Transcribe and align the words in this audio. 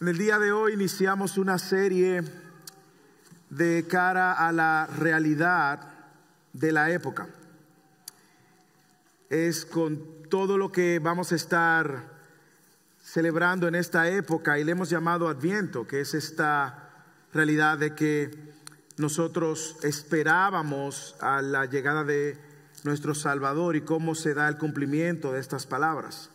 En 0.00 0.08
el 0.08 0.16
día 0.16 0.38
de 0.38 0.50
hoy 0.50 0.72
iniciamos 0.72 1.36
una 1.36 1.58
serie 1.58 2.22
de 3.50 3.84
cara 3.86 4.32
a 4.32 4.50
la 4.50 4.86
realidad 4.86 5.90
de 6.54 6.72
la 6.72 6.90
época. 6.90 7.28
Es 9.28 9.66
con 9.66 10.22
todo 10.30 10.56
lo 10.56 10.72
que 10.72 11.00
vamos 11.00 11.32
a 11.32 11.34
estar 11.34 12.14
celebrando 13.04 13.68
en 13.68 13.74
esta 13.74 14.08
época 14.08 14.58
y 14.58 14.64
le 14.64 14.72
hemos 14.72 14.88
llamado 14.88 15.28
Adviento, 15.28 15.86
que 15.86 16.00
es 16.00 16.14
esta 16.14 16.88
realidad 17.34 17.76
de 17.76 17.94
que 17.94 18.30
nosotros 18.96 19.76
esperábamos 19.82 21.14
a 21.20 21.42
la 21.42 21.66
llegada 21.66 22.04
de 22.04 22.38
nuestro 22.84 23.14
Salvador 23.14 23.76
y 23.76 23.82
cómo 23.82 24.14
se 24.14 24.32
da 24.32 24.48
el 24.48 24.56
cumplimiento 24.56 25.32
de 25.34 25.40
estas 25.40 25.66
palabras. 25.66 26.30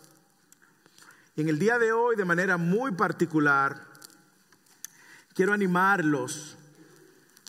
En 1.38 1.50
el 1.50 1.60
día 1.60 1.78
de 1.78 1.92
hoy, 1.92 2.16
de 2.16 2.24
manera 2.24 2.56
muy 2.56 2.94
particular, 2.94 3.82
quiero 5.34 5.52
animarlos 5.52 6.56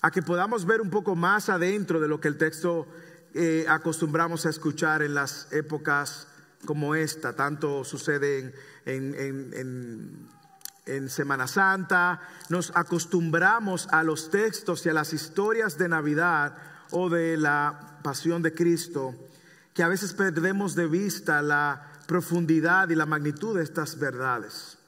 a 0.02 0.10
que 0.10 0.22
podamos 0.22 0.66
ver 0.66 0.80
un 0.80 0.90
poco 0.90 1.14
más 1.14 1.48
adentro 1.48 2.00
de 2.00 2.08
lo 2.08 2.20
que 2.20 2.26
el 2.26 2.36
texto 2.36 2.88
eh, 3.32 3.64
acostumbramos 3.68 4.44
a 4.44 4.50
escuchar 4.50 5.02
en 5.02 5.14
las 5.14 5.52
épocas 5.52 6.26
como 6.64 6.96
esta. 6.96 7.36
Tanto 7.36 7.84
sucede 7.84 8.52
en, 8.86 10.28
en 10.86 11.08
Semana 11.08 11.46
Santa, 11.46 12.20
nos 12.48 12.72
acostumbramos 12.74 13.86
a 13.92 14.02
los 14.02 14.30
textos 14.30 14.84
y 14.84 14.88
a 14.88 14.94
las 14.94 15.12
historias 15.12 15.78
de 15.78 15.88
Navidad 15.88 16.58
o 16.90 17.08
de 17.08 17.36
la 17.36 18.00
pasión 18.02 18.42
de 18.42 18.52
Cristo, 18.52 19.14
que 19.74 19.84
a 19.84 19.88
veces 19.88 20.12
perdemos 20.12 20.74
de 20.74 20.88
vista 20.88 21.40
la 21.40 21.92
profundidad 22.06 22.88
y 22.88 22.94
la 22.94 23.06
magnitud 23.06 23.56
de 23.56 23.62
estas 23.62 23.98
verdades. 23.98 24.78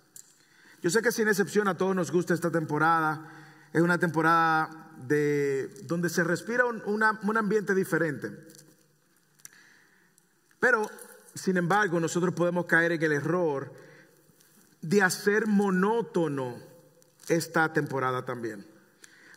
Yo 0.83 0.91
sé 0.91 1.03
que 1.03 1.13
sin 1.13 1.29
excepción 1.29 1.69
a 1.69 1.77
todos 1.77 1.95
nos 1.95 2.13
gusta 2.13 2.35
esta 2.35 2.51
temporada. 2.51 3.29
Es 3.73 3.83
una 3.83 3.99
temporada 3.99 4.93
de, 5.07 5.69
donde 5.85 6.09
se 6.09 6.25
respira 6.25 6.65
un, 6.65 6.83
un 6.85 7.37
ambiente 7.37 7.75
diferente. 7.75 8.31
Pero, 10.61 10.89
sin 11.35 11.57
embargo, 11.57 12.01
nosotros 12.01 12.35
podemos 12.35 12.67
caer 12.67 12.93
en 12.93 13.03
el 13.03 13.13
error 13.13 13.73
de 14.81 15.03
hacer 15.03 15.47
monótono 15.47 16.57
esta 17.29 17.73
temporada 17.73 18.25
también. 18.25 18.67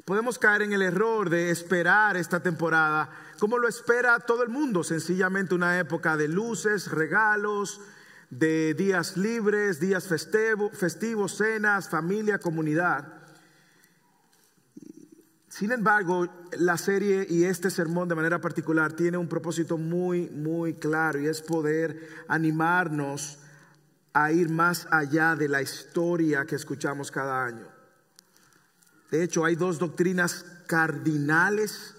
Podemos 0.06 0.40
caer 0.40 0.64
en 0.64 0.74
el 0.74 0.82
error 0.82 1.30
de 1.30 1.52
esperar 1.52 2.18
esta 2.18 2.42
temporada 2.42 3.10
como 3.42 3.58
lo 3.58 3.68
espera 3.68 4.20
todo 4.20 4.44
el 4.44 4.50
mundo, 4.50 4.84
sencillamente 4.84 5.56
una 5.56 5.80
época 5.80 6.16
de 6.16 6.28
luces, 6.28 6.92
regalos, 6.92 7.82
de 8.30 8.76
días 8.76 9.18
libres, 9.18 9.80
días 9.80 10.08
festivos, 10.08 11.38
cenas, 11.38 11.90
familia, 11.90 12.38
comunidad. 12.38 13.12
Sin 15.50 15.72
embargo, 15.72 16.28
la 16.52 16.78
serie 16.78 17.26
y 17.28 17.46
este 17.46 17.72
sermón 17.72 18.08
de 18.08 18.14
manera 18.14 18.40
particular 18.40 18.94
tiene 18.94 19.18
un 19.18 19.28
propósito 19.28 19.76
muy, 19.76 20.30
muy 20.30 20.76
claro 20.76 21.20
y 21.20 21.26
es 21.26 21.42
poder 21.42 22.10
animarnos 22.28 23.40
a 24.14 24.32
ir 24.32 24.50
más 24.50 24.88
allá 24.92 25.36
de 25.36 25.50
la 25.50 25.64
historia 25.64 26.46
que 26.46 26.58
escuchamos 26.58 27.10
cada 27.10 27.44
año. 27.44 27.68
De 29.10 29.24
hecho, 29.24 29.44
hay 29.44 29.56
dos 29.56 29.80
doctrinas 29.80 30.46
cardinales 30.68 31.96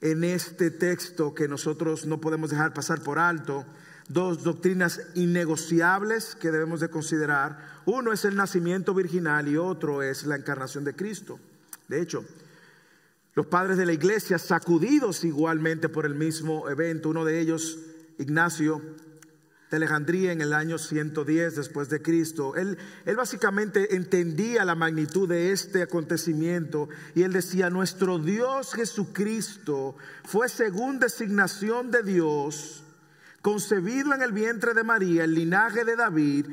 en 0.00 0.24
este 0.24 0.70
texto 0.70 1.34
que 1.34 1.48
nosotros 1.48 2.06
no 2.06 2.20
podemos 2.20 2.50
dejar 2.50 2.72
pasar 2.72 3.02
por 3.02 3.18
alto. 3.18 3.66
Dos 4.08 4.42
doctrinas 4.42 5.00
innegociables 5.14 6.34
que 6.34 6.50
debemos 6.50 6.80
de 6.80 6.88
considerar. 6.88 7.80
Uno 7.86 8.12
es 8.12 8.24
el 8.24 8.34
nacimiento 8.34 8.94
virginal 8.94 9.48
y 9.48 9.56
otro 9.56 10.02
es 10.02 10.26
la 10.26 10.36
encarnación 10.36 10.84
de 10.84 10.96
Cristo. 10.96 11.38
De 11.86 12.00
hecho, 12.00 12.24
los 13.34 13.46
padres 13.46 13.76
de 13.76 13.86
la 13.86 13.92
iglesia, 13.92 14.38
sacudidos 14.38 15.24
igualmente 15.24 15.88
por 15.88 16.06
el 16.06 16.14
mismo 16.14 16.68
evento, 16.68 17.10
uno 17.10 17.24
de 17.24 17.40
ellos, 17.40 17.78
Ignacio, 18.18 18.82
de 19.70 19.76
Alejandría 19.76 20.32
en 20.32 20.40
el 20.40 20.52
año 20.52 20.78
110 20.78 21.54
después 21.54 21.88
de 21.88 22.02
Cristo. 22.02 22.56
Él, 22.56 22.76
él 23.04 23.16
básicamente 23.16 23.94
entendía 23.94 24.64
la 24.64 24.74
magnitud 24.74 25.28
de 25.28 25.52
este 25.52 25.82
acontecimiento 25.82 26.88
y 27.14 27.22
él 27.22 27.32
decía, 27.32 27.70
nuestro 27.70 28.18
Dios 28.18 28.74
Jesucristo 28.74 29.96
fue 30.24 30.48
según 30.48 30.98
designación 30.98 31.90
de 31.92 32.02
Dios, 32.02 32.82
concebido 33.42 34.12
en 34.12 34.22
el 34.22 34.32
vientre 34.32 34.74
de 34.74 34.82
María, 34.82 35.24
el 35.24 35.34
linaje 35.34 35.84
de 35.84 35.94
David, 35.94 36.46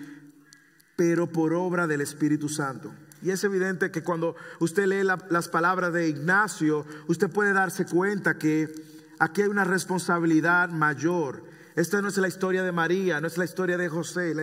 pero 0.96 1.28
por 1.28 1.54
obra 1.54 1.88
del 1.88 2.02
Espíritu 2.02 2.50
Santo. 2.50 2.94
Y 3.24 3.32
es 3.32 3.44
evidente 3.44 3.90
que 3.90 4.04
cuando 4.04 4.36
usted 4.60 4.86
lee 4.86 5.04
las 5.04 5.48
palabras 5.48 5.92
de 5.92 6.08
Ignacio, 6.08 6.86
usted 7.08 7.30
puede 7.30 7.52
darse 7.52 7.86
cuenta 7.86 8.38
que 8.38 8.72
aquí 9.18 9.42
hay 9.42 9.48
una 9.48 9.64
responsabilidad 9.64 10.70
mayor. 10.70 11.47
Esta 11.78 12.02
no 12.02 12.08
es 12.08 12.18
la 12.18 12.28
historia 12.28 12.64
de 12.64 12.72
María, 12.72 13.22
no 13.22 13.28
es 13.28 13.38
la 13.38 13.46
historia 13.46 13.78
de 13.78 13.88
José, 13.88 14.34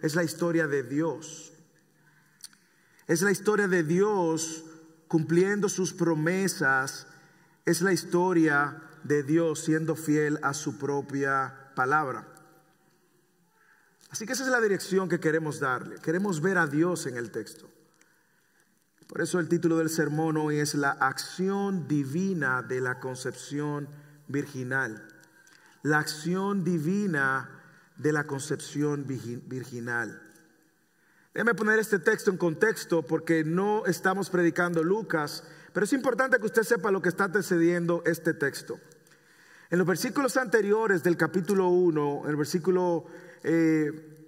es 0.00 0.14
la 0.14 0.22
historia 0.22 0.68
de 0.68 0.84
Dios. 0.84 1.52
Es 3.08 3.20
la 3.20 3.32
historia 3.32 3.66
de 3.66 3.82
Dios 3.82 4.64
cumpliendo 5.08 5.68
sus 5.68 5.92
promesas. 5.92 7.08
Es 7.64 7.82
la 7.82 7.92
historia 7.92 8.80
de 9.02 9.24
Dios 9.24 9.64
siendo 9.64 9.96
fiel 9.96 10.38
a 10.44 10.54
su 10.54 10.78
propia 10.78 11.72
palabra. 11.74 12.28
Así 14.10 14.24
que 14.24 14.34
esa 14.34 14.44
es 14.44 14.50
la 14.50 14.60
dirección 14.60 15.08
que 15.08 15.18
queremos 15.18 15.58
darle. 15.58 15.96
Queremos 15.96 16.40
ver 16.40 16.58
a 16.58 16.68
Dios 16.68 17.06
en 17.06 17.16
el 17.16 17.32
texto. 17.32 17.68
Por 19.08 19.20
eso 19.20 19.40
el 19.40 19.48
título 19.48 19.78
del 19.78 19.90
sermón 19.90 20.36
hoy 20.36 20.60
es 20.60 20.76
la 20.76 20.92
acción 20.92 21.88
divina 21.88 22.62
de 22.62 22.80
la 22.80 23.00
concepción 23.00 23.88
virginal 24.28 25.08
la 25.84 25.98
acción 25.98 26.64
divina 26.64 27.50
de 27.96 28.10
la 28.10 28.24
concepción 28.24 29.06
virginal. 29.06 30.20
Déjame 31.34 31.54
poner 31.54 31.78
este 31.78 31.98
texto 31.98 32.30
en 32.30 32.38
contexto 32.38 33.02
porque 33.02 33.44
no 33.44 33.84
estamos 33.84 34.30
predicando 34.30 34.82
Lucas, 34.82 35.44
pero 35.74 35.84
es 35.84 35.92
importante 35.92 36.38
que 36.38 36.46
usted 36.46 36.62
sepa 36.62 36.90
lo 36.90 37.02
que 37.02 37.10
está 37.10 37.24
antecediendo 37.24 38.02
este 38.06 38.32
texto. 38.32 38.80
En 39.68 39.76
los 39.76 39.86
versículos 39.86 40.38
anteriores 40.38 41.02
del 41.02 41.18
capítulo 41.18 41.68
1, 41.68 42.28
el 42.28 42.36
versículo 42.36 43.04
eh, 43.42 44.26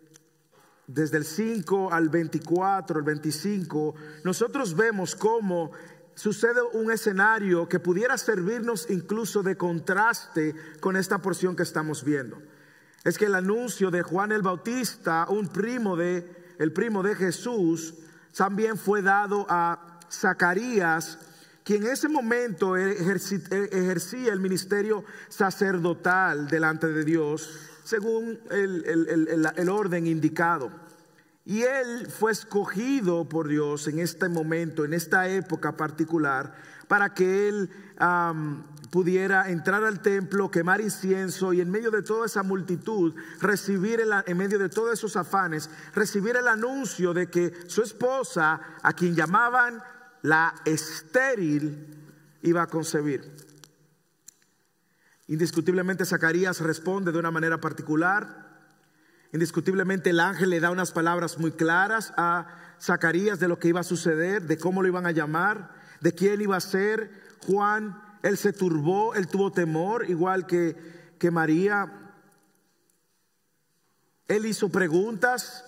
desde 0.87 1.17
el 1.17 1.25
5 1.25 1.91
al 1.91 2.11
24, 2.11 2.99
el 2.99 3.05
25, 3.05 3.95
nosotros 4.25 4.77
vemos 4.77 5.17
cómo 5.17 5.73
sucede 6.17 6.63
un 6.73 6.91
escenario 6.91 7.69
que 7.69 7.79
pudiera 7.79 8.19
servirnos 8.19 8.91
incluso 8.91 9.43
de 9.43 9.57
contraste 9.57 10.55
con 10.81 10.97
esta 10.97 11.19
porción 11.19 11.55
que 11.55 11.63
estamos 11.63 12.03
viendo. 12.03 12.43
Es 13.05 13.19
que 13.19 13.27
el 13.27 13.37
anuncio 13.37 13.91
de 13.93 14.03
Juan 14.03 14.33
el 14.33 14.43
Bautista, 14.43 15.27
un 15.29 15.47
primo 15.47 15.95
de 15.97 16.45
el 16.59 16.73
primo 16.73 17.03
de 17.03 17.15
Jesús, 17.15 17.95
también 18.35 18.79
fue 18.79 19.03
dado 19.03 19.47
a 19.49 20.01
Zacarías, 20.11 21.19
quien 21.63 21.85
en 21.85 21.93
ese 21.93 22.09
momento 22.09 22.77
ejercía 22.77 24.33
el 24.33 24.41
ministerio 24.41 25.05
sacerdotal 25.29 26.49
delante 26.49 26.87
de 26.87 27.05
Dios, 27.05 27.51
según 27.85 28.41
el, 28.51 29.53
el 29.55 29.69
orden 29.69 30.07
indicado. 30.07 30.86
Y 31.47 31.63
él 31.63 32.09
fue 32.09 32.33
escogido 32.33 33.29
por 33.29 33.47
Dios 33.47 33.87
en 33.87 34.01
este 34.01 34.29
momento, 34.29 34.85
en 34.85 34.93
esta 34.93 35.29
época 35.29 35.77
particular, 35.77 36.57
para 36.89 37.15
que 37.15 37.49
él 37.49 37.71
pudiera 38.91 39.49
entrar 39.49 39.85
al 39.85 40.03
templo, 40.03 40.51
quemar 40.51 40.81
incienso 40.81 41.53
y 41.53 41.61
en 41.61 41.71
medio 41.71 41.93
de 41.93 42.03
toda 42.03 42.27
esa 42.27 42.43
multitud, 42.43 43.15
recibir, 43.41 44.03
en 44.27 44.37
medio 44.37 44.59
de 44.59 44.69
todos 44.69 44.95
esos 44.95 45.17
afanes, 45.17 45.71
recibir 45.95 46.35
el 46.35 46.49
anuncio 46.49 47.15
de 47.15 47.31
que 47.31 47.55
su 47.69 47.81
esposa, 47.83 48.61
a 48.83 48.93
quien 48.95 49.15
llamaban 49.15 49.81
la 50.23 50.53
estéril, 50.65 51.95
iba 52.43 52.63
a 52.63 52.67
concebir. 52.67 53.23
Indiscutiblemente 55.29 56.05
Zacarías 56.05 56.61
responde 56.61 57.13
de 57.13 57.19
una 57.21 57.31
manera 57.31 57.61
particular 57.61 58.46
Indiscutiblemente 59.37 60.09
el 60.09 60.21
ángel 60.21 60.49
le 60.49 60.61
da 60.61 60.71
unas 60.71 60.93
palabras 60.93 61.37
muy 61.37 61.53
claras 61.53 62.15
a 62.17 62.47
Zacarías 62.81 63.39
de 63.39 63.49
lo 63.49 63.59
que 63.59 63.69
iba 63.69 63.81
a 63.81 63.85
suceder, 63.85 64.45
de 64.45 64.57
cómo 64.57 64.81
lo 64.81 64.89
iban 64.89 65.05
a 65.05 65.11
llamar, 65.11 65.75
de 66.01 66.15
quién 66.15 66.41
iba 66.41 66.57
a 66.57 66.61
ser. 66.61 67.11
Juan, 67.47 68.01
él 68.23 68.39
se 68.39 68.55
turbó, 68.55 69.15
él 69.15 69.29
tuvo 69.29 69.53
temor, 69.53 70.09
igual 70.09 70.47
que, 70.47 70.75
que 71.19 71.31
María. 71.31 71.93
Él 74.27 74.47
hizo 74.47 74.71
preguntas 74.71 75.67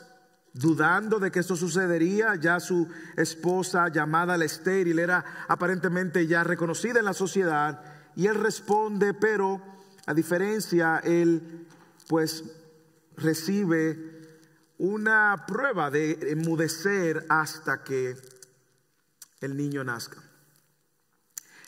dudando 0.54 1.18
de 1.18 1.30
que 1.30 1.40
esto 1.40 1.54
sucedería. 1.54 2.36
Ya 2.36 2.60
su 2.60 2.88
esposa 3.18 3.88
llamada 3.88 4.38
la 4.38 4.46
estéril 4.46 4.98
era 4.98 5.22
aparentemente 5.46 6.26
ya 6.26 6.42
reconocida 6.42 7.00
en 7.00 7.04
la 7.04 7.12
sociedad. 7.12 7.82
Y 8.16 8.28
él 8.28 8.36
responde, 8.36 9.12
pero 9.12 9.60
a 10.06 10.14
diferencia, 10.14 11.02
él 11.04 11.66
pues 12.06 12.44
recibe 13.20 14.18
una 14.78 15.44
prueba 15.46 15.90
de 15.90 16.18
enmudecer 16.30 17.26
hasta 17.28 17.82
que 17.82 18.16
el 19.40 19.56
niño 19.56 19.84
nazca. 19.84 20.22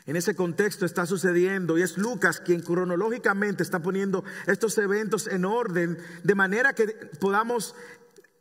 En 0.05 0.15
ese 0.15 0.35
contexto 0.35 0.85
está 0.85 1.05
sucediendo 1.05 1.77
y 1.77 1.83
es 1.83 1.97
Lucas 1.97 2.39
quien 2.39 2.61
cronológicamente 2.61 3.63
está 3.63 3.79
poniendo 3.81 4.23
estos 4.47 4.77
eventos 4.77 5.27
en 5.27 5.45
orden 5.45 5.97
de 6.23 6.35
manera 6.35 6.73
que 6.73 6.87
podamos 7.19 7.75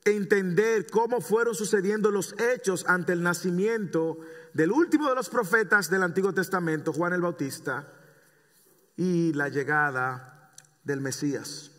entender 0.04 0.86
cómo 0.90 1.20
fueron 1.20 1.54
sucediendo 1.54 2.10
los 2.10 2.34
hechos 2.40 2.86
ante 2.88 3.12
el 3.12 3.22
nacimiento 3.22 4.18
del 4.54 4.72
último 4.72 5.08
de 5.08 5.14
los 5.14 5.28
profetas 5.28 5.90
del 5.90 6.02
Antiguo 6.02 6.32
Testamento, 6.32 6.92
Juan 6.92 7.12
el 7.12 7.20
Bautista, 7.20 7.92
y 8.96 9.32
la 9.34 9.48
llegada 9.48 10.52
del 10.84 11.00
Mesías. 11.00 11.70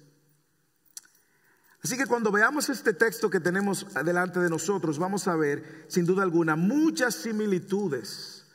Así 1.84 1.98
que 1.98 2.06
cuando 2.06 2.32
veamos 2.32 2.70
este 2.70 2.94
texto 2.94 3.30
que 3.30 3.40
tenemos 3.40 3.88
delante 4.06 4.40
de 4.40 4.50
nosotros, 4.50 5.00
vamos 5.00 5.28
a 5.28 5.36
ver, 5.36 5.86
sin 5.88 6.06
duda 6.06 6.22
alguna, 6.22 6.56
muchas 6.56 7.16
similitudes 7.16 8.46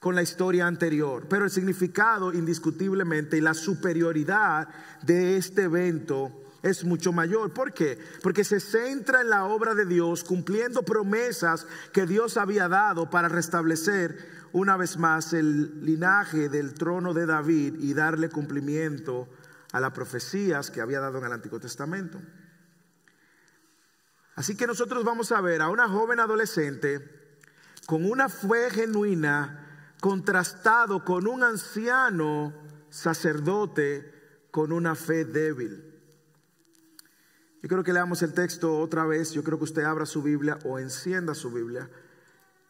con 0.00 0.16
la 0.16 0.22
historia 0.22 0.66
anterior, 0.66 1.26
pero 1.28 1.44
el 1.44 1.50
significado 1.52 2.32
indiscutiblemente 2.32 3.36
y 3.36 3.40
la 3.40 3.54
superioridad 3.54 4.68
de 5.02 5.36
este 5.36 5.62
evento 5.62 6.42
es 6.60 6.84
mucho 6.84 7.12
mayor. 7.12 7.52
¿Por 7.52 7.72
qué? 7.72 7.98
Porque 8.20 8.42
se 8.42 8.58
centra 8.58 9.20
en 9.20 9.30
la 9.30 9.44
obra 9.44 9.74
de 9.74 9.86
Dios, 9.86 10.24
cumpliendo 10.24 10.82
promesas 10.82 11.68
que 11.92 12.04
Dios 12.04 12.36
había 12.36 12.66
dado 12.66 13.10
para 13.10 13.28
restablecer 13.28 14.42
una 14.52 14.76
vez 14.76 14.96
más 14.96 15.32
el 15.32 15.84
linaje 15.84 16.48
del 16.48 16.74
trono 16.74 17.14
de 17.14 17.26
David 17.26 17.76
y 17.78 17.94
darle 17.94 18.28
cumplimiento 18.28 19.28
a 19.70 19.78
las 19.78 19.92
profecías 19.92 20.72
que 20.72 20.80
había 20.80 20.98
dado 20.98 21.18
en 21.18 21.26
el 21.26 21.32
Antiguo 21.32 21.60
Testamento. 21.60 22.20
Así 24.34 24.56
que 24.56 24.66
nosotros 24.66 25.04
vamos 25.04 25.32
a 25.32 25.40
ver 25.40 25.60
a 25.60 25.68
una 25.68 25.88
joven 25.88 26.20
adolescente 26.20 27.38
con 27.86 28.04
una 28.04 28.28
fe 28.28 28.70
genuina 28.70 29.94
contrastado 30.00 31.04
con 31.04 31.26
un 31.26 31.42
anciano 31.42 32.52
sacerdote 32.90 34.12
con 34.50 34.72
una 34.72 34.94
fe 34.94 35.24
débil. 35.24 35.92
Yo 37.62 37.68
creo 37.68 37.84
que 37.84 37.92
leamos 37.92 38.22
el 38.22 38.34
texto 38.34 38.78
otra 38.78 39.06
vez. 39.06 39.32
Yo 39.32 39.44
creo 39.44 39.58
que 39.58 39.64
usted 39.64 39.82
abra 39.82 40.04
su 40.04 40.22
Biblia 40.22 40.58
o 40.64 40.78
encienda 40.78 41.34
su 41.34 41.50
Biblia 41.50 41.88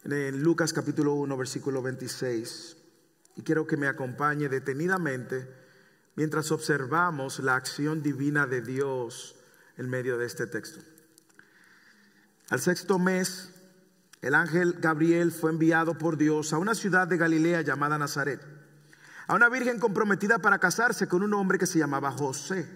en 0.03 0.43
Lucas 0.43 0.71
capítulo 0.73 1.13
1, 1.13 1.35
versículo 1.35 1.81
26. 1.81 2.77
Y 3.35 3.41
quiero 3.41 3.65
que 3.65 3.77
me 3.77 3.87
acompañe 3.87 4.47
detenidamente 4.49 5.49
mientras 6.15 6.51
observamos 6.51 7.39
la 7.39 7.55
acción 7.55 8.03
divina 8.03 8.45
de 8.45 8.61
Dios 8.61 9.35
en 9.77 9.89
medio 9.89 10.17
de 10.17 10.25
este 10.27 10.45
texto. 10.45 10.92
Al 12.53 12.61
sexto 12.61 12.99
mes, 12.99 13.49
el 14.21 14.35
ángel 14.35 14.73
Gabriel 14.73 15.31
fue 15.31 15.49
enviado 15.49 15.97
por 15.97 16.17
Dios 16.17 16.53
a 16.53 16.59
una 16.59 16.75
ciudad 16.75 17.07
de 17.07 17.17
Galilea 17.17 17.61
llamada 17.61 17.97
Nazaret, 17.97 18.41
a 19.25 19.33
una 19.33 19.49
virgen 19.49 19.79
comprometida 19.79 20.37
para 20.37 20.59
casarse 20.59 21.07
con 21.07 21.23
un 21.23 21.33
hombre 21.33 21.57
que 21.57 21.65
se 21.65 21.79
llamaba 21.79 22.11
José 22.11 22.69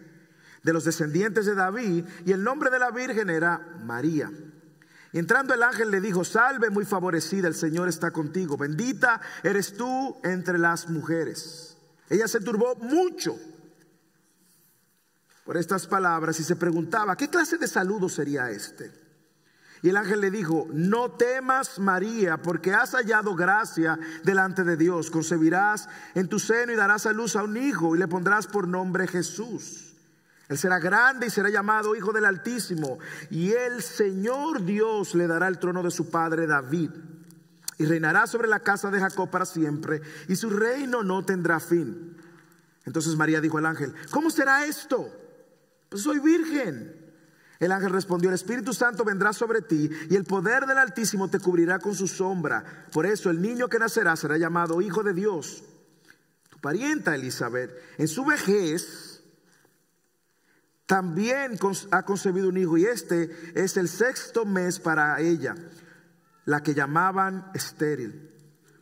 de 0.64 0.74
los 0.74 0.84
descendientes 0.84 1.46
de 1.46 1.54
David, 1.54 2.06
y 2.26 2.32
el 2.32 2.44
nombre 2.44 2.72
de 2.72 2.80
la 2.80 2.90
Virgen 2.90 3.30
era 3.30 3.60
María. 3.84 4.32
Entrando 5.14 5.54
el 5.54 5.62
ángel 5.62 5.92
le 5.92 6.02
dijo, 6.02 6.24
salve 6.24 6.72
muy 6.72 6.84
favorecida, 6.84 7.48
el 7.48 7.54
Señor 7.54 7.88
está 7.88 8.10
contigo, 8.10 8.58
bendita 8.58 9.22
eres 9.44 9.78
tú 9.78 10.18
entre 10.24 10.58
las 10.58 10.90
mujeres. 10.90 11.78
Ella 12.10 12.28
se 12.28 12.40
turbó 12.40 12.78
mucho 12.78 13.38
por 15.46 15.56
estas 15.56 15.86
palabras 15.86 16.40
y 16.40 16.44
se 16.44 16.56
preguntaba, 16.56 17.16
¿qué 17.16 17.30
clase 17.30 17.60
de 17.60 17.68
saludo 17.68 18.10
sería 18.10 18.50
este? 18.50 19.06
Y 19.82 19.90
el 19.90 19.98
ángel 19.98 20.22
le 20.22 20.32
dijo, 20.32 20.68
no 20.72 21.12
temas 21.12 21.80
María, 21.80 22.38
porque 22.38 22.74
has 22.74 22.92
hallado 22.92 23.36
gracia 23.36 24.00
delante 24.24 24.64
de 24.64 24.76
Dios. 24.76 25.12
Concebirás 25.12 25.88
en 26.16 26.28
tu 26.28 26.40
seno 26.40 26.72
y 26.72 26.76
darás 26.76 27.06
a 27.06 27.14
luz 27.14 27.36
a 27.36 27.44
un 27.44 27.58
hijo 27.58 27.96
y 27.96 28.00
le 28.00 28.08
pondrás 28.08 28.48
por 28.48 28.68
nombre 28.68 29.08
Jesús. 29.08 29.96
Él 30.50 30.58
será 30.58 30.80
grande 30.80 31.28
y 31.28 31.30
será 31.30 31.50
llamado 31.50 31.96
Hijo 31.96 32.14
del 32.14 32.26
Altísimo. 32.26 33.00
Y 33.30 33.52
el 33.52 33.82
Señor 33.82 34.64
Dios 34.64 35.14
le 35.14 35.28
dará 35.28 35.48
el 35.48 35.60
trono 35.60 35.84
de 35.84 35.92
su 35.92 36.10
padre 36.10 36.48
David. 36.48 36.92
Y 37.78 37.86
reinará 37.86 38.26
sobre 38.26 38.48
la 38.48 38.62
casa 38.62 38.90
de 38.90 39.00
Jacob 39.00 39.30
para 39.30 39.46
siempre. 39.46 40.02
Y 40.28 40.36
su 40.36 40.50
reino 40.50 41.04
no 41.04 41.24
tendrá 41.24 41.60
fin. 41.60 42.18
Entonces 42.86 43.16
María 43.16 43.42
dijo 43.42 43.58
al 43.58 43.66
ángel, 43.66 43.94
¿cómo 44.10 44.30
será 44.30 44.66
esto? 44.66 45.14
Pues 45.90 46.02
soy 46.02 46.20
virgen. 46.20 47.07
El 47.60 47.72
ángel 47.72 47.92
respondió, 47.92 48.30
el 48.30 48.36
Espíritu 48.36 48.74
Santo 48.74 49.04
vendrá 49.04 49.34
sobre 49.34 49.62
ti 49.62 49.90
y 50.10 50.16
el 50.16 50.26
poder 50.26 50.66
del 50.66 50.78
Altísimo 50.78 51.30
te 51.30 51.40
cubrirá 51.40 51.80
con 51.80 51.96
su 51.96 52.08
sombra. 52.08 52.86
Por 52.92 53.06
eso 53.06 53.30
el 53.30 53.42
niño 53.42 53.68
que 53.68 53.80
nacerá 53.80 54.16
será 54.16 54.38
llamado 54.38 54.82
Hijo 54.82 55.04
de 55.04 55.14
Dios. 55.14 55.64
Tu 56.50 56.60
parienta 56.60 57.16
Elizabeth, 57.16 57.72
en 57.98 58.08
su 58.08 58.26
vejez, 58.26 59.24
también 60.86 61.60
ha 61.92 62.04
concebido 62.04 62.48
un 62.48 62.58
hijo 62.58 62.78
y 62.78 62.86
este 62.86 63.30
es 63.56 63.76
el 63.76 63.90
sexto 63.90 64.46
mes 64.46 64.80
para 64.80 65.20
ella, 65.20 65.56
la 66.46 66.64
que 66.64 66.74
llamaban 66.74 67.52
estéril. 67.54 68.27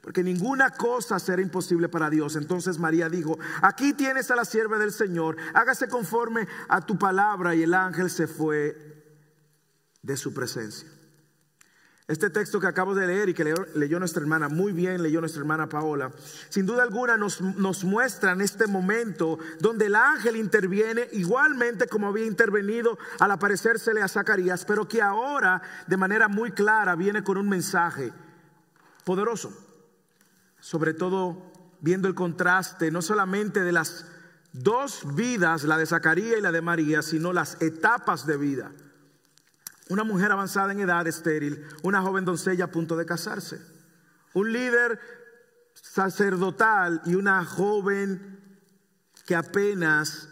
Porque 0.06 0.24
ninguna 0.24 0.70
cosa 0.70 1.18
será 1.18 1.42
imposible 1.42 1.90
para 1.90 2.12
Dios. 2.12 2.36
Entonces 2.36 2.78
María 2.78 3.10
dijo, 3.10 3.40
aquí 3.64 3.92
tienes 3.92 4.30
a 4.30 4.36
la 4.36 4.46
sierva 4.46 4.78
del 4.78 4.92
Señor, 4.92 5.36
hágase 5.56 5.88
conforme 5.88 6.48
a 6.70 6.86
tu 6.86 6.96
palabra. 7.00 7.56
Y 7.56 7.64
el 7.64 7.74
ángel 7.74 8.12
se 8.12 8.28
fue 8.28 8.78
de 10.04 10.16
su 10.16 10.32
presencia. 10.32 10.88
Este 12.08 12.30
texto 12.30 12.60
que 12.60 12.68
acabo 12.68 12.94
de 12.94 13.08
leer 13.08 13.30
y 13.30 13.34
que 13.34 13.52
leyó, 13.74 13.98
nuestra 13.98 14.22
hermana, 14.22 14.48
muy 14.48 14.74
bien 14.74 15.02
leyó 15.02 15.22
nuestra 15.22 15.40
hermana 15.40 15.68
Paola, 15.70 16.12
sin 16.50 16.68
duda 16.68 16.84
alguna 16.84 17.18
nos, 17.18 17.42
nos 17.42 17.84
muestra 17.84 18.34
en 18.34 18.42
este 18.42 18.68
momento 18.68 19.40
donde 19.60 19.88
el 19.88 19.96
ángel 19.96 20.36
interviene 20.36 21.08
igualmente 21.14 21.88
como 21.88 22.10
había 22.10 22.28
intervenido 22.28 23.00
al 23.18 23.32
aparecérsele 23.32 24.04
a 24.04 24.08
Zacarías, 24.08 24.66
pero 24.66 24.88
que 24.88 25.02
ahora 25.02 25.64
de 25.88 25.98
manera 25.98 26.28
muy 26.28 26.52
clara 26.52 26.96
viene 26.96 27.24
con 27.24 27.40
un 27.40 27.50
mensaje 27.50 28.14
poderoso, 29.04 29.65
sobre 30.66 30.96
todo 30.96 31.52
viendo 31.82 32.08
el 32.08 32.16
contraste 32.16 32.90
no 32.90 33.04
solamente 33.04 33.62
de 33.62 33.72
las 33.72 34.08
dos 34.52 35.02
vidas, 35.16 35.64
la 35.66 35.78
de 35.78 35.86
Zacarías 35.86 36.40
y 36.40 36.42
la 36.42 36.52
de 36.52 36.62
María, 36.62 37.04
sino 37.04 37.34
las 37.34 37.62
etapas 37.62 38.26
de 38.26 38.38
vida 38.38 38.72
una 39.90 40.04
mujer 40.04 40.32
avanzada 40.32 40.72
en 40.72 40.80
edad 40.80 41.06
estéril, 41.06 41.64
una 41.84 42.02
joven 42.02 42.26
doncella 42.26 42.66
a 42.66 42.72
punto 42.72 42.98
de 42.98 43.06
casarse, 43.06 43.62
un 44.34 44.52
líder 44.52 45.00
sacerdotal 45.76 47.04
y 47.06 47.14
una 47.14 47.46
joven 47.46 48.40
que 49.28 49.36
apenas 49.36 50.28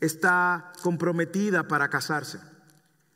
está 0.00 0.72
comprometida 0.82 1.68
para 1.68 1.88
casarse. 1.88 2.40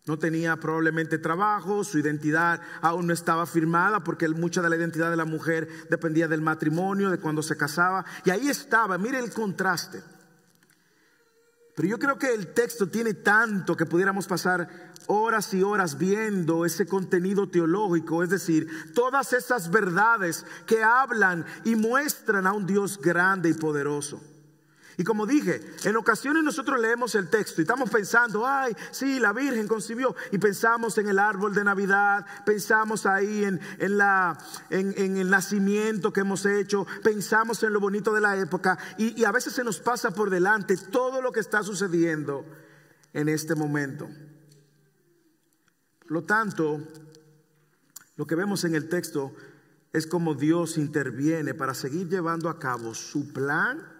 No 0.07 0.19
tenía 0.19 0.57
probablemente 0.57 1.19
trabajo, 1.19 1.85
su 1.85 1.99
identidad 1.99 2.61
aún 2.80 3.07
no 3.07 3.12
estaba 3.12 3.47
firmada 3.47 4.02
porque 4.02 4.28
mucha 4.28 4.62
de 4.62 4.71
la 4.71 4.76
identidad 4.76 5.11
de 5.11 5.16
la 5.16 5.26
mujer 5.26 5.69
dependía 5.90 6.26
del 6.26 6.40
matrimonio, 6.40 7.11
de 7.11 7.19
cuando 7.19 7.42
se 7.42 7.57
casaba. 7.57 8.04
Y 8.25 8.30
ahí 8.30 8.49
estaba, 8.49 8.97
mire 8.97 9.19
el 9.19 9.33
contraste. 9.33 10.02
Pero 11.76 11.88
yo 11.88 11.99
creo 11.99 12.19
que 12.19 12.35
el 12.35 12.52
texto 12.52 12.88
tiene 12.88 13.14
tanto 13.14 13.76
que 13.76 13.87
pudiéramos 13.87 14.26
pasar 14.26 14.92
horas 15.07 15.52
y 15.54 15.62
horas 15.62 15.99
viendo 15.99 16.64
ese 16.64 16.87
contenido 16.87 17.49
teológico, 17.49 18.23
es 18.23 18.30
decir, 18.30 18.69
todas 18.95 19.33
esas 19.33 19.71
verdades 19.71 20.45
que 20.66 20.83
hablan 20.83 21.45
y 21.64 21.76
muestran 21.76 22.47
a 22.47 22.52
un 22.52 22.66
Dios 22.66 23.00
grande 23.00 23.50
y 23.50 23.54
poderoso. 23.54 24.23
Y 25.00 25.02
como 25.02 25.25
dije, 25.25 25.62
en 25.85 25.97
ocasiones 25.97 26.45
nosotros 26.45 26.78
leemos 26.78 27.14
el 27.14 27.30
texto 27.30 27.59
y 27.59 27.64
estamos 27.64 27.88
pensando, 27.88 28.47
ay, 28.47 28.76
sí, 28.90 29.19
la 29.19 29.33
Virgen 29.33 29.66
concibió. 29.66 30.14
Y 30.30 30.37
pensamos 30.37 30.99
en 30.99 31.09
el 31.09 31.19
árbol 31.19 31.54
de 31.54 31.64
Navidad, 31.64 32.26
pensamos 32.45 33.07
ahí 33.07 33.45
en, 33.45 33.59
la, 33.97 34.37
en, 34.69 35.16
el 35.16 35.30
nacimiento 35.30 36.12
que 36.12 36.21
hemos 36.21 36.45
hecho, 36.45 36.87
pensamos 37.02 37.62
en 37.62 37.73
lo 37.73 37.80
bonito 37.80 38.12
de 38.12 38.21
la 38.21 38.37
época. 38.37 38.76
Y, 38.99 39.19
y 39.19 39.25
a 39.25 39.33
veces 39.33 39.54
se 39.54 39.64
nos 39.64 39.80
pasa 39.80 40.11
por 40.11 40.28
delante 40.28 40.76
todo 40.76 41.23
lo 41.23 41.33
que 41.33 41.40
está 41.40 41.62
sucediendo 41.62 42.45
en 43.14 43.30
este 43.30 43.54
momento. 43.54 44.07
Por 46.00 46.12
lo 46.12 46.25
tanto, 46.25 46.78
lo 48.16 48.26
que 48.26 48.35
vemos 48.35 48.64
en 48.64 48.75
el 48.75 48.90
texto 48.90 49.35
es 49.95 50.07
como 50.07 50.35
Dios 50.35 50.76
interviene 50.76 51.54
para 51.54 51.73
seguir 51.73 52.11
llevando 52.11 52.50
a 52.50 52.59
cabo 52.59 52.92
su 52.92 53.33
plan 53.33 53.99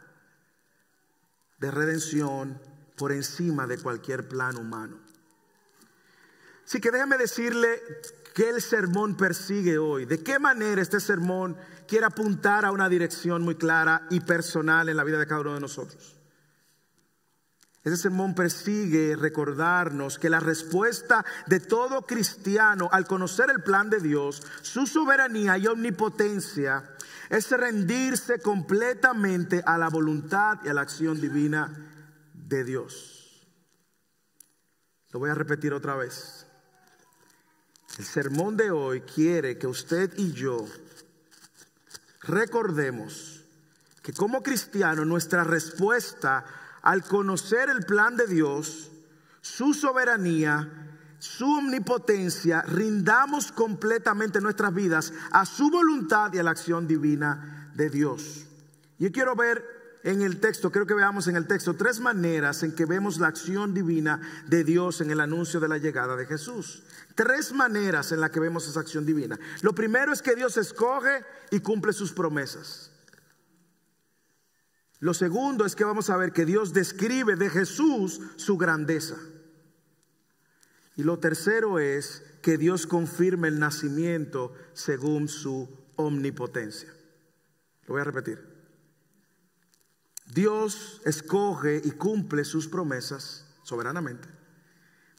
de 1.61 1.71
redención 1.71 2.59
por 2.97 3.13
encima 3.13 3.67
de 3.67 3.79
cualquier 3.79 4.29
plan 4.29 4.57
humano. 4.57 4.99
Así 6.67 6.81
que 6.81 6.91
déjame 6.91 7.19
decirle 7.19 7.83
que 8.35 8.49
el 8.49 8.63
sermón 8.63 9.17
persigue 9.17 9.79
hoy, 9.79 10.07
de 10.07 10.23
qué 10.23 10.39
manera 10.39 10.81
este 10.81 11.01
sermón 11.01 11.57
quiere 11.87 12.07
apuntar 12.07 12.65
a 12.65 12.73
una 12.73 12.89
dirección 12.89 13.43
muy 13.43 13.57
clara 13.57 14.07
y 14.11 14.21
personal 14.21 14.89
en 14.89 14.97
la 14.97 15.05
vida 15.05 15.19
de 15.19 15.27
cada 15.27 15.41
uno 15.41 15.55
de 15.55 15.61
nosotros. 15.61 16.21
Ese 17.83 17.97
sermón 17.97 18.35
persigue 18.35 19.17
recordarnos 19.17 20.19
que 20.19 20.29
la 20.29 20.39
respuesta 20.39 21.25
de 21.47 21.61
todo 21.61 22.03
cristiano 22.03 22.91
al 22.93 23.07
conocer 23.07 23.51
el 23.51 23.63
plan 23.63 23.89
de 23.89 24.01
Dios, 24.01 24.43
su 24.61 24.87
soberanía 24.87 25.57
y 25.57 25.67
omnipotencia, 25.67 26.95
es 27.31 27.49
rendirse 27.53 28.41
completamente 28.41 29.63
a 29.65 29.79
la 29.79 29.89
voluntad 29.89 30.59
y 30.65 30.69
a 30.69 30.75
la 30.75 30.81
acción 30.81 31.21
divina 31.21 31.73
de 32.35 32.65
Dios. 32.65 33.47
Lo 35.13 35.21
voy 35.21 35.31
a 35.31 35.35
repetir 35.35 35.73
otra 35.73 35.95
vez. 35.95 36.45
El 37.99 38.05
sermón 38.05 38.57
de 38.57 38.73
hoy 38.73 39.03
quiere 39.03 39.59
que 39.59 39.69
usted 39.69 40.13
y 40.17 40.33
yo 40.33 40.67
recordemos 42.23 43.45
que 44.03 44.13
como 44.13 44.43
cristiano 44.43 45.05
nuestra 45.05 45.45
respuesta 45.45 46.45
al 46.83 47.05
conocer 47.05 47.69
el 47.71 47.85
plan 47.85 48.17
de 48.17 48.27
Dios, 48.27 48.91
su 49.41 49.73
soberanía, 49.73 50.80
su 51.21 51.45
omnipotencia, 51.45 52.63
rindamos 52.63 53.53
completamente 53.53 54.41
nuestras 54.41 54.75
vidas 54.75 55.13
a 55.31 55.45
su 55.45 55.71
voluntad 55.71 56.33
y 56.33 56.39
a 56.39 56.43
la 56.43 56.51
acción 56.51 56.89
divina 56.89 57.71
de 57.75 57.91
Dios. 57.91 58.47
Yo 58.99 59.13
quiero 59.13 59.37
ver 59.37 59.63
en 60.03 60.23
el 60.23 60.41
texto, 60.41 60.73
creo 60.73 60.87
que 60.87 60.95
veamos 60.95 61.29
en 61.29 61.37
el 61.37 61.47
texto 61.47 61.77
tres 61.77 62.01
maneras 62.01 62.63
en 62.63 62.75
que 62.75 62.87
vemos 62.87 63.19
la 63.19 63.29
acción 63.29 63.75
divina 63.75 64.19
de 64.47 64.65
Dios 64.65 65.03
en 65.03 65.11
el 65.11 65.21
anuncio 65.21 65.61
de 65.61 65.69
la 65.69 65.77
llegada 65.77 66.17
de 66.17 66.25
Jesús. 66.25 66.85
Tres 67.15 67.53
maneras 67.53 68.13
en 68.13 68.21
las 68.21 68.31
que 68.31 68.41
vemos 68.41 68.67
esa 68.67 68.81
acción 68.81 69.05
divina. 69.05 69.39
Lo 69.61 69.75
primero 69.75 70.15
es 70.15 70.23
que 70.23 70.35
Dios 70.35 70.57
escoge 70.57 71.23
y 71.51 71.61
cumple 71.61 71.93
sus 71.93 72.13
promesas. 72.13 72.93
Lo 75.01 75.13
segundo 75.13 75.67
es 75.67 75.77
que 75.77 75.85
vamos 75.85 76.09
a 76.09 76.17
ver 76.17 76.33
que 76.33 76.47
Dios 76.47 76.73
describe 76.73 77.37
de 77.37 77.51
Jesús 77.51 78.23
su 78.37 78.57
grandeza. 78.57 79.17
Y 81.01 81.03
lo 81.03 81.19
tercero 81.19 81.79
es 81.79 82.23
que 82.43 82.59
Dios 82.59 82.87
confirma 82.87 83.49
el 83.49 83.59
nacimiento 83.59 84.53
según 84.75 85.29
su 85.29 85.67
omnipotencia. 85.97 86.93
Lo 87.87 87.95
voy 87.95 88.03
a 88.03 88.05
repetir. 88.05 88.39
Dios 90.27 91.01
escoge 91.07 91.81
y 91.83 91.93
cumple 91.93 92.45
sus 92.45 92.69
promesas 92.69 93.47
soberanamente. 93.63 94.29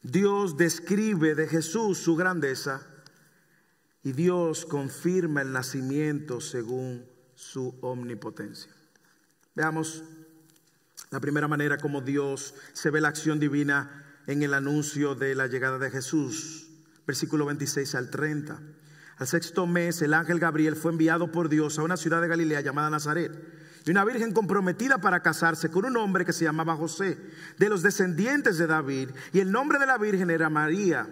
Dios 0.03 0.55
describe 0.55 1.33
de 1.33 1.47
Jesús 1.47 1.97
su 1.97 2.15
grandeza 2.15 2.85
y 4.03 4.11
Dios 4.11 4.67
confirma 4.67 5.41
el 5.41 5.51
nacimiento 5.51 6.41
según 6.41 7.07
su 7.33 7.75
omnipotencia. 7.81 8.71
Veamos 9.55 10.03
la 11.09 11.19
primera 11.19 11.47
manera 11.47 11.79
como 11.79 12.01
Dios 12.01 12.53
se 12.73 12.91
ve 12.91 13.01
la 13.01 13.07
acción 13.07 13.39
divina 13.39 14.00
en 14.27 14.43
el 14.43 14.53
anuncio 14.53 15.15
de 15.15 15.35
la 15.35 15.47
llegada 15.47 15.77
de 15.77 15.91
Jesús. 15.91 16.67
Versículo 17.05 17.45
26 17.45 17.95
al 17.95 18.09
30. 18.09 18.59
Al 19.17 19.27
sexto 19.27 19.67
mes, 19.67 20.01
el 20.01 20.13
ángel 20.13 20.39
Gabriel 20.39 20.75
fue 20.75 20.91
enviado 20.91 21.31
por 21.31 21.49
Dios 21.49 21.77
a 21.77 21.83
una 21.83 21.97
ciudad 21.97 22.21
de 22.21 22.27
Galilea 22.27 22.61
llamada 22.61 22.89
Nazaret. 22.89 23.31
Y 23.85 23.91
una 23.91 24.05
virgen 24.05 24.31
comprometida 24.31 24.99
para 24.99 25.21
casarse 25.21 25.69
con 25.69 25.85
un 25.85 25.97
hombre 25.97 26.25
que 26.25 26.33
se 26.33 26.45
llamaba 26.45 26.75
José, 26.75 27.17
de 27.57 27.69
los 27.69 27.81
descendientes 27.81 28.57
de 28.57 28.67
David. 28.67 29.09
Y 29.33 29.39
el 29.39 29.51
nombre 29.51 29.79
de 29.79 29.87
la 29.87 29.97
virgen 29.97 30.29
era 30.29 30.49
María. 30.49 31.07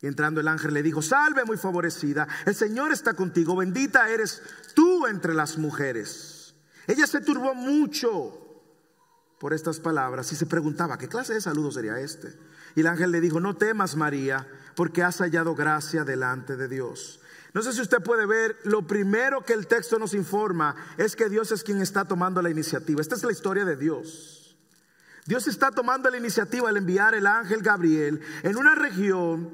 Y 0.00 0.06
entrando 0.06 0.40
el 0.40 0.48
ángel 0.48 0.72
le 0.72 0.82
dijo, 0.82 1.02
salve 1.02 1.44
muy 1.44 1.58
favorecida, 1.58 2.26
el 2.46 2.54
Señor 2.54 2.92
está 2.92 3.12
contigo, 3.12 3.56
bendita 3.56 4.08
eres 4.08 4.42
tú 4.74 5.06
entre 5.06 5.34
las 5.34 5.58
mujeres. 5.58 6.54
Ella 6.86 7.06
se 7.06 7.20
turbó 7.20 7.54
mucho 7.54 8.39
por 9.40 9.54
estas 9.54 9.80
palabras 9.80 10.30
y 10.32 10.36
se 10.36 10.44
preguntaba, 10.44 10.98
¿qué 10.98 11.08
clase 11.08 11.32
de 11.32 11.40
saludo 11.40 11.72
sería 11.72 11.98
este? 11.98 12.30
Y 12.76 12.80
el 12.80 12.86
ángel 12.86 13.10
le 13.10 13.22
dijo, 13.22 13.40
no 13.40 13.56
temas 13.56 13.96
María, 13.96 14.46
porque 14.76 15.02
has 15.02 15.16
hallado 15.16 15.54
gracia 15.54 16.04
delante 16.04 16.58
de 16.58 16.68
Dios. 16.68 17.20
No 17.54 17.62
sé 17.62 17.72
si 17.72 17.80
usted 17.80 18.02
puede 18.02 18.26
ver, 18.26 18.58
lo 18.64 18.86
primero 18.86 19.42
que 19.42 19.54
el 19.54 19.66
texto 19.66 19.98
nos 19.98 20.12
informa 20.12 20.76
es 20.98 21.16
que 21.16 21.30
Dios 21.30 21.52
es 21.52 21.64
quien 21.64 21.80
está 21.80 22.04
tomando 22.04 22.42
la 22.42 22.50
iniciativa. 22.50 23.00
Esta 23.00 23.14
es 23.14 23.24
la 23.24 23.32
historia 23.32 23.64
de 23.64 23.76
Dios. 23.76 24.58
Dios 25.24 25.48
está 25.48 25.70
tomando 25.70 26.10
la 26.10 26.18
iniciativa 26.18 26.68
al 26.68 26.76
enviar 26.76 27.14
el 27.14 27.26
ángel 27.26 27.62
Gabriel 27.62 28.20
en 28.42 28.56
una 28.58 28.74
región 28.74 29.50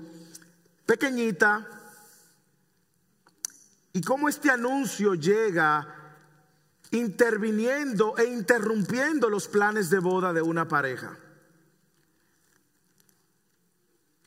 pequeñita. 0.84 1.64
Y 3.92 4.02
cómo 4.02 4.28
este 4.28 4.50
anuncio 4.50 5.14
llega 5.14 5.95
interviniendo 6.90 8.16
e 8.16 8.24
interrumpiendo 8.24 9.28
los 9.28 9.48
planes 9.48 9.90
de 9.90 9.98
boda 9.98 10.32
de 10.32 10.42
una 10.42 10.68
pareja. 10.68 11.16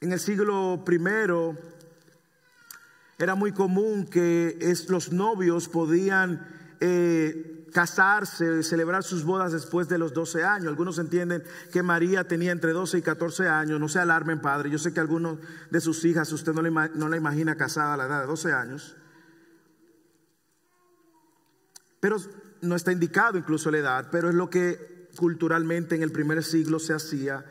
En 0.01 0.11
el 0.13 0.19
siglo 0.19 0.83
primero 0.85 1.57
era 3.17 3.35
muy 3.35 3.51
común 3.51 4.05
que 4.05 4.57
los 4.87 5.11
novios 5.11 5.67
podían 5.67 6.47
eh, 6.79 7.67
casarse, 7.73 8.63
celebrar 8.63 9.03
sus 9.03 9.25
bodas 9.25 9.51
después 9.51 9.89
de 9.89 9.97
los 9.97 10.13
12 10.13 10.43
años. 10.43 10.67
Algunos 10.67 10.99
entienden 10.99 11.43
que 11.71 11.83
María 11.83 12.27
tenía 12.27 12.51
entre 12.51 12.71
12 12.71 12.99
y 12.99 13.01
14 13.01 13.49
años. 13.49 13.79
No 13.79 13.89
se 13.89 13.99
alarmen, 13.99 14.39
padre. 14.39 14.69
Yo 14.69 14.77
sé 14.77 14.93
que 14.93 15.01
algunos 15.01 15.37
de 15.69 15.81
sus 15.81 16.05
hijas 16.05 16.31
usted 16.31 16.53
no, 16.53 16.61
le, 16.61 16.71
no 16.71 17.09
la 17.09 17.17
imagina 17.17 17.55
casada 17.55 17.95
a 17.95 17.97
la 17.97 18.05
edad 18.05 18.21
de 18.21 18.27
12 18.27 18.53
años. 18.53 18.95
Pero 21.99 22.17
no 22.61 22.75
está 22.75 22.91
indicado 22.91 23.37
incluso 23.37 23.71
la 23.71 23.77
edad, 23.79 24.07
pero 24.11 24.29
es 24.29 24.35
lo 24.35 24.49
que 24.49 25.07
culturalmente 25.15 25.95
en 25.95 26.03
el 26.03 26.11
primer 26.11 26.43
siglo 26.43 26.79
se 26.79 26.93
hacía. 26.93 27.45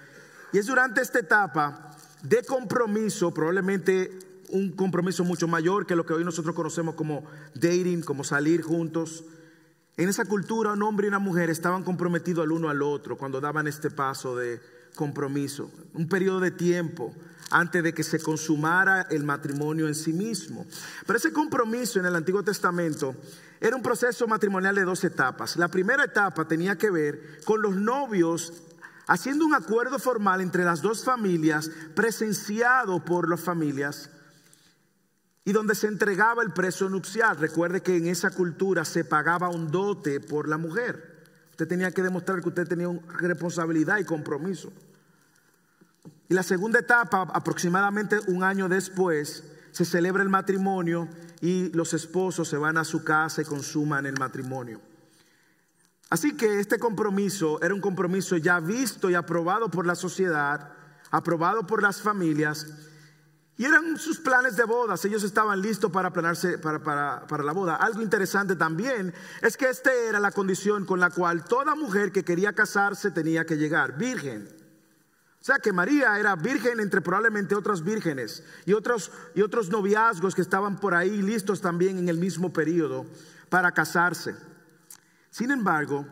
Y 0.53 0.59
es 0.59 0.67
durante 0.67 1.01
esta 1.01 1.19
etapa 1.19 1.97
de 2.23 2.43
compromiso, 2.43 3.33
probablemente 3.33 4.19
un 4.51 4.73
compromiso 4.73 5.25
mucho 5.25 5.47
mayor 5.47 5.87
que 5.87 5.97
lo 5.97 6.07
que 6.07 6.15
hoy 6.15 6.25
nosotros 6.25 6.55
conocemos 6.55 6.95
como 6.95 7.25
dating, 7.55 8.03
como 8.03 8.25
salir 8.25 8.63
juntos. 8.63 9.25
En 9.97 10.09
esa 10.09 10.25
cultura 10.25 10.73
un 10.73 10.83
hombre 10.83 11.07
y 11.07 11.09
una 11.09 11.19
mujer 11.19 11.51
estaban 11.51 11.83
comprometidos 11.83 12.45
al 12.45 12.53
uno 12.53 12.71
al 12.71 12.83
otro 12.83 13.19
cuando 13.19 13.41
daban 13.41 13.67
este 13.67 13.91
paso 13.91 14.37
de 14.37 14.61
compromiso, 14.99 15.71
un 15.95 16.09
periodo 16.09 16.41
de 16.41 16.51
tiempo 16.51 17.15
antes 17.51 17.85
de 17.85 17.95
que 17.95 18.03
se 18.03 18.19
consumara 18.19 19.03
el 19.11 19.23
matrimonio 19.23 19.87
en 19.87 19.95
sí 19.95 20.13
mismo. 20.13 20.67
Pero 21.07 21.17
ese 21.17 21.33
compromiso 21.33 22.01
en 22.01 22.07
el 22.07 22.17
Antiguo 22.17 22.43
Testamento 22.43 23.15
era 23.61 23.77
un 23.77 23.83
proceso 23.83 24.27
matrimonial 24.27 24.75
de 24.75 24.83
dos 24.83 25.05
etapas. 25.05 25.57
La 25.57 25.69
primera 25.69 26.03
etapa 26.05 26.49
tenía 26.49 26.77
que 26.77 26.91
ver 26.91 27.41
con 27.45 27.63
los 27.63 27.77
novios 27.77 28.53
haciendo 29.07 29.47
un 29.47 29.55
acuerdo 29.55 30.01
formal 30.01 30.41
entre 30.41 30.65
las 30.65 30.83
dos 30.83 31.05
familias, 31.05 31.71
presenciado 31.95 33.05
por 33.05 33.29
las 33.29 33.41
familias, 33.41 34.11
y 35.45 35.53
donde 35.53 35.77
se 35.77 35.87
entregaba 35.87 36.43
el 36.43 36.53
preso 36.53 36.91
nupcial. 36.91 37.39
Recuerde 37.39 37.83
que 37.83 37.97
en 37.97 38.09
esa 38.09 38.31
cultura 38.31 38.85
se 38.85 39.05
pagaba 39.05 39.49
un 39.49 39.71
dote 39.71 40.19
por 40.19 40.49
la 40.49 40.59
mujer. 40.59 41.25
Usted 41.53 41.69
tenía 41.69 41.93
que 41.93 42.03
demostrar 42.03 42.43
que 42.43 42.49
usted 42.49 42.67
tenía 42.67 42.89
responsabilidad 43.21 43.99
y 43.99 44.05
compromiso. 44.05 44.73
Y 46.29 46.35
la 46.35 46.43
segunda 46.43 46.81
etapa, 46.81 47.23
aproximadamente 47.33 48.19
un 48.27 48.43
año 48.43 48.69
después, 48.69 49.45
se 49.73 49.85
celebra 49.85 50.23
el 50.23 50.29
matrimonio 50.29 51.09
y 51.41 51.71
los 51.71 51.95
esposos 51.95 52.49
se 52.49 52.57
van 52.57 52.77
a 52.77 52.85
su 52.85 53.05
casa 53.05 53.43
y 53.43 53.45
consuman 53.45 54.07
el 54.07 54.19
matrimonio. 54.19 54.81
Así 56.11 56.37
que 56.37 56.59
este 56.59 56.79
compromiso 56.79 57.61
era 57.63 57.75
un 57.75 57.81
compromiso 57.81 58.37
ya 58.37 58.61
visto 58.61 59.11
y 59.11 59.15
aprobado 59.15 59.71
por 59.71 59.87
la 59.87 59.95
sociedad, 59.95 60.73
aprobado 61.11 61.67
por 61.67 61.83
las 61.83 62.01
familias, 62.01 62.67
y 63.59 63.65
eran 63.65 63.99
sus 63.99 64.21
planes 64.21 64.57
de 64.57 64.65
bodas. 64.65 65.05
Ellos 65.05 65.25
estaban 65.25 65.61
listos 65.61 65.91
para 65.91 66.13
planarse 66.13 66.59
para, 66.59 66.81
para, 67.27 67.43
la 67.43 67.53
boda. 67.53 67.75
Algo 67.75 68.03
interesante 68.03 68.55
también 68.55 69.13
es 69.43 69.57
que 69.57 69.69
esta 69.69 69.93
era 69.93 70.21
la 70.21 70.31
condición 70.31 70.87
con 70.87 71.01
la 71.01 71.11
cual 71.11 71.45
toda 71.45 71.75
mujer 71.75 72.13
que 72.13 72.25
quería 72.25 72.53
casarse 72.53 73.11
tenía 73.11 73.45
que 73.45 73.57
llegar, 73.57 73.99
virgen. 73.99 74.58
O 75.41 75.45
sea 75.45 75.59
que 75.59 75.73
María 75.73 76.19
era 76.19 76.35
virgen 76.35 76.81
entre 76.81 77.01
probablemente 77.01 77.55
otras 77.55 77.83
vírgenes 77.85 78.43
y 78.67 78.73
otros, 78.73 79.13
y 79.35 79.43
otros 79.43 79.71
noviazgos 79.71 80.35
que 80.35 80.43
estaban 80.43 80.79
por 80.79 80.95
ahí 80.95 81.23
listos 81.23 81.61
también 81.61 81.99
en 81.99 82.09
el 82.09 82.19
mismo 82.19 82.53
periodo 82.53 83.07
para 83.49 83.73
casarse. 83.73 84.35
Sin 85.31 85.51
embargo, 85.51 86.07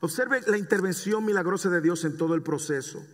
observe 0.00 0.42
la 0.46 0.58
intervención 0.58 1.24
milagrosa 1.24 1.70
de 1.70 1.80
Dios 1.80 2.04
en 2.04 2.16
todo 2.16 2.34
el 2.34 2.42
proceso. 2.42 3.04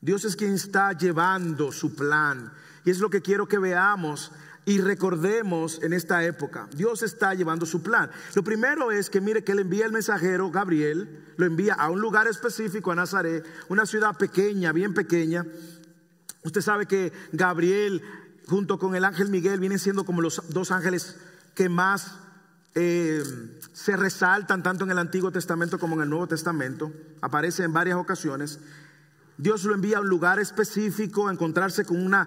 Dios 0.00 0.24
es 0.24 0.34
quien 0.34 0.54
está 0.54 0.92
llevando 0.92 1.72
su 1.72 1.94
plan. 1.94 2.52
Y 2.84 2.90
es 2.90 3.00
lo 3.00 3.10
que 3.10 3.20
quiero 3.20 3.46
que 3.46 3.58
veamos 3.58 4.32
y 4.66 4.78
recordemos 4.78 5.82
en 5.82 5.92
esta 5.92 6.22
época, 6.24 6.68
Dios 6.76 7.02
está 7.02 7.34
llevando 7.34 7.66
su 7.66 7.82
plan. 7.82 8.10
Lo 8.34 8.44
primero 8.44 8.92
es 8.92 9.08
que 9.10 9.20
mire 9.20 9.42
que 9.42 9.52
él 9.52 9.60
envía 9.60 9.86
el 9.86 9.92
mensajero, 9.92 10.50
Gabriel, 10.50 11.24
lo 11.36 11.46
envía 11.46 11.74
a 11.74 11.90
un 11.90 12.00
lugar 12.00 12.28
específico, 12.28 12.92
a 12.92 12.94
Nazaret, 12.94 13.44
una 13.68 13.86
ciudad 13.86 14.16
pequeña, 14.16 14.72
bien 14.72 14.94
pequeña. 14.94 15.46
Usted 16.44 16.60
sabe 16.60 16.86
que 16.86 17.12
Gabriel 17.32 18.02
junto 18.46 18.78
con 18.78 18.94
el 18.94 19.04
ángel 19.04 19.28
Miguel 19.28 19.60
vienen 19.60 19.78
siendo 19.78 20.04
como 20.04 20.20
los 20.20 20.42
dos 20.48 20.70
ángeles 20.70 21.16
que 21.54 21.68
más 21.68 22.16
eh, 22.74 23.22
se 23.72 23.96
resaltan 23.96 24.62
tanto 24.62 24.84
en 24.84 24.90
el 24.90 24.98
Antiguo 24.98 25.32
Testamento 25.32 25.78
como 25.78 25.96
en 25.96 26.02
el 26.02 26.10
Nuevo 26.10 26.28
Testamento, 26.28 26.92
aparece 27.20 27.64
en 27.64 27.72
varias 27.72 27.96
ocasiones. 27.96 28.60
Dios 29.40 29.64
lo 29.64 29.74
envía 29.74 29.98
a 29.98 30.00
un 30.00 30.08
lugar 30.08 30.38
específico, 30.38 31.28
a 31.28 31.32
encontrarse 31.32 31.84
con 31.86 32.04
una, 32.04 32.26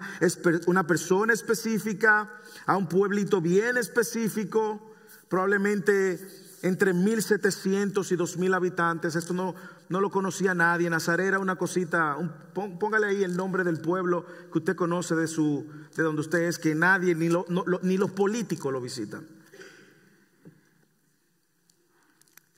una 0.66 0.86
persona 0.86 1.32
específica, 1.32 2.28
a 2.66 2.76
un 2.76 2.88
pueblito 2.88 3.40
bien 3.40 3.76
específico, 3.76 4.94
probablemente 5.28 6.18
entre 6.62 6.92
1700 6.92 8.10
y 8.10 8.16
2000 8.16 8.54
habitantes. 8.54 9.14
Esto 9.14 9.32
no, 9.32 9.54
no 9.88 10.00
lo 10.00 10.10
conocía 10.10 10.54
nadie. 10.54 10.90
Nazaret 10.90 11.28
era 11.28 11.38
una 11.38 11.54
cosita, 11.54 12.16
póngale 12.52 13.06
ahí 13.06 13.22
el 13.22 13.36
nombre 13.36 13.62
del 13.62 13.80
pueblo 13.80 14.26
que 14.50 14.58
usted 14.58 14.74
conoce 14.74 15.14
de, 15.14 15.28
su, 15.28 15.70
de 15.96 16.02
donde 16.02 16.20
usted 16.20 16.40
es, 16.40 16.58
que 16.58 16.74
nadie, 16.74 17.14
ni, 17.14 17.28
ni 17.82 17.96
los 17.96 18.10
políticos 18.10 18.72
lo 18.72 18.80
visitan. 18.80 19.24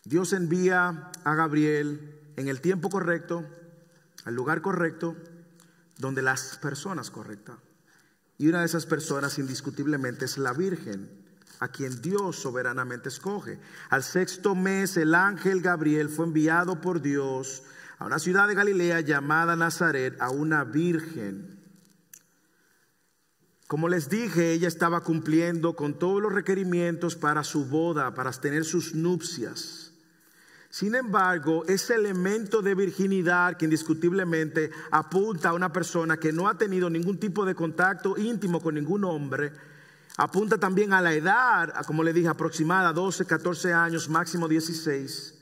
Dios 0.05 0.33
envía 0.33 1.11
a 1.25 1.35
Gabriel 1.35 2.23
en 2.37 2.49
el 2.49 2.61
tiempo 2.63 2.89
correcto, 2.89 3.45
al 4.27 4.35
lugar 4.35 4.61
correcto, 4.61 5.17
donde 5.99 6.21
las 6.21 6.59
personas 6.59 7.11
correctas. 7.11 7.57
Y 8.37 8.49
una 8.49 8.61
de 8.61 8.67
esas 8.67 8.85
personas 8.85 9.39
indiscutiblemente 9.39 10.27
es 10.27 10.37
la 10.37 10.53
Virgen, 10.53 11.09
a 11.61 11.69
quien 11.69 12.03
Dios 12.03 12.37
soberanamente 12.37 13.09
escoge. 13.09 13.59
Al 13.89 14.03
sexto 14.03 14.55
mes 14.55 14.97
el 14.99 15.15
ángel 15.15 15.63
Gabriel 15.63 16.11
fue 16.11 16.27
enviado 16.27 16.81
por 16.81 17.01
Dios 17.01 17.63
a 17.99 18.05
una 18.05 18.19
ciudad 18.19 18.47
de 18.47 18.55
Galilea 18.55 19.01
llamada 19.01 19.57
Nazaret, 19.57 20.21
a 20.21 20.29
una 20.29 20.65
virgen. 20.65 21.59
Como 23.69 23.89
les 23.89 24.11
dije, 24.11 24.53
ella 24.53 24.69
estaba 24.69 25.01
cumpliendo 25.03 25.75
con 25.75 25.99
todos 25.99 26.21
los 26.21 26.33
requerimientos 26.33 27.17
para 27.17 27.43
su 27.43 27.65
boda, 27.65 28.15
para 28.15 28.31
tener 28.33 28.65
sus 28.65 28.95
nupcias. 28.95 29.86
Sin 30.71 30.95
embargo, 30.95 31.65
ese 31.67 31.95
elemento 31.95 32.61
de 32.61 32.75
virginidad 32.75 33.57
que 33.57 33.65
indiscutiblemente 33.65 34.71
apunta 34.91 35.51
a 35.51 35.55
una 35.55 35.73
persona 35.73 36.17
que 36.17 36.33
no 36.33 36.49
ha 36.49 36.59
tenido 36.59 36.91
ningún 36.91 37.19
tipo 37.19 37.45
de 37.45 37.55
contacto 37.55 38.17
íntimo 38.19 38.61
con 38.61 38.75
ningún 38.75 39.05
hombre, 39.05 39.53
apunta 40.17 40.59
también 40.59 40.93
a 40.93 41.01
la 41.01 41.15
edad, 41.15 41.73
como 41.87 42.03
le 42.03 42.13
dije, 42.13 42.29
aproximada, 42.29 42.93
12, 42.93 43.25
14 43.27 43.73
años, 43.73 44.09
máximo 44.09 44.49
16. 44.49 45.35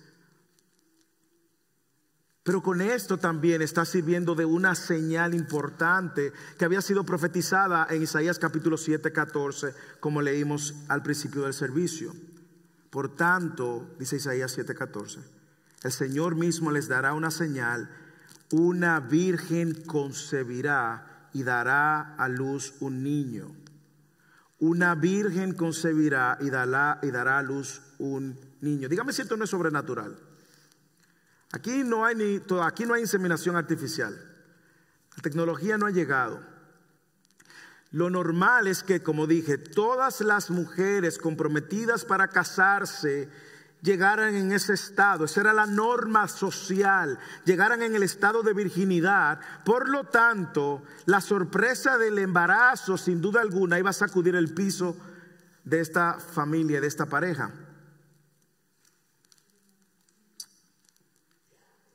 Pero 2.45 2.63
con 2.63 2.83
esto 2.83 3.17
también 3.17 3.63
está 3.63 3.87
sirviendo 3.87 4.35
de 4.35 4.45
una 4.45 4.75
señal 4.75 5.35
importante 5.35 6.31
que 6.59 6.67
había 6.67 6.83
sido 6.83 7.03
profetizada 7.05 7.87
en 7.89 8.03
Isaías 8.03 8.39
capítulo 8.39 8.77
7, 8.77 9.11
14, 9.13 9.75
como 9.99 10.21
leímos 10.21 10.75
al 10.89 11.03
principio 11.03 11.43
del 11.45 11.55
servicio. 11.55 12.13
Por 12.95 13.17
tanto, 13.17 13.93
dice 13.99 14.15
Isaías 14.15 14.57
7:14, 14.57 15.19
el 15.83 15.91
Señor 15.91 16.37
mismo 16.37 16.71
les 16.71 16.87
dará 16.87 17.13
una 17.15 17.33
señal, 17.33 17.91
una 18.53 19.01
virgen 19.01 19.75
concebirá 19.85 21.29
y 21.33 21.43
dará 21.43 22.15
a 22.15 22.29
luz 22.29 22.75
un 22.79 23.03
niño. 23.03 23.53
Una 24.61 24.95
virgen 24.95 25.55
concebirá 25.55 26.39
y 26.41 26.51
dará, 26.51 27.01
y 27.03 27.11
dará 27.11 27.39
a 27.39 27.43
luz 27.43 27.83
un 27.99 28.39
niño. 28.61 28.89
Dígame 28.89 29.13
si 29.13 29.23
esto 29.23 29.37
no 29.37 29.43
es 29.43 29.51
sobrenatural. 29.51 30.17
Aquí 31.51 31.83
no 31.83 32.05
hay 32.05 32.15
ni, 32.15 32.43
aquí 32.63 32.85
no 32.85 32.95
hay 32.95 33.01
inseminación 33.01 33.57
artificial. 33.57 34.15
La 35.17 35.23
tecnología 35.25 35.77
no 35.79 35.87
ha 35.87 35.91
llegado. 35.91 36.54
Lo 37.95 38.11
normal 38.11 38.67
es 38.67 38.83
que, 38.83 39.05
como 39.05 39.29
dije, 39.29 39.57
todas 39.57 40.21
las 40.21 40.51
mujeres 40.51 41.17
comprometidas 41.17 42.05
para 42.05 42.27
casarse 42.27 43.29
llegaran 43.83 44.35
en 44.35 44.51
ese 44.51 44.73
estado, 44.73 45.27
esa 45.27 45.43
era 45.43 45.53
la 45.53 45.67
norma 45.67 46.27
social, 46.27 47.21
llegaran 47.45 47.83
en 47.83 47.95
el 47.95 48.03
estado 48.03 48.43
de 48.43 48.53
virginidad. 48.53 49.39
Por 49.65 49.89
lo 49.89 50.03
tanto, 50.03 50.83
la 51.07 51.21
sorpresa 51.21 51.97
del 51.97 52.19
embarazo, 52.19 52.99
sin 52.99 53.21
duda 53.21 53.43
alguna, 53.43 53.79
iba 53.79 53.91
a 53.91 53.93
sacudir 53.93 54.35
el 54.35 54.53
piso 54.53 54.97
de 55.63 55.79
esta 55.79 56.15
familia, 56.15 56.81
de 56.81 56.89
esta 56.89 57.07
pareja. 57.07 57.53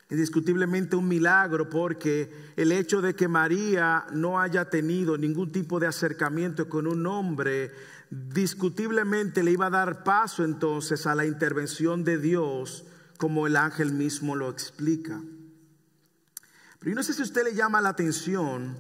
Indiscutiblemente 0.09 0.95
un 0.95 1.07
milagro 1.07 1.69
porque 1.69 2.51
el 2.55 2.71
hecho 2.71 3.01
de 3.01 3.15
que 3.15 3.27
María 3.27 4.05
no 4.11 4.39
haya 4.39 4.69
tenido 4.69 5.17
ningún 5.17 5.51
tipo 5.51 5.79
de 5.79 5.87
acercamiento 5.87 6.67
con 6.67 6.87
un 6.87 7.05
hombre, 7.05 7.71
discutiblemente 8.09 9.43
le 9.43 9.51
iba 9.51 9.67
a 9.67 9.71
dar 9.71 10.03
paso 10.03 10.43
entonces 10.43 11.05
a 11.05 11.13
la 11.13 11.25
intervención 11.25 12.03
de 12.03 12.17
Dios 12.17 12.85
como 13.17 13.45
el 13.45 13.55
ángel 13.55 13.91
mismo 13.93 14.35
lo 14.35 14.49
explica. 14.49 15.21
Pero 16.79 16.91
yo 16.91 16.95
no 16.95 17.03
sé 17.03 17.13
si 17.13 17.21
usted 17.21 17.43
le 17.43 17.53
llama 17.53 17.81
la 17.81 17.89
atención 17.89 18.77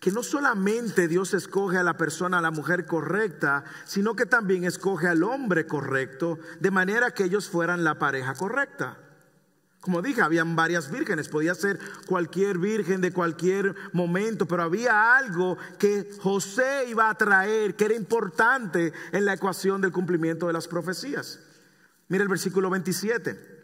que 0.00 0.12
no 0.12 0.22
solamente 0.22 1.08
Dios 1.08 1.32
escoge 1.34 1.78
a 1.78 1.82
la 1.82 1.96
persona, 1.96 2.38
a 2.38 2.42
la 2.42 2.50
mujer 2.50 2.86
correcta, 2.86 3.64
sino 3.84 4.14
que 4.14 4.26
también 4.26 4.64
escoge 4.64 5.08
al 5.08 5.22
hombre 5.22 5.66
correcto, 5.66 6.38
de 6.60 6.70
manera 6.70 7.12
que 7.12 7.24
ellos 7.24 7.48
fueran 7.48 7.84
la 7.84 7.98
pareja 7.98 8.34
correcta. 8.34 8.98
Como 9.80 10.02
dije, 10.02 10.22
habían 10.22 10.56
varias 10.56 10.90
vírgenes, 10.90 11.28
podía 11.28 11.54
ser 11.54 11.78
cualquier 12.06 12.58
virgen 12.58 13.00
de 13.00 13.12
cualquier 13.12 13.74
momento, 13.92 14.46
pero 14.46 14.64
había 14.64 15.16
algo 15.16 15.56
que 15.78 16.10
José 16.20 16.86
iba 16.88 17.08
a 17.08 17.14
traer 17.14 17.76
que 17.76 17.84
era 17.84 17.94
importante 17.94 18.92
en 19.12 19.24
la 19.24 19.34
ecuación 19.34 19.80
del 19.80 19.92
cumplimiento 19.92 20.48
de 20.48 20.52
las 20.52 20.66
profecías. 20.66 21.38
Mira 22.08 22.22
el 22.22 22.28
versículo 22.28 22.70
27. 22.70 23.58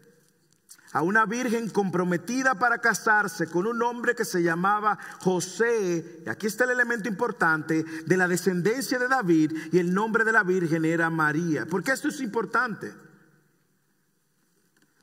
A 0.93 1.03
una 1.03 1.27
virgen 1.27 1.69
comprometida 1.69 2.55
para 2.55 2.79
casarse 2.79 3.49
con 3.49 3.67
un 3.67 3.83
hombre 3.83 4.15
que 4.15 4.25
se 4.25 4.45
llamaba 4.45 4.97
José, 5.21 6.23
y 6.25 6.29
aquí 6.29 6.47
está 6.47 6.63
el 6.63 6.71
elemento 6.71 7.09
importante, 7.09 7.85
de 8.07 8.17
la 8.17 8.29
descendencia 8.29 9.01
de 9.01 9.09
David, 9.09 9.53
y 9.73 9.79
el 9.81 9.93
nombre 9.93 10.23
de 10.23 10.31
la 10.31 10.45
virgen 10.45 10.85
era 10.85 11.11
María. 11.11 11.67
¿Por 11.67 11.83
qué 11.83 11.91
esto 11.91 12.07
es 12.07 12.21
importante? 12.21 12.93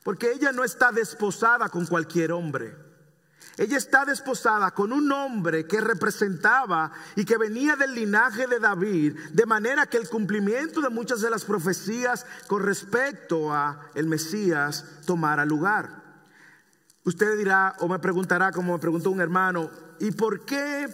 Porque 0.02 0.32
ella 0.32 0.52
no 0.52 0.64
está 0.64 0.92
desposada 0.92 1.68
con 1.68 1.86
cualquier 1.86 2.32
hombre. 2.32 2.76
Ella 3.58 3.76
está 3.76 4.04
desposada 4.04 4.70
con 4.70 4.92
un 4.92 5.12
hombre 5.12 5.66
que 5.66 5.80
representaba 5.80 6.90
y 7.16 7.24
que 7.24 7.36
venía 7.36 7.76
del 7.76 7.94
linaje 7.94 8.46
de 8.46 8.58
David, 8.58 9.16
de 9.32 9.46
manera 9.46 9.86
que 9.86 9.98
el 9.98 10.08
cumplimiento 10.08 10.80
de 10.80 10.88
muchas 10.88 11.20
de 11.20 11.30
las 11.30 11.44
profecías 11.44 12.24
con 12.46 12.62
respecto 12.62 13.52
a 13.52 13.90
el 13.94 14.06
Mesías 14.06 14.84
tomara 15.04 15.44
lugar. 15.44 16.02
Usted 17.04 17.36
dirá 17.36 17.74
o 17.80 17.88
me 17.88 17.98
preguntará, 17.98 18.52
como 18.52 18.72
me 18.72 18.78
preguntó 18.78 19.10
un 19.10 19.20
hermano, 19.20 19.70
¿y 20.00 20.12
por 20.12 20.46
qué 20.46 20.88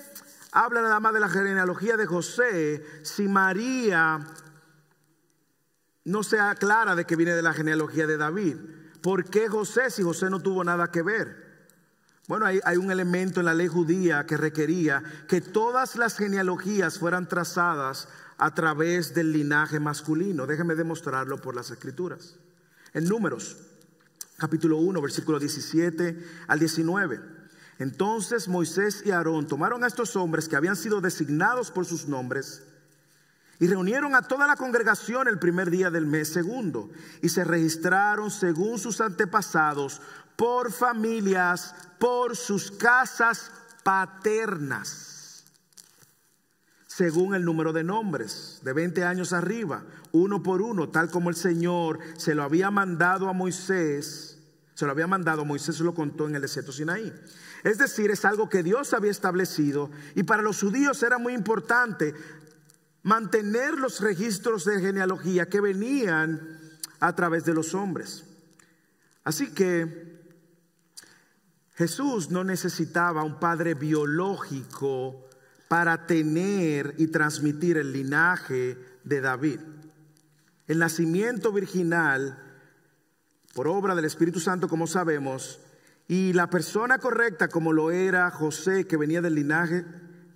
habla 0.50 0.82
nada 0.82 0.98
más 0.98 1.14
de 1.14 1.20
la 1.20 1.28
genealogía 1.28 1.96
de 1.96 2.06
José 2.06 2.84
si 3.04 3.28
María 3.28 4.18
no 6.04 6.22
se 6.22 6.40
aclara 6.40 6.96
de 6.96 7.04
que 7.04 7.14
viene 7.14 7.34
de 7.34 7.42
la 7.42 7.52
genealogía 7.52 8.06
de 8.06 8.16
David? 8.16 8.56
¿Por 9.08 9.24
qué 9.24 9.48
José 9.48 9.88
si 9.88 10.02
José 10.02 10.28
no 10.28 10.38
tuvo 10.38 10.62
nada 10.62 10.90
que 10.90 11.00
ver? 11.00 11.34
Bueno, 12.26 12.44
hay, 12.44 12.76
un 12.76 12.90
elemento 12.90 13.40
en 13.40 13.46
la 13.46 13.54
ley 13.54 13.66
judía 13.66 14.26
que 14.26 14.36
requería 14.36 15.02
que 15.26 15.40
todas 15.40 15.96
las 15.96 16.18
genealogías 16.18 16.98
fueran 16.98 17.26
trazadas 17.26 18.08
a 18.36 18.52
través 18.52 19.14
del 19.14 19.32
linaje 19.32 19.80
masculino. 19.80 20.46
Déjeme 20.46 20.74
demostrarlo 20.74 21.40
por 21.40 21.56
las 21.56 21.70
escrituras. 21.70 22.36
En 22.92 23.08
números, 23.08 23.56
capítulo 24.36 24.76
1, 24.76 25.00
versículo 25.00 25.38
17 25.38 26.26
al 26.46 26.58
19. 26.58 27.18
Entonces 27.78 28.46
Moisés 28.46 29.02
y 29.06 29.12
Aarón 29.12 29.46
tomaron 29.46 29.84
a 29.84 29.86
estos 29.86 30.16
hombres 30.16 30.50
que 30.50 30.56
habían 30.56 30.76
sido 30.76 31.00
designados 31.00 31.70
por 31.70 31.86
sus 31.86 32.08
nombres 32.08 32.62
y 33.60 33.66
reunieron 33.66 34.14
a 34.14 34.22
toda 34.22 34.46
la 34.46 34.56
congregación 34.56 35.28
el 35.28 35.38
primer 35.38 35.70
día 35.70 35.90
del 35.90 36.06
mes 36.06 36.32
segundo 36.32 36.90
y 37.22 37.28
se 37.28 37.44
registraron 37.44 38.30
según 38.30 38.78
sus 38.78 39.00
antepasados 39.00 40.00
por 40.36 40.72
familias, 40.72 41.74
por 41.98 42.36
sus 42.36 42.70
casas 42.70 43.50
paternas, 43.82 45.44
según 46.86 47.34
el 47.34 47.44
número 47.44 47.72
de 47.72 47.82
nombres, 47.82 48.60
de 48.62 48.72
20 48.72 49.04
años 49.04 49.32
arriba, 49.32 49.82
uno 50.12 50.42
por 50.42 50.62
uno, 50.62 50.90
tal 50.90 51.10
como 51.10 51.30
el 51.30 51.36
Señor 51.36 51.98
se 52.16 52.34
lo 52.34 52.44
había 52.44 52.70
mandado 52.70 53.28
a 53.28 53.32
Moisés, 53.32 54.38
se 54.74 54.84
lo 54.84 54.92
había 54.92 55.08
mandado, 55.08 55.44
Moisés 55.44 55.80
lo 55.80 55.92
contó 55.92 56.28
en 56.28 56.36
el 56.36 56.42
desierto 56.42 56.70
Sinaí. 56.70 57.12
Es 57.64 57.78
decir, 57.78 58.12
es 58.12 58.24
algo 58.24 58.48
que 58.48 58.62
Dios 58.62 58.92
había 58.94 59.10
establecido 59.10 59.90
y 60.14 60.22
para 60.22 60.42
los 60.42 60.60
judíos 60.60 61.02
era 61.02 61.18
muy 61.18 61.34
importante 61.34 62.14
mantener 63.08 63.78
los 63.78 64.00
registros 64.00 64.66
de 64.66 64.80
genealogía 64.80 65.48
que 65.48 65.62
venían 65.62 66.58
a 67.00 67.16
través 67.16 67.42
de 67.46 67.54
los 67.54 67.72
hombres. 67.72 68.24
Así 69.24 69.54
que 69.54 70.20
Jesús 71.74 72.30
no 72.30 72.44
necesitaba 72.44 73.24
un 73.24 73.40
padre 73.40 73.72
biológico 73.72 75.26
para 75.68 76.06
tener 76.06 76.96
y 76.98 77.06
transmitir 77.06 77.78
el 77.78 77.94
linaje 77.94 78.76
de 79.04 79.20
David. 79.22 79.60
El 80.66 80.78
nacimiento 80.78 81.50
virginal, 81.50 82.38
por 83.54 83.68
obra 83.68 83.94
del 83.94 84.04
Espíritu 84.04 84.38
Santo, 84.38 84.68
como 84.68 84.86
sabemos, 84.86 85.60
y 86.08 86.34
la 86.34 86.50
persona 86.50 86.98
correcta, 86.98 87.48
como 87.48 87.72
lo 87.72 87.90
era 87.90 88.30
José, 88.30 88.86
que 88.86 88.98
venía 88.98 89.22
del 89.22 89.36
linaje 89.36 89.86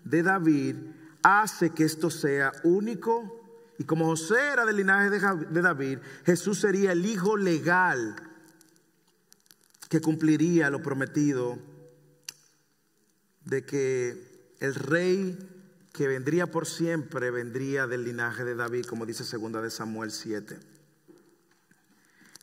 de 0.04 0.22
David, 0.22 0.76
hace 1.22 1.70
que 1.70 1.84
esto 1.84 2.10
sea 2.10 2.52
único. 2.64 3.40
Y 3.78 3.84
como 3.84 4.06
José 4.06 4.38
era 4.52 4.64
del 4.64 4.76
linaje 4.76 5.10
de 5.10 5.62
David, 5.62 5.98
Jesús 6.24 6.60
sería 6.60 6.92
el 6.92 7.04
hijo 7.04 7.36
legal 7.36 8.16
que 9.88 10.00
cumpliría 10.00 10.70
lo 10.70 10.82
prometido 10.82 11.58
de 13.44 13.64
que 13.64 14.54
el 14.60 14.74
rey 14.74 15.36
que 15.92 16.08
vendría 16.08 16.50
por 16.50 16.66
siempre 16.66 17.30
vendría 17.30 17.86
del 17.86 18.04
linaje 18.04 18.44
de 18.44 18.54
David, 18.54 18.86
como 18.86 19.04
dice 19.04 19.24
segunda 19.24 19.60
de 19.60 19.70
Samuel 19.70 20.10
7. 20.10 20.71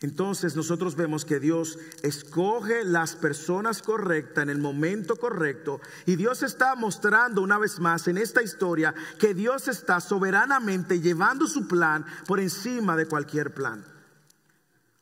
Entonces 0.01 0.55
nosotros 0.55 0.95
vemos 0.95 1.25
que 1.25 1.41
Dios 1.41 1.77
escoge 2.03 2.85
las 2.85 3.15
personas 3.17 3.81
correctas 3.81 4.43
en 4.43 4.49
el 4.49 4.57
momento 4.57 5.17
correcto 5.17 5.81
y 6.05 6.15
Dios 6.15 6.41
está 6.41 6.75
mostrando 6.75 7.41
una 7.41 7.57
vez 7.57 7.79
más 7.81 8.07
en 8.07 8.17
esta 8.17 8.41
historia 8.41 8.95
que 9.19 9.33
Dios 9.33 9.67
está 9.67 9.99
soberanamente 9.99 11.01
llevando 11.01 11.47
su 11.47 11.67
plan 11.67 12.05
por 12.27 12.39
encima 12.39 12.95
de 12.95 13.07
cualquier 13.07 13.53
plan. 13.53 13.83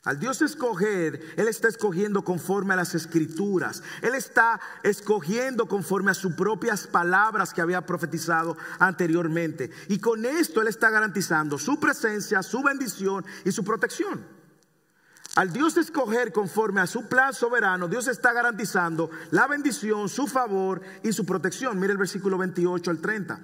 Al 0.04 0.20
Dios 0.20 0.42
escoger, 0.42 1.34
Él 1.36 1.48
está 1.48 1.68
escogiendo 1.68 2.24
conforme 2.24 2.74
a 2.74 2.78
las 2.78 2.96
escrituras. 2.96 3.84
Él 4.02 4.16
está 4.16 4.60
escogiendo 4.82 5.68
conforme 5.68 6.12
a 6.12 6.14
sus 6.14 6.34
propias 6.34 6.88
palabras 6.88 7.54
que 7.54 7.62
había 7.62 7.86
profetizado 7.86 8.58
anteriormente. 8.80 9.70
Y 9.90 10.00
con 10.00 10.26
esto 10.26 10.62
Él 10.62 10.70
está 10.70 10.90
garantizando 10.90 11.58
su 11.58 11.78
presencia, 11.78 12.42
su 12.42 12.64
bendición 12.64 13.26
y 13.44 13.52
su 13.52 13.66
protección. 13.66 14.37
Al 15.38 15.54
Dios 15.54 15.78
escoger 15.78 16.32
conforme 16.32 16.82
a 16.82 16.88
su 16.88 17.08
plan 17.08 17.32
soberano, 17.32 17.88
Dios 17.88 18.08
está 18.08 18.34
garantizando 18.34 19.12
la 19.30 19.45
bendición, 19.45 20.10
su 20.10 20.26
favor 20.26 20.82
y 21.04 21.13
su 21.13 21.28
protección. 21.28 21.80
Mire 21.80 21.91
el 21.91 22.00
versículo 22.00 22.39
28 22.39 22.89
al 22.89 22.97
30. 22.97 23.39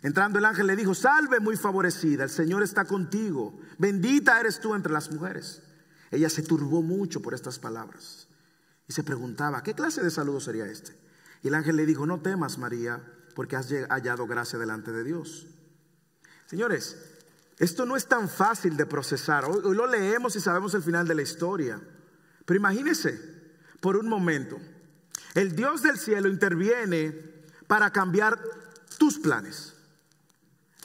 Entrando 0.00 0.38
el 0.38 0.46
ángel 0.46 0.66
le 0.66 0.76
dijo, 0.76 0.94
salve 0.94 1.38
muy 1.38 1.58
favorecida, 1.58 2.24
el 2.24 2.30
Señor 2.30 2.62
está 2.62 2.86
contigo, 2.86 3.60
bendita 3.76 4.40
eres 4.40 4.60
tú 4.60 4.74
entre 4.74 4.94
las 4.94 5.12
mujeres. 5.12 5.60
Ella 6.10 6.30
se 6.30 6.42
turbó 6.42 6.80
mucho 6.80 7.20
por 7.20 7.34
estas 7.34 7.58
palabras 7.58 8.26
y 8.88 8.94
se 8.94 9.04
preguntaba, 9.04 9.62
¿qué 9.62 9.74
clase 9.74 10.02
de 10.02 10.10
saludo 10.10 10.40
sería 10.40 10.64
este? 10.68 10.98
Y 11.42 11.48
el 11.48 11.54
ángel 11.54 11.76
le 11.76 11.84
dijo, 11.84 12.06
no 12.06 12.22
temas 12.22 12.56
María, 12.56 12.98
porque 13.34 13.56
has 13.56 13.68
hallado 13.90 14.26
gracia 14.26 14.58
delante 14.58 14.90
de 14.90 15.04
Dios. 15.04 15.48
Señores, 16.46 16.96
esto 17.60 17.84
no 17.84 17.94
es 17.94 18.06
tan 18.06 18.26
fácil 18.30 18.74
de 18.74 18.86
procesar. 18.86 19.44
Hoy, 19.44 19.76
lo 19.76 19.86
leemos 19.86 20.34
y 20.34 20.40
sabemos 20.40 20.72
el 20.72 20.82
final 20.82 21.06
de 21.06 21.14
la 21.14 21.20
historia. 21.20 21.78
Pero 22.46 22.58
imagínese 22.58 23.20
por 23.80 23.98
un 23.98 24.08
momento, 24.08 24.58
el 25.34 25.54
Dios 25.54 25.82
del 25.82 25.98
cielo 25.98 26.30
interviene 26.30 27.14
para 27.66 27.90
cambiar 27.90 28.40
tus 28.96 29.18
planes. 29.18 29.74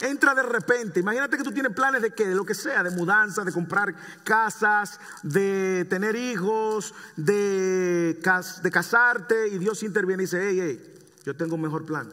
Entra 0.00 0.34
de 0.34 0.42
repente. 0.42 1.00
Imagínate 1.00 1.38
que 1.38 1.44
tú 1.44 1.50
tienes 1.50 1.72
planes 1.72 2.02
de 2.02 2.10
que, 2.10 2.28
de 2.28 2.34
lo 2.34 2.44
que 2.44 2.54
sea, 2.54 2.82
de 2.82 2.90
mudanza, 2.90 3.42
de 3.42 3.52
comprar 3.52 3.94
casas, 4.22 5.00
de 5.22 5.86
tener 5.88 6.14
hijos, 6.14 6.94
de, 7.16 8.20
de 8.62 8.70
casarte, 8.70 9.48
y 9.48 9.56
Dios 9.56 9.82
interviene 9.82 10.24
y 10.24 10.26
dice, 10.26 10.46
hey, 10.46 10.58
hey, 10.60 10.94
yo 11.24 11.34
tengo 11.34 11.54
un 11.54 11.62
mejor 11.62 11.86
plan. 11.86 12.12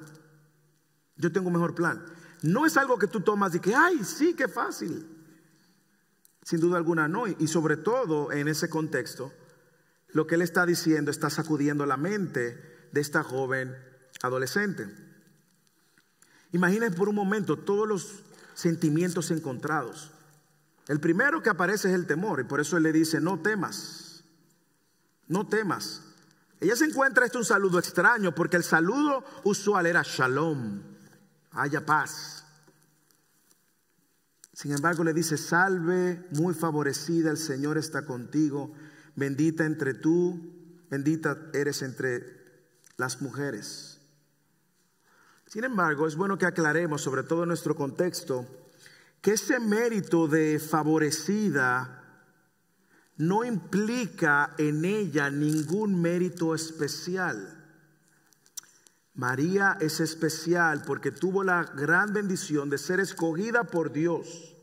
Yo 1.17 1.33
tengo 1.33 1.47
un 1.47 1.53
mejor 1.53 1.75
plan. 1.75 2.01
No 2.43 2.65
es 2.65 2.75
algo 2.75 2.99
que 2.99 3.07
tú 3.07 3.21
tomas 3.21 3.55
y 3.55 3.59
que, 3.59 3.73
ay, 3.73 4.03
sí, 4.03 4.35
qué 4.35 4.49
fácil. 4.49 5.07
Sin 6.43 6.59
duda 6.59 6.77
alguna 6.77 7.07
no. 7.07 7.25
Y 7.25 7.47
sobre 7.47 7.77
todo 7.77 8.33
en 8.33 8.49
ese 8.49 8.69
contexto, 8.69 9.31
lo 10.09 10.27
que 10.27 10.35
él 10.35 10.41
está 10.41 10.65
diciendo 10.65 11.09
está 11.09 11.29
sacudiendo 11.29 11.85
la 11.85 11.95
mente 11.95 12.89
de 12.91 13.01
esta 13.01 13.23
joven 13.23 13.73
adolescente. 14.21 14.93
Imaginen 16.51 16.93
por 16.93 17.07
un 17.07 17.15
momento 17.15 17.57
todos 17.57 17.87
los 17.87 18.23
sentimientos 18.53 19.31
encontrados. 19.31 20.11
El 20.89 20.99
primero 20.99 21.41
que 21.41 21.49
aparece 21.49 21.87
es 21.87 21.95
el 21.95 22.05
temor 22.07 22.41
y 22.41 22.43
por 22.43 22.59
eso 22.59 22.75
él 22.75 22.83
le 22.83 22.91
dice, 22.91 23.21
no 23.21 23.39
temas, 23.39 24.25
no 25.29 25.47
temas. 25.47 26.01
Ella 26.59 26.75
se 26.75 26.85
encuentra 26.85 27.25
esto 27.25 27.39
un 27.39 27.45
saludo 27.45 27.79
extraño 27.79 28.35
porque 28.35 28.57
el 28.57 28.63
saludo 28.63 29.23
usual 29.45 29.85
era 29.85 30.03
shalom, 30.03 30.81
haya 31.53 31.85
paz. 31.85 32.43
Sin 34.53 34.71
embargo 34.71 35.03
le 35.03 35.13
dice, 35.13 35.37
salve, 35.37 36.27
muy 36.31 36.53
favorecida, 36.53 37.31
el 37.31 37.37
Señor 37.37 37.77
está 37.77 38.05
contigo, 38.05 38.71
bendita 39.15 39.65
entre 39.65 39.93
tú, 39.93 40.39
bendita 40.89 41.49
eres 41.53 41.81
entre 41.81 42.23
las 42.97 43.21
mujeres. 43.21 43.99
Sin 45.47 45.63
embargo, 45.63 46.07
es 46.07 46.15
bueno 46.15 46.37
que 46.37 46.45
aclaremos, 46.45 47.01
sobre 47.01 47.23
todo 47.23 47.43
en 47.43 47.49
nuestro 47.49 47.75
contexto, 47.75 48.47
que 49.21 49.33
ese 49.33 49.59
mérito 49.59 50.27
de 50.27 50.59
favorecida 50.59 52.03
no 53.17 53.43
implica 53.43 54.55
en 54.57 54.85
ella 54.85 55.29
ningún 55.29 56.01
mérito 56.01 56.55
especial. 56.55 57.62
María 59.15 59.77
es 59.79 59.99
especial 59.99 60.81
porque 60.85 61.11
tuvo 61.11 61.43
la 61.43 61.63
gran 61.63 62.13
bendición 62.13 62.69
de 62.69 62.79
ser 62.79 62.99
escogida 62.99 63.63
por 63.63 63.91
Dios 63.91 64.55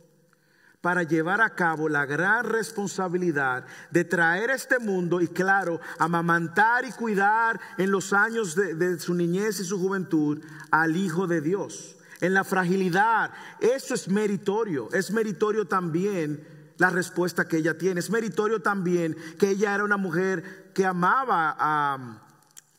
para 0.80 1.02
llevar 1.02 1.40
a 1.40 1.54
cabo 1.54 1.88
la 1.88 2.06
gran 2.06 2.44
responsabilidad 2.46 3.64
de 3.90 4.04
traer 4.04 4.50
a 4.50 4.54
este 4.54 4.78
mundo 4.78 5.20
y 5.20 5.28
claro, 5.28 5.80
amamantar 5.98 6.84
y 6.84 6.92
cuidar 6.92 7.60
en 7.76 7.90
los 7.90 8.12
años 8.12 8.56
de, 8.56 8.98
su 8.98 9.14
niñez 9.14 9.60
y 9.60 9.64
su 9.64 9.78
juventud 9.78 10.42
al 10.70 10.96
Hijo 10.96 11.26
de 11.26 11.40
Dios. 11.42 11.96
En 12.20 12.34
la 12.34 12.44
fragilidad, 12.44 13.30
eso 13.60 13.94
es 13.94 14.08
meritorio, 14.08 14.88
es 14.92 15.10
meritorio 15.10 15.66
también 15.66 16.46
la 16.78 16.90
respuesta 16.90 17.46
que 17.46 17.58
ella 17.58 17.76
tiene, 17.76 18.00
es 18.00 18.10
meritorio 18.10 18.62
también 18.62 19.16
que 19.38 19.50
ella 19.50 19.74
era 19.74 19.84
una 19.84 19.98
mujer 19.98 20.72
que 20.74 20.86
amaba 20.86 21.54
a 21.58 22.29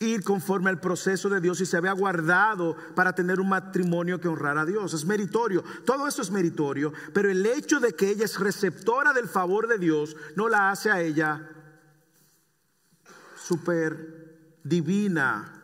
ir 0.01 0.23
conforme 0.23 0.69
al 0.69 0.79
proceso 0.79 1.29
de 1.29 1.39
Dios 1.39 1.61
y 1.61 1.65
se 1.65 1.77
había 1.77 1.93
guardado 1.93 2.75
para 2.95 3.13
tener 3.13 3.39
un 3.39 3.49
matrimonio 3.49 4.19
que 4.19 4.27
honrara 4.27 4.61
a 4.61 4.65
Dios. 4.65 4.93
Es 4.93 5.05
meritorio, 5.05 5.63
todo 5.85 6.07
eso 6.07 6.21
es 6.21 6.31
meritorio, 6.31 6.91
pero 7.13 7.29
el 7.29 7.45
hecho 7.45 7.79
de 7.79 7.93
que 7.93 8.09
ella 8.09 8.25
es 8.25 8.39
receptora 8.39 9.13
del 9.13 9.29
favor 9.29 9.67
de 9.67 9.77
Dios 9.77 10.15
no 10.35 10.49
la 10.49 10.71
hace 10.71 10.89
a 10.89 11.01
ella 11.01 11.49
súper 13.37 14.57
divina. 14.63 15.61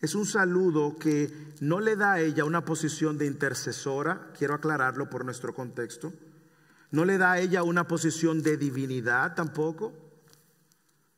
Es 0.00 0.14
un 0.14 0.26
saludo 0.26 0.98
que 0.98 1.54
no 1.60 1.80
le 1.80 1.96
da 1.96 2.12
a 2.12 2.20
ella 2.20 2.44
una 2.44 2.62
posición 2.62 3.16
de 3.16 3.24
intercesora, 3.24 4.32
quiero 4.36 4.52
aclararlo 4.52 5.08
por 5.08 5.24
nuestro 5.24 5.54
contexto. 5.54 6.12
No 6.90 7.06
le 7.06 7.16
da 7.16 7.32
a 7.32 7.38
ella 7.38 7.62
una 7.62 7.88
posición 7.88 8.42
de 8.42 8.58
divinidad 8.58 9.34
tampoco. 9.34 10.03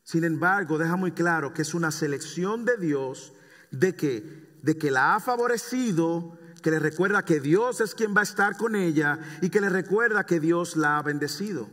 Sin 0.07 0.23
embargo, 0.23 0.77
deja 0.77 0.95
muy 0.95 1.11
claro 1.11 1.53
que 1.53 1.63
es 1.63 1.73
una 1.73 1.91
selección 1.91 2.63
de 2.63 2.77
Dios 2.77 3.33
de 3.71 3.93
que, 3.93 4.57
de 4.61 4.77
que 4.77 4.89
la 4.89 5.15
ha 5.15 5.19
favorecido, 5.19 6.39
que 6.63 6.71
le 6.71 6.79
recuerda 6.79 7.25
que 7.25 7.41
Dios 7.41 7.81
es 7.81 7.93
quien 7.93 8.15
va 8.15 8.21
a 8.21 8.23
estar 8.23 8.55
con 8.55 8.77
ella 8.77 9.19
y 9.41 9.49
que 9.49 9.59
le 9.59 9.67
recuerda 9.67 10.25
que 10.25 10.39
Dios 10.39 10.77
la 10.77 10.97
ha 10.97 11.01
bendecido. 11.01 11.67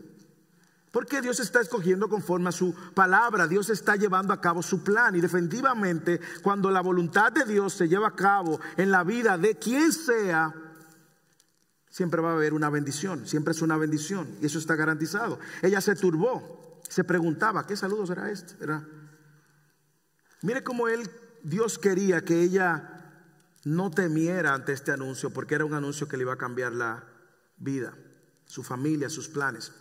Porque 0.90 1.20
Dios 1.20 1.38
está 1.38 1.60
escogiendo 1.60 2.08
conforme 2.08 2.48
a 2.48 2.52
su 2.52 2.74
palabra, 2.92 3.46
Dios 3.46 3.70
está 3.70 3.94
llevando 3.94 4.32
a 4.32 4.40
cabo 4.40 4.64
su 4.64 4.82
plan 4.82 5.14
y 5.14 5.20
definitivamente 5.20 6.20
cuando 6.42 6.72
la 6.72 6.80
voluntad 6.80 7.30
de 7.30 7.44
Dios 7.44 7.74
se 7.74 7.86
lleva 7.86 8.08
a 8.08 8.16
cabo 8.16 8.58
en 8.76 8.90
la 8.90 9.04
vida 9.04 9.38
de 9.38 9.54
quien 9.54 9.92
sea, 9.92 10.52
siempre 11.88 12.20
va 12.20 12.32
a 12.32 12.34
haber 12.34 12.52
una 12.52 12.68
bendición, 12.68 13.28
siempre 13.28 13.52
es 13.52 13.62
una 13.62 13.76
bendición 13.76 14.26
y 14.42 14.46
eso 14.46 14.58
está 14.58 14.74
garantizado. 14.74 15.38
Ella 15.62 15.80
se 15.80 15.94
turbó, 15.94 16.63
se 16.94 17.02
preguntaba, 17.02 17.66
¿qué 17.66 17.76
saludo 17.76 18.06
será 18.06 18.30
este? 18.30 18.54
Mire 20.42 20.62
cómo 20.62 20.86
él, 20.86 21.10
Dios 21.42 21.76
quería 21.76 22.24
que 22.24 22.40
ella 22.40 23.10
no 23.64 23.90
temiera 23.90 24.54
ante 24.54 24.72
este 24.72 24.92
anuncio, 24.92 25.30
porque 25.30 25.56
era 25.56 25.64
un 25.64 25.74
anuncio 25.74 26.06
que 26.06 26.16
le 26.16 26.22
iba 26.22 26.34
a 26.34 26.38
cambiar 26.38 26.72
la 26.72 27.04
vida, 27.56 27.94
su 28.46 28.62
familia, 28.62 29.10
sus 29.10 29.28
planes. 29.28 29.72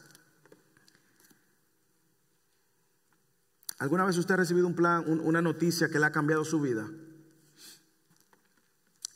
¿Alguna 3.77 4.05
vez 4.05 4.17
usted 4.17 4.33
ha 4.33 4.37
recibido 4.37 4.65
un 4.65 4.73
plan, 4.75 5.03
una 5.07 5.43
noticia 5.43 5.89
que 5.89 5.99
le 5.99 6.07
ha 6.07 6.11
cambiado 6.11 6.43
su 6.43 6.61
vida? 6.61 6.89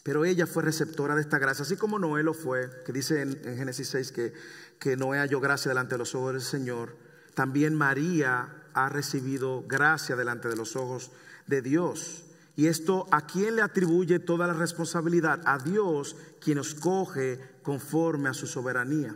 Pero 0.03 0.23
ella 0.23 0.45
fue 0.45 0.61
receptora 0.61 1.15
de 1.15 1.21
esta 1.21 1.39
gracia, 1.39 1.63
así 1.63 1.77
como 1.77 1.97
Noé 1.97 2.21
lo 2.21 2.35
fue, 2.35 2.69
que 2.85 2.93
dice 2.93 3.23
en, 3.23 3.57
Génesis 3.57 3.87
6 3.87 4.11
que, 4.11 4.33
que 4.79 4.95
Noé 4.95 5.17
halló 5.17 5.39
gracia 5.39 5.69
delante 5.69 5.95
de 5.95 5.99
los 5.99 6.13
ojos 6.13 6.33
del 6.33 6.43
Señor 6.43 7.06
también 7.37 7.75
María 7.75 8.49
ha 8.73 8.89
recibido 8.89 9.63
gracia 9.67 10.15
delante 10.15 10.47
de 10.47 10.55
los 10.55 10.75
ojos 10.75 11.11
de 11.45 11.61
Dios. 11.61 12.23
Y 12.55 12.65
esto, 12.65 13.05
¿a 13.11 13.27
quién 13.27 13.57
le 13.57 13.61
atribuye 13.61 14.17
toda 14.17 14.47
la 14.47 14.53
responsabilidad? 14.53 15.41
A 15.45 15.59
Dios, 15.59 16.15
quien 16.41 16.57
escoge 16.57 17.39
conforme 17.61 18.29
a 18.29 18.33
su 18.33 18.47
soberanía. 18.47 19.15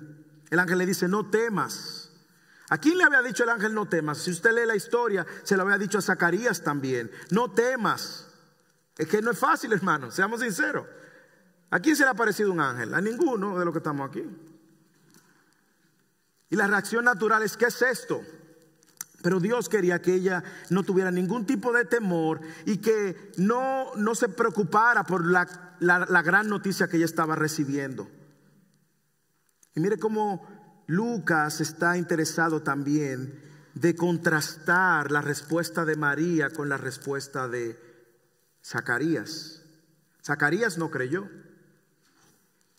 El 0.52 0.60
ángel 0.60 0.78
le 0.78 0.86
dice, 0.86 1.08
no 1.08 1.32
temas. 1.32 2.12
¿A 2.70 2.78
quién 2.78 3.00
le 3.00 3.06
había 3.06 3.24
dicho 3.24 3.42
el 3.42 3.50
ángel 3.50 3.74
no 3.74 3.90
temas? 3.90 4.20
Si 4.20 4.30
usted 4.30 4.54
lee 4.54 4.68
la 4.68 4.76
historia, 4.76 5.26
se 5.42 5.58
lo 5.58 5.64
había 5.64 5.80
dicho 5.80 5.98
a 5.98 6.04
Zacarías 6.04 6.62
también. 6.62 7.10
No 7.32 7.50
temas. 7.50 8.28
Es 9.00 9.08
que 9.08 9.24
no 9.24 9.32
es 9.32 9.40
fácil, 9.40 9.74
hermano, 9.74 10.12
seamos 10.12 10.42
sinceros. 10.42 10.86
¿A 11.72 11.80
quién 11.80 11.96
se 11.96 12.04
le 12.04 12.12
ha 12.12 12.14
parecido 12.14 12.52
un 12.52 12.60
ángel? 12.60 12.94
A 12.94 13.02
ninguno 13.02 13.58
de 13.58 13.66
los 13.66 13.74
que 13.74 13.80
estamos 13.80 14.08
aquí. 14.08 14.24
Y 16.52 16.56
la 16.56 16.68
reacción 16.68 17.06
natural 17.06 17.42
es, 17.42 17.58
¿qué 17.58 17.66
es 17.66 17.82
esto? 17.82 18.22
Pero 19.24 19.40
Dios 19.40 19.70
quería 19.70 20.02
que 20.02 20.14
ella 20.14 20.44
no 20.70 20.84
tuviera 20.84 21.10
ningún 21.10 21.46
tipo 21.46 21.72
de 21.72 21.86
temor 21.86 22.42
y 22.66 22.78
que 22.78 23.32
no, 23.38 23.96
no 23.96 24.14
se 24.14 24.30
preocupara 24.30 25.04
por 25.04 25.26
la, 25.26 25.48
la 25.80 26.22
gran 26.22 26.50
noticia 26.50 26.88
que 26.88 26.98
ella 26.98 27.06
estaba 27.06 27.36
recibiendo. 27.36 28.08
Y 29.76 29.80
mire 29.80 29.98
cómo 29.98 30.46
Lucas 30.88 31.62
está 31.62 31.98
interesado 31.98 32.62
también 32.62 33.42
de 33.74 33.96
contrastar 33.96 35.12
la 35.12 35.22
respuesta 35.22 35.86
de 35.86 35.96
María 35.96 36.50
con 36.50 36.68
la 36.68 36.78
respuesta 36.78 37.48
de 37.48 37.80
Zacarías. 38.62 39.62
Zacarías 40.22 40.78
no 40.78 40.92
creyó. 40.92 41.30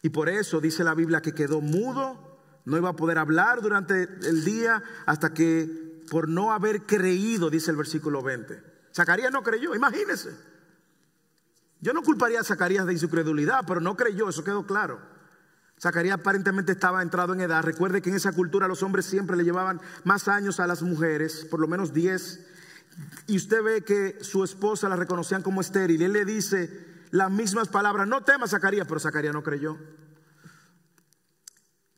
Y 0.02 0.10
por 0.10 0.28
eso 0.28 0.60
dice 0.60 0.84
la 0.84 0.94
Biblia 0.94 1.22
que 1.22 1.32
quedó 1.32 1.60
mudo, 1.60 2.31
no 2.64 2.76
iba 2.76 2.90
a 2.90 2.96
poder 2.96 3.18
hablar 3.18 3.60
durante 3.60 4.02
el 4.02 4.44
día 4.44 4.82
hasta 5.06 5.34
que 5.34 6.04
por 6.10 6.28
no 6.28 6.52
haber 6.52 6.82
creído, 6.82 7.50
dice 7.50 7.70
el 7.70 7.76
versículo 7.76 8.22
20. 8.22 8.62
Zacarías 8.94 9.32
no 9.32 9.42
creyó, 9.42 9.74
imagínese. 9.74 10.30
Yo 11.80 11.92
no 11.92 12.02
culparía 12.02 12.40
a 12.40 12.44
Zacarías 12.44 12.86
de 12.86 12.96
su 12.98 13.08
credulidad, 13.08 13.64
pero 13.66 13.80
no 13.80 13.96
creyó, 13.96 14.28
eso 14.28 14.44
quedó 14.44 14.66
claro. 14.66 15.00
Zacarías 15.80 16.14
aparentemente 16.14 16.72
estaba 16.72 17.02
entrado 17.02 17.32
en 17.32 17.40
edad. 17.40 17.64
Recuerde 17.64 18.02
que 18.02 18.10
en 18.10 18.16
esa 18.16 18.32
cultura 18.32 18.68
los 18.68 18.84
hombres 18.84 19.04
siempre 19.04 19.36
le 19.36 19.42
llevaban 19.42 19.80
más 20.04 20.28
años 20.28 20.60
a 20.60 20.66
las 20.68 20.82
mujeres, 20.82 21.44
por 21.50 21.58
lo 21.58 21.66
menos 21.66 21.92
10. 21.92 22.46
Y 23.26 23.36
usted 23.36 23.62
ve 23.62 23.82
que 23.82 24.18
su 24.22 24.44
esposa 24.44 24.88
la 24.88 24.94
reconocían 24.94 25.42
como 25.42 25.60
estéril. 25.60 26.00
Y 26.00 26.04
él 26.04 26.12
le 26.12 26.24
dice 26.24 26.86
las 27.10 27.32
mismas 27.32 27.66
palabras, 27.68 28.06
no 28.06 28.22
temas 28.22 28.50
Zacarías, 28.50 28.86
pero 28.86 29.00
Zacarías 29.00 29.34
no 29.34 29.42
creyó. 29.42 29.76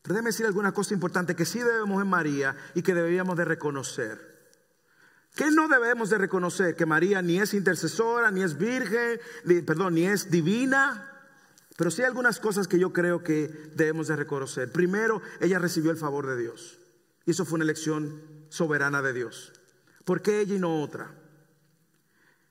Pero 0.04 0.16
déjeme 0.16 0.28
decir 0.28 0.44
alguna 0.44 0.72
cosa 0.72 0.92
importante 0.92 1.34
que 1.34 1.46
sí 1.46 1.60
debemos 1.60 2.02
en 2.02 2.08
María 2.08 2.54
y 2.74 2.82
que 2.82 2.92
deberíamos 2.92 3.38
de 3.38 3.46
reconocer. 3.46 4.34
¿Qué 5.34 5.50
no 5.50 5.66
debemos 5.66 6.10
de 6.10 6.18
reconocer? 6.18 6.76
Que 6.76 6.84
María 6.84 7.22
ni 7.22 7.38
es 7.38 7.54
intercesora, 7.54 8.30
ni 8.30 8.42
es 8.42 8.58
virgen, 8.58 9.18
perdón, 9.64 9.94
ni 9.94 10.04
es 10.04 10.30
divina. 10.30 11.10
Pero 11.78 11.90
sí 11.90 12.02
hay 12.02 12.08
algunas 12.08 12.38
cosas 12.38 12.68
que 12.68 12.78
yo 12.78 12.92
creo 12.92 13.24
que 13.24 13.48
debemos 13.76 14.08
de 14.08 14.16
reconocer. 14.16 14.70
Primero, 14.70 15.22
ella 15.40 15.58
recibió 15.58 15.90
el 15.90 15.96
favor 15.96 16.26
de 16.26 16.36
Dios. 16.36 16.78
Y 17.24 17.30
eso 17.30 17.46
fue 17.46 17.56
una 17.56 17.64
elección 17.64 18.20
soberana 18.50 19.00
de 19.00 19.14
Dios. 19.14 19.54
¿Por 20.04 20.20
qué 20.20 20.42
ella 20.42 20.56
y 20.56 20.58
no 20.58 20.82
otra? 20.82 21.14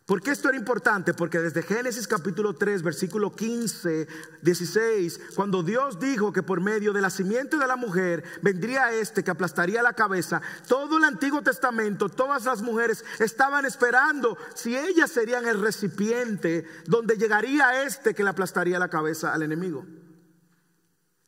¿Por 0.06 0.22
qué 0.22 0.32
esto 0.32 0.50
era 0.50 0.58
importante? 0.58 1.14
Porque 1.14 1.40
desde 1.40 1.64
Génesis 1.64 2.10
capítulo 2.10 2.54
3, 2.56 2.84
versículo 2.84 3.34
15, 3.34 4.08
16, 4.42 5.20
cuando 5.34 5.64
Dios 5.64 5.98
dijo 5.98 6.34
que 6.34 6.44
por 6.44 6.60
medio 6.60 6.92
de 6.92 7.00
la 7.00 7.10
simiente 7.10 7.56
de 7.56 7.68
la 7.68 7.78
mujer 7.78 8.22
vendría 8.42 8.92
este 8.92 9.24
que 9.24 9.32
aplastaría 9.32 9.82
la 9.82 9.94
cabeza, 9.94 10.42
todo 10.68 10.98
el 10.98 11.06
Antiguo 11.06 11.42
Testamento, 11.42 12.10
todas 12.10 12.44
las 12.44 12.62
mujeres 12.62 13.06
estaban 13.20 13.66
esperando 13.66 14.38
si 14.56 14.76
ellas 14.76 15.10
serían 15.10 15.48
el 15.48 15.62
recipiente 15.62 16.66
donde 16.86 17.16
llegaría 17.16 17.84
este 17.84 18.14
que 18.14 18.26
le 18.26 18.30
aplastaría 18.30 18.80
la 18.80 18.90
cabeza 18.90 19.34
al 19.34 19.44
enemigo. 19.44 19.86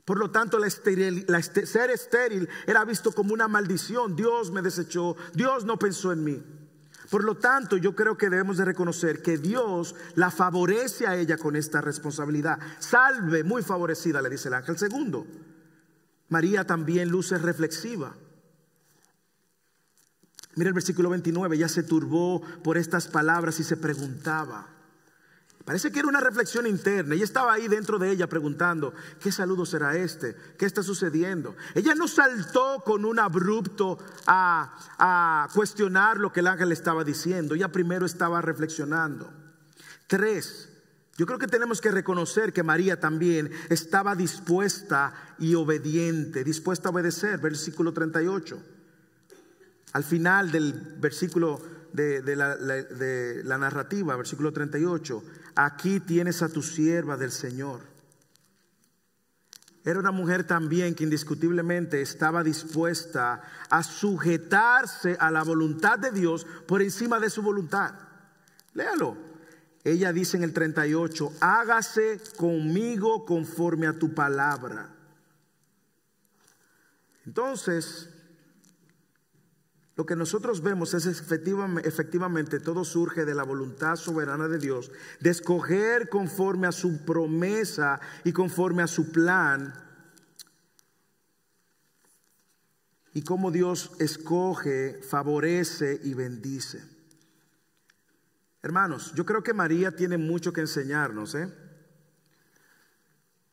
Por 0.04 0.20
lo 0.20 0.32
tanto, 0.32 0.60
la, 0.60 0.70
ser 0.70 1.92
estéril 1.92 2.50
era 2.68 2.84
visto 2.84 3.14
como 3.14 3.34
una 3.34 3.48
maldición. 3.48 4.18
Dios 4.18 4.52
me 4.52 4.62
desechó, 4.62 5.16
Dios 5.34 5.64
no 5.64 5.80
pensó 5.80 6.12
en 6.12 6.24
mí. 6.26 6.55
Por 7.10 7.24
lo 7.24 7.36
tanto, 7.36 7.78
yo 7.78 7.96
creo 7.96 8.18
que 8.18 8.30
debemos 8.30 8.58
de 8.58 8.66
reconocer 8.66 9.22
que 9.22 9.38
Dios 9.38 9.96
la 10.16 10.32
favorece 10.32 11.08
a 11.08 11.16
ella 11.16 11.38
con 11.38 11.56
esta 11.56 11.82
responsabilidad. 11.82 12.60
Salve, 12.80 13.44
muy 13.44 13.62
favorecida, 13.62 14.22
le 14.22 14.30
dice 14.30 14.48
el 14.48 14.56
ángel. 14.56 14.78
Segundo, 14.78 15.26
María 16.30 16.66
también 16.66 17.10
luce 17.10 17.38
reflexiva. 17.38 18.16
Mira 20.56 20.70
el 20.70 20.74
versículo 20.74 21.10
29, 21.10 21.58
ya 21.58 21.68
se 21.68 21.84
turbó 21.84 22.42
por 22.64 22.78
estas 22.78 23.08
palabras 23.08 23.60
y 23.60 23.64
se 23.64 23.78
preguntaba. 23.78 24.75
Parece 25.66 25.92
que 25.92 25.98
era 25.98 26.08
una 26.08 26.20
reflexión 26.20 26.68
interna. 26.68 27.16
Ella 27.16 27.24
estaba 27.24 27.54
ahí 27.54 27.68
dentro 27.68 27.98
de 27.98 28.12
ella 28.12 28.30
preguntando, 28.30 28.94
¿qué 29.20 29.32
saludo 29.32 29.66
será 29.66 29.98
este? 29.98 30.36
¿Qué 30.60 30.68
está 30.68 30.84
sucediendo? 30.84 31.56
Ella 31.74 31.96
no 31.96 32.08
saltó 32.08 32.84
con 32.86 33.04
un 33.04 33.18
abrupto 33.18 33.98
a, 34.28 34.78
a 35.00 35.48
cuestionar 35.56 36.20
lo 36.20 36.32
que 36.32 36.42
el 36.42 36.48
ángel 36.48 36.72
estaba 36.72 37.04
diciendo. 37.04 37.56
Ella 37.56 37.72
primero 37.72 38.06
estaba 38.06 38.42
reflexionando. 38.42 39.34
Tres, 40.06 40.70
yo 41.18 41.26
creo 41.26 41.40
que 41.40 41.48
tenemos 41.48 41.82
que 41.82 41.90
reconocer 41.90 42.54
que 42.54 42.62
María 42.62 43.00
también 43.00 43.50
estaba 43.70 44.16
dispuesta 44.16 45.16
y 45.40 45.56
obediente, 45.56 46.44
dispuesta 46.44 46.90
a 46.90 46.92
obedecer. 46.92 47.40
Versículo 47.40 47.92
38. 47.92 48.62
Al 49.94 50.04
final 50.04 50.52
del 50.52 50.74
versículo 51.00 51.60
de, 51.92 52.36
la, 52.36 52.56
de 52.56 53.44
la 53.46 53.58
narrativa, 53.58 54.16
versículo 54.16 54.52
38 54.52 55.24
aquí 55.56 56.00
tienes 56.00 56.42
a 56.42 56.50
tu 56.50 56.62
sierva 56.62 57.18
del 57.18 57.32
Señor. 57.32 57.82
Era 59.84 60.00
una 60.00 60.12
mujer 60.12 60.46
también 60.46 60.96
que 60.96 61.04
indiscutiblemente 61.04 62.02
estaba 62.02 62.44
dispuesta 62.44 63.44
a 63.70 63.84
sujetarse 63.84 65.16
a 65.20 65.30
la 65.30 65.44
voluntad 65.44 66.00
de 66.00 66.12
Dios 66.12 66.46
por 66.68 66.82
encima 66.82 67.20
de 67.20 67.30
su 67.30 67.42
voluntad. 67.42 67.94
Léalo. 68.74 69.16
Ella 69.84 70.12
dice 70.12 70.38
en 70.38 70.44
el 70.44 70.52
38, 70.52 71.34
hágase 71.40 72.20
conmigo 72.38 73.24
conforme 73.24 73.86
a 73.86 73.94
tu 73.94 74.16
palabra. 74.16 74.90
Entonces, 77.28 78.10
lo 79.96 80.06
que 80.06 80.16
nosotros 80.18 80.62
vemos 80.62 80.94
es 80.94 81.06
efectivamente, 81.06 81.88
efectivamente, 81.88 82.60
todo 82.60 82.84
surge 82.84 83.24
de 83.24 83.34
la 83.34 83.44
voluntad 83.44 83.96
soberana 83.96 84.50
de 84.50 84.58
Dios, 84.58 84.92
de 85.22 85.30
escoger 85.30 86.10
conforme 86.10 86.68
a 86.68 86.74
su 86.74 87.06
promesa 87.06 88.02
y 88.26 88.34
conforme 88.34 88.84
a 88.84 88.88
su 88.88 89.12
plan. 89.14 89.74
Y 93.14 93.22
cómo 93.22 93.52
Dios 93.52 93.92
escoge, 94.00 95.00
favorece 95.02 96.02
y 96.04 96.14
bendice. 96.14 96.84
Hermanos, 98.62 99.14
yo 99.16 99.26
creo 99.26 99.44
que 99.44 99.54
María 99.54 99.96
tiene 99.96 100.18
mucho 100.18 100.52
que 100.52 100.60
enseñarnos, 100.60 101.36
¿eh? 101.36 101.54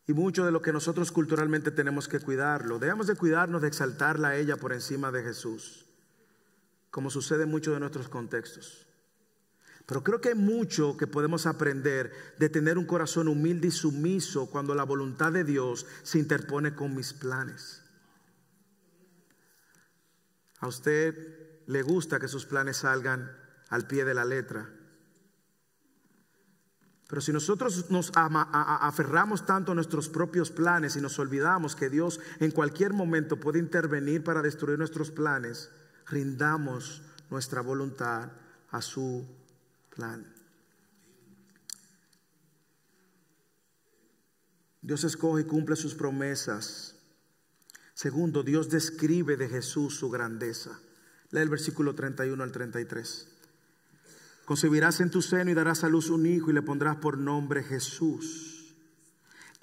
Y 0.09 0.13
mucho 0.13 0.45
de 0.45 0.51
lo 0.51 0.61
que 0.61 0.73
nosotros 0.73 1.13
culturalmente 1.13 1.71
tenemos 1.71 2.09
que 2.09 2.19
cuidarlo. 2.19 2.81
Debemos 2.81 3.07
de 3.07 3.15
cuidarnos 3.15 3.63
de 3.63 3.69
exaltarla 3.69 4.29
a 4.29 4.37
ella 4.37 4.57
por 4.57 4.73
encima 4.73 5.13
de 5.13 5.23
Jesús 5.23 5.82
como 6.93 7.09
sucede 7.11 7.45
en 7.45 7.51
muchos 7.51 7.73
de 7.73 7.81
nuestros 7.81 8.09
contextos. 8.09 8.87
Pero 9.87 10.05
creo 10.05 10.21
que 10.21 10.29
hay 10.29 10.35
mucho 10.35 10.97
que 10.97 11.07
podemos 11.07 11.47
aprender 11.47 12.13
de 12.39 12.51
tener 12.51 12.77
un 12.77 12.85
corazón 12.85 13.29
humilde 13.29 13.69
y 13.69 13.71
sumiso 13.71 14.51
cuando 14.51 14.75
la 14.75 14.85
voluntad 14.85 15.33
de 15.33 15.43
Dios 15.43 15.87
se 16.03 16.19
interpone 16.19 16.75
con 16.75 16.95
mis 16.95 17.15
planes. 17.15 17.83
A 20.61 20.69
usted 20.69 21.65
le 21.67 21.83
gusta 21.83 22.21
que 22.21 22.29
sus 22.29 22.45
planes 22.45 22.77
salgan 22.77 23.35
al 23.71 23.87
pie 23.87 24.05
de 24.05 24.15
la 24.15 24.27
letra. 24.27 24.71
Pero 27.09 27.23
si 27.23 27.33
nosotros 27.33 27.91
nos 27.91 28.13
aferramos 28.15 29.47
tanto 29.47 29.73
a 29.73 29.75
nuestros 29.75 30.11
propios 30.11 30.51
planes 30.51 30.97
y 30.97 31.01
nos 31.01 31.19
olvidamos 31.19 31.75
que 31.75 31.89
Dios 31.89 32.21
en 32.39 32.51
cualquier 32.51 32.93
momento 32.93 33.41
puede 33.41 33.59
intervenir 33.59 34.23
para 34.23 34.43
destruir 34.43 34.79
nuestros 34.79 35.11
planes, 35.11 35.71
rindamos 36.07 37.03
nuestra 37.31 37.61
voluntad 37.61 38.31
a 38.71 38.83
su 38.83 39.27
plan. 39.95 40.27
Dios 44.81 45.05
escoge 45.05 45.43
y 45.43 45.45
cumple 45.45 45.77
sus 45.77 45.95
promesas. 45.95 46.97
Segundo, 47.95 48.43
Dios 48.43 48.69
describe 48.69 49.37
de 49.37 49.49
Jesús 49.49 49.95
su 49.97 50.11
grandeza. 50.11 50.81
Lee 51.31 51.41
el 51.41 51.49
versículo 51.49 51.95
31 51.95 52.43
al 52.43 52.53
33. 52.53 53.29
Concebirás 54.45 55.01
en 55.01 55.11
tu 55.11 55.23
seno 55.23 55.51
y 55.51 55.55
darás 55.55 55.85
a 55.85 55.89
luz 55.89 56.11
un 56.11 56.27
hijo 56.27 56.51
y 56.51 56.55
le 56.55 56.63
pondrás 56.63 56.97
por 56.97 57.17
nombre 57.17 57.63
Jesús. 57.63 58.62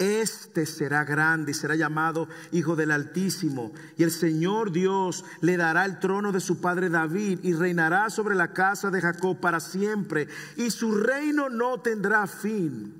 Este 0.00 0.64
será 0.64 1.04
grande 1.04 1.50
y 1.50 1.54
será 1.54 1.76
llamado 1.76 2.26
Hijo 2.52 2.74
del 2.74 2.90
Altísimo. 2.90 3.70
Y 3.98 4.02
el 4.02 4.10
Señor 4.10 4.72
Dios 4.72 5.26
le 5.42 5.58
dará 5.58 5.84
el 5.84 5.98
trono 5.98 6.32
de 6.32 6.40
su 6.40 6.58
padre 6.58 6.88
David 6.88 7.40
y 7.42 7.52
reinará 7.52 8.08
sobre 8.08 8.34
la 8.34 8.54
casa 8.54 8.90
de 8.90 9.02
Jacob 9.02 9.38
para 9.38 9.60
siempre. 9.60 10.26
Y 10.56 10.70
su 10.70 10.94
reino 10.94 11.50
no 11.50 11.82
tendrá 11.82 12.26
fin. 12.26 12.99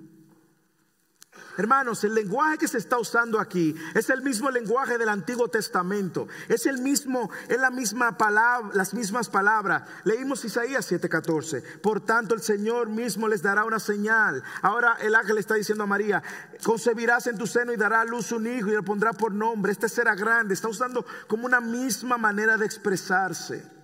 Hermanos, 1.56 2.04
el 2.04 2.14
lenguaje 2.14 2.58
que 2.58 2.68
se 2.68 2.78
está 2.78 2.98
usando 2.98 3.38
aquí 3.38 3.74
es 3.94 4.08
el 4.10 4.22
mismo 4.22 4.50
lenguaje 4.50 4.98
del 4.98 5.08
Antiguo 5.08 5.48
Testamento. 5.48 6.28
Es 6.48 6.66
el 6.66 6.78
mismo, 6.78 7.30
es 7.48 7.58
la 7.58 7.70
misma 7.70 8.16
palabra, 8.16 8.70
las 8.74 8.94
mismas 8.94 9.28
palabras. 9.28 9.82
Leímos 10.04 10.44
Isaías 10.44 10.90
7:14. 10.90 11.62
Por 11.80 12.00
tanto, 12.00 12.34
el 12.34 12.40
Señor 12.40 12.88
mismo 12.88 13.28
les 13.28 13.42
dará 13.42 13.64
una 13.64 13.80
señal. 13.80 14.42
Ahora 14.62 14.96
el 15.00 15.14
ángel 15.14 15.38
está 15.38 15.54
diciendo 15.54 15.84
a 15.84 15.86
María, 15.88 16.22
concebirás 16.62 17.26
en 17.26 17.36
tu 17.36 17.46
seno 17.46 17.72
y 17.72 17.76
dará 17.76 18.02
a 18.02 18.04
luz 18.04 18.32
un 18.32 18.46
hijo 18.46 18.68
y 18.68 18.74
le 18.74 18.82
pondrá 18.82 19.12
por 19.12 19.32
nombre. 19.32 19.72
Este 19.72 19.88
será 19.88 20.14
grande. 20.14 20.54
Está 20.54 20.68
usando 20.68 21.04
como 21.26 21.46
una 21.46 21.60
misma 21.60 22.16
manera 22.16 22.56
de 22.56 22.66
expresarse. 22.66 23.80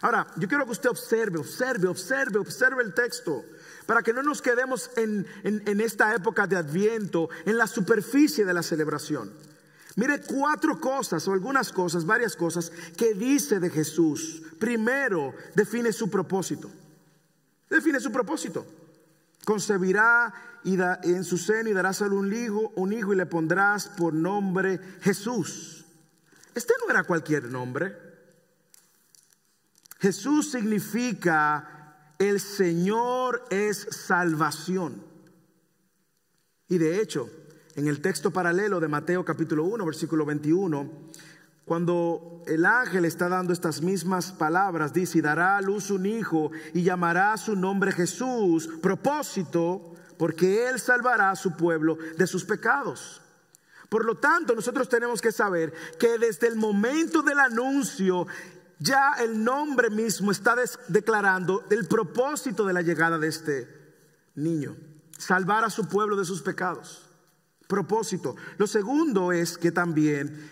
Ahora, 0.00 0.26
yo 0.36 0.48
quiero 0.48 0.64
que 0.64 0.72
usted 0.72 0.90
observe, 0.90 1.38
observe, 1.38 1.88
observe, 1.88 2.38
observe 2.38 2.82
el 2.82 2.94
texto 2.94 3.44
para 3.88 4.02
que 4.02 4.12
no 4.12 4.22
nos 4.22 4.42
quedemos 4.42 4.90
en, 4.96 5.26
esta 5.80 6.14
época 6.14 6.46
de 6.46 6.56
Adviento 6.56 7.30
en 7.46 7.56
la 7.56 7.66
superficie 7.66 8.44
de 8.44 8.52
la 8.52 8.62
celebración. 8.62 9.32
Mire 9.96 10.20
cuatro 10.20 10.78
cosas 10.78 11.26
o 11.26 11.32
algunas 11.32 11.72
cosas, 11.72 12.04
varias 12.04 12.36
cosas 12.36 12.70
que 12.98 13.14
dice 13.14 13.58
de 13.60 13.70
Jesús. 13.70 14.42
Primero, 14.58 15.32
define 15.54 15.90
su 15.94 16.10
propósito. 16.10 16.70
Define 17.70 17.98
su 17.98 18.12
propósito. 18.12 18.66
Concebirá 19.46 20.34
y 20.64 20.78
en 21.04 21.24
su 21.24 21.38
seno 21.38 21.70
y 21.70 21.72
darás 21.72 22.02
a 22.02 22.08
un 22.08 22.30
hijo, 22.30 22.74
un 22.76 22.92
hijo 22.92 23.14
y 23.14 23.16
le 23.16 23.24
pondrás 23.24 23.88
por 23.88 24.12
nombre 24.12 24.78
Jesús. 25.00 25.86
Este 26.54 26.74
no 26.84 26.90
era 26.90 27.04
cualquier 27.04 27.44
nombre. 27.44 27.96
Jesús 29.98 30.50
significa 30.50 31.77
el 32.18 32.40
Señor 32.40 33.44
es 33.50 33.78
salvación. 33.90 35.02
Y 36.68 36.78
de 36.78 37.00
hecho, 37.00 37.30
en 37.76 37.86
el 37.86 38.00
texto 38.00 38.32
paralelo 38.32 38.80
de 38.80 38.88
Mateo 38.88 39.24
capítulo 39.24 39.64
1, 39.64 39.86
versículo 39.86 40.26
21, 40.26 40.90
cuando 41.64 42.42
el 42.46 42.64
ángel 42.66 43.04
está 43.04 43.28
dando 43.28 43.52
estas 43.52 43.82
mismas 43.82 44.32
palabras, 44.32 44.92
dice, 44.92 45.18
y 45.18 45.20
dará 45.20 45.56
a 45.56 45.62
luz 45.62 45.90
un 45.90 46.06
hijo 46.06 46.50
y 46.74 46.82
llamará 46.82 47.36
su 47.36 47.54
nombre 47.54 47.92
Jesús, 47.92 48.68
propósito, 48.82 49.94
porque 50.16 50.68
él 50.68 50.80
salvará 50.80 51.30
a 51.30 51.36
su 51.36 51.56
pueblo 51.56 51.98
de 52.16 52.26
sus 52.26 52.44
pecados. 52.44 53.22
Por 53.88 54.04
lo 54.04 54.16
tanto, 54.16 54.54
nosotros 54.54 54.88
tenemos 54.88 55.20
que 55.20 55.32
saber 55.32 55.72
que 55.98 56.18
desde 56.18 56.48
el 56.48 56.56
momento 56.56 57.22
del 57.22 57.38
anuncio 57.38 58.26
ya 58.78 59.14
el 59.18 59.42
nombre 59.42 59.90
mismo 59.90 60.30
está 60.30 60.56
declarando 60.88 61.64
el 61.70 61.86
propósito 61.86 62.64
de 62.64 62.72
la 62.72 62.82
llegada 62.82 63.18
de 63.18 63.28
este 63.28 63.68
niño, 64.34 64.76
salvar 65.16 65.64
a 65.64 65.70
su 65.70 65.88
pueblo 65.88 66.16
de 66.16 66.24
sus 66.24 66.42
pecados. 66.42 67.04
Propósito. 67.66 68.36
Lo 68.56 68.66
segundo 68.66 69.32
es 69.32 69.58
que 69.58 69.72
también 69.72 70.50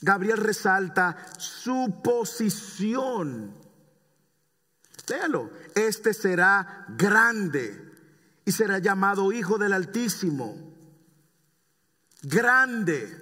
Gabriel 0.00 0.38
resalta 0.38 1.16
su 1.36 2.00
posición. 2.02 3.54
Léalo. 5.08 5.50
Este 5.74 6.14
será 6.14 6.86
grande 6.96 7.92
y 8.44 8.52
será 8.52 8.78
llamado 8.78 9.30
Hijo 9.30 9.58
del 9.58 9.74
Altísimo. 9.74 10.56
Grande 12.22 13.14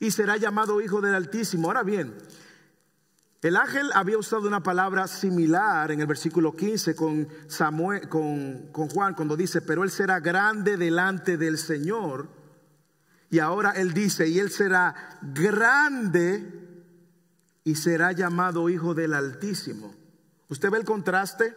y 0.00 0.10
será 0.10 0.36
llamado 0.36 0.80
Hijo 0.80 1.00
del 1.00 1.14
Altísimo. 1.14 1.68
Ahora 1.68 1.82
bien, 1.82 2.14
el 3.40 3.56
ángel 3.56 3.90
había 3.94 4.18
usado 4.18 4.48
una 4.48 4.64
palabra 4.64 5.06
similar 5.06 5.92
en 5.92 6.00
el 6.00 6.08
versículo 6.08 6.56
15 6.56 6.96
con, 6.96 7.28
con, 8.08 8.88
Juan 8.88 9.14
cuando 9.14 9.36
dice, 9.36 9.60
pero 9.62 9.84
él 9.84 9.90
será 9.90 10.18
grande 10.18 10.76
delante 10.76 11.36
del 11.36 11.56
Señor. 11.56 12.28
Y 13.30 13.38
ahora 13.38 13.72
él 13.72 13.94
dice, 13.94 14.26
y 14.28 14.40
él 14.40 14.50
será 14.50 15.18
grande 15.22 16.52
y 17.62 17.76
será 17.76 18.10
llamado 18.10 18.68
Hijo 18.70 18.94
del 18.94 19.14
Altísimo. 19.14 19.94
¿Usted 20.48 20.70
ve 20.70 20.78
el 20.78 20.84
contraste? 20.84 21.54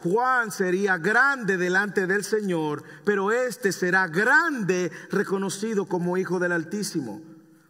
Juan 0.00 0.50
sería 0.50 0.98
grande 0.98 1.56
delante 1.56 2.08
del 2.08 2.24
Señor, 2.24 2.82
pero 3.04 3.30
este 3.30 3.70
será 3.70 4.08
grande 4.08 4.90
reconocido 5.10 5.86
como 5.86 6.16
Hijo 6.16 6.40
del 6.40 6.50
Altísimo. 6.50 7.22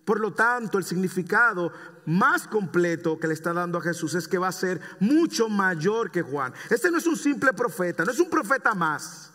Por 0.06 0.20
lo 0.20 0.32
tanto, 0.32 0.78
el 0.78 0.84
significado 0.84 1.72
más 2.06 2.48
completo 2.48 3.18
que 3.18 3.28
le 3.28 3.34
está 3.34 3.52
dando 3.52 3.78
a 3.78 3.82
Jesús 3.82 4.14
es 4.14 4.28
que 4.28 4.38
va 4.38 4.48
a 4.48 4.52
ser 4.52 4.80
mucho 5.00 5.48
mayor 5.48 6.10
que 6.10 6.22
Juan. 6.22 6.52
Este 6.70 6.90
no 6.90 6.98
es 6.98 7.06
un 7.06 7.16
simple 7.16 7.52
profeta, 7.52 8.04
no 8.04 8.12
es 8.12 8.20
un 8.20 8.30
profeta 8.30 8.74
más. 8.74 9.30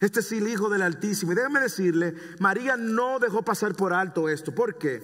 Este 0.00 0.20
es 0.20 0.32
el 0.32 0.48
Hijo 0.48 0.68
del 0.68 0.82
Altísimo. 0.82 1.32
Y 1.32 1.34
déjame 1.36 1.60
decirle, 1.60 2.14
María 2.40 2.76
no 2.76 3.18
dejó 3.18 3.42
pasar 3.42 3.74
por 3.74 3.92
alto 3.92 4.28
esto. 4.28 4.52
¿Por 4.52 4.76
qué? 4.76 5.02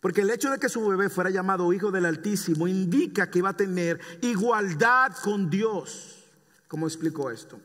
Porque 0.00 0.20
el 0.20 0.30
hecho 0.30 0.50
de 0.50 0.58
que 0.58 0.68
su 0.68 0.86
bebé 0.86 1.08
fuera 1.08 1.30
llamado 1.30 1.72
Hijo 1.72 1.90
del 1.90 2.04
Altísimo 2.04 2.68
indica 2.68 3.30
que 3.30 3.38
iba 3.38 3.50
a 3.50 3.56
tener 3.56 3.98
igualdad 4.20 5.12
con 5.22 5.48
Dios. 5.48 6.24
¿Cómo 6.68 6.86
explico 6.86 7.30
esto? 7.30 7.58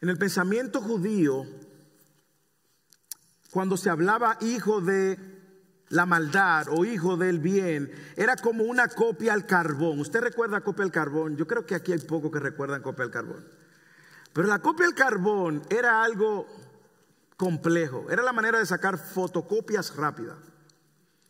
En 0.00 0.08
el 0.08 0.18
pensamiento 0.18 0.80
judío, 0.80 1.44
cuando 3.50 3.76
se 3.76 3.90
hablaba 3.90 4.38
hijo 4.40 4.80
de 4.80 5.35
la 5.88 6.06
maldad 6.06 6.66
o 6.70 6.84
hijo 6.84 7.16
del 7.16 7.38
bien, 7.38 7.90
era 8.16 8.36
como 8.36 8.64
una 8.64 8.88
copia 8.88 9.32
al 9.32 9.46
carbón. 9.46 10.00
¿Usted 10.00 10.20
recuerda 10.20 10.60
copia 10.60 10.84
al 10.84 10.90
carbón? 10.90 11.36
Yo 11.36 11.46
creo 11.46 11.64
que 11.64 11.74
aquí 11.74 11.92
hay 11.92 11.98
poco 12.00 12.30
que 12.30 12.40
recuerdan 12.40 12.82
copia 12.82 13.04
al 13.04 13.10
carbón. 13.10 13.44
Pero 14.32 14.48
la 14.48 14.58
copia 14.60 14.86
al 14.86 14.94
carbón 14.94 15.62
era 15.70 16.02
algo 16.02 16.46
complejo, 17.36 18.06
era 18.10 18.22
la 18.22 18.32
manera 18.32 18.58
de 18.58 18.66
sacar 18.66 18.98
fotocopias 18.98 19.94
rápidas. 19.96 20.36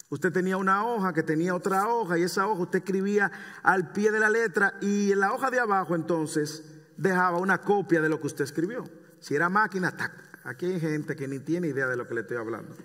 Usted 0.08 0.32
tenía 0.32 0.56
una 0.56 0.86
hoja 0.86 1.12
que 1.12 1.22
tenía 1.22 1.54
otra 1.54 1.88
hoja 1.88 2.16
y 2.16 2.22
esa 2.22 2.46
hoja 2.46 2.62
usted 2.62 2.78
escribía 2.78 3.30
al 3.62 3.90
pie 3.90 4.12
de 4.12 4.20
la 4.20 4.30
letra 4.30 4.74
y 4.80 5.14
la 5.16 5.32
hoja 5.32 5.50
de 5.50 5.58
abajo 5.58 5.96
entonces 5.96 6.64
dejaba 6.96 7.38
una 7.38 7.58
copia 7.58 8.00
de 8.00 8.08
lo 8.08 8.20
que 8.20 8.28
usted 8.28 8.44
escribió. 8.44 8.88
Si 9.20 9.34
era 9.34 9.48
máquina, 9.48 9.96
tac, 9.96 10.12
Aquí 10.44 10.66
hay 10.66 10.78
gente 10.78 11.16
que 11.16 11.26
ni 11.26 11.40
tiene 11.40 11.66
idea 11.66 11.88
de 11.88 11.96
lo 11.96 12.06
que 12.06 12.14
le 12.14 12.20
estoy 12.20 12.36
hablando. 12.36 12.76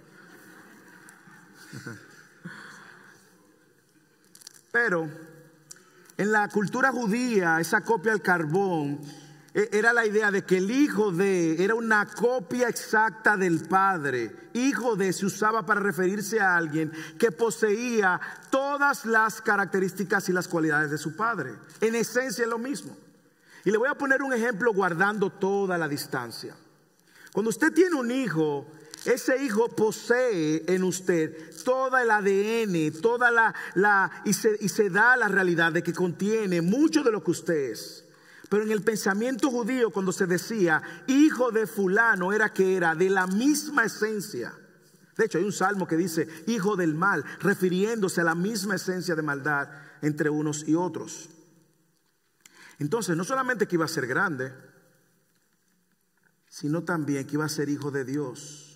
Pero 4.72 5.10
en 6.18 6.32
la 6.32 6.48
cultura 6.50 6.92
judía, 6.92 7.60
esa 7.60 7.82
copia 7.82 8.14
al 8.14 8.22
carbón 8.22 9.00
e, 9.54 9.70
era 9.74 9.92
la 9.92 10.06
idea 10.06 10.32
de 10.32 10.44
que 10.44 10.58
el 10.58 10.72
hijo 10.72 11.12
de 11.12 11.64
era 11.64 11.76
una 11.76 12.06
copia 12.06 12.70
exacta 12.70 13.36
del 13.36 13.68
padre. 13.68 14.50
Hijo 14.54 14.96
de 14.96 15.12
se 15.14 15.26
usaba 15.26 15.66
para 15.66 15.82
referirse 15.82 16.40
a 16.40 16.56
alguien 16.56 16.92
que 17.18 17.32
poseía 17.32 18.20
todas 18.50 19.06
las 19.06 19.42
características 19.42 20.30
y 20.30 20.34
las 20.34 20.48
cualidades 20.48 20.92
de 20.92 20.98
su 20.98 21.16
padre. 21.16 21.56
En 21.82 21.96
esencia 21.96 22.44
es 22.44 22.50
lo 22.50 22.58
mismo. 22.58 22.96
Y 23.64 23.72
le 23.72 23.78
voy 23.78 23.90
a 23.90 23.96
poner 23.96 24.22
un 24.22 24.34
ejemplo 24.34 24.74
guardando 24.74 25.30
toda 25.30 25.78
la 25.78 25.88
distancia. 25.88 26.56
Cuando 27.32 27.50
usted 27.50 27.72
tiene 27.74 27.96
un 27.96 28.12
hijo, 28.12 28.66
ese 29.06 29.44
hijo 29.44 29.68
posee 29.70 30.64
en 30.68 30.84
usted 30.84 31.36
toda 31.64 32.04
el 32.04 32.12
ADN, 32.12 33.02
toda 33.02 33.32
la, 33.32 33.54
la 33.74 34.12
y, 34.26 34.34
se, 34.34 34.58
y 34.60 34.70
se 34.70 34.90
da 34.90 35.18
la 35.18 35.28
realidad 35.28 35.72
de 35.72 35.82
que 35.82 35.94
contiene 35.94 36.62
mucho 36.62 37.04
de 37.04 37.12
lo 37.12 37.24
que 37.24 37.32
usted 37.32 37.72
es. 37.72 38.06
Pero 38.50 38.64
en 38.64 38.72
el 38.72 38.84
pensamiento 38.84 39.50
judío, 39.50 39.92
cuando 39.92 40.12
se 40.12 40.28
decía 40.28 40.82
hijo 41.08 41.52
de 41.52 41.66
fulano, 41.66 42.34
era 42.34 42.54
que 42.54 42.76
era 42.76 42.94
de 42.94 43.10
la 43.10 43.26
misma 43.26 43.86
esencia. 43.86 44.54
De 45.18 45.26
hecho, 45.26 45.38
hay 45.38 45.46
un 45.46 45.54
salmo 45.54 45.88
que 45.88 45.98
dice 45.98 46.28
hijo 46.48 46.76
del 46.76 46.94
mal, 46.94 47.24
refiriéndose 47.40 48.22
a 48.22 48.26
la 48.26 48.36
misma 48.36 48.76
esencia 48.76 49.16
de 49.16 49.22
maldad 49.22 49.70
entre 50.02 50.30
unos 50.30 50.68
y 50.68 50.76
otros. 50.76 51.30
Entonces, 52.78 53.16
no 53.16 53.24
solamente 53.24 53.68
que 53.68 53.76
iba 53.76 53.86
a 53.86 53.88
ser 53.88 54.06
grande, 54.06 54.52
sino 56.50 56.84
también 56.84 57.26
que 57.26 57.36
iba 57.36 57.46
a 57.46 57.50
ser 57.50 57.70
hijo 57.70 57.90
de 57.92 58.04
Dios. 58.04 58.71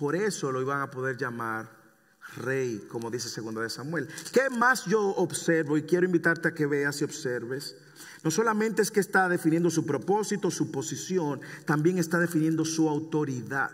Por 0.00 0.16
eso 0.16 0.50
lo 0.50 0.62
iban 0.62 0.80
a 0.80 0.90
poder 0.90 1.18
llamar 1.18 1.68
rey, 2.38 2.86
como 2.88 3.10
dice 3.10 3.28
segunda 3.28 3.60
de 3.60 3.68
Samuel. 3.68 4.08
¿Qué 4.32 4.48
más 4.48 4.86
yo 4.86 5.10
observo 5.10 5.76
y 5.76 5.82
quiero 5.82 6.06
invitarte 6.06 6.48
a 6.48 6.54
que 6.54 6.64
veas 6.64 7.02
y 7.02 7.04
observes? 7.04 7.76
No 8.24 8.30
solamente 8.30 8.80
es 8.80 8.90
que 8.90 9.00
está 9.00 9.28
definiendo 9.28 9.68
su 9.68 9.84
propósito, 9.84 10.50
su 10.50 10.70
posición, 10.70 11.42
también 11.66 11.98
está 11.98 12.18
definiendo 12.18 12.64
su 12.64 12.88
autoridad. 12.88 13.72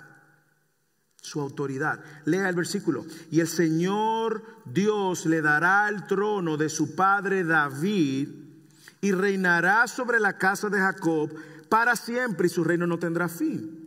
Su 1.22 1.41
autoridad. 1.41 2.01
Lea 2.24 2.49
el 2.49 2.57
versículo. 2.57 3.07
Y 3.31 3.39
el 3.39 3.47
Señor 3.47 4.43
Dios 4.64 5.27
le 5.27 5.43
dará 5.43 5.89
el 5.89 6.09
trono 6.09 6.57
de 6.57 6.70
su 6.70 6.97
padre 6.97 7.45
David 7.45 8.31
y 9.01 9.12
reinará 9.12 9.87
sobre 9.87 10.18
la 10.18 10.37
casa 10.37 10.70
de 10.70 10.79
Jacob 10.81 11.33
para 11.68 11.95
siempre 11.95 12.49
y 12.49 12.51
su 12.51 12.64
reino 12.64 12.85
no 12.89 12.99
tendrá 12.99 13.29
fin. 13.29 13.86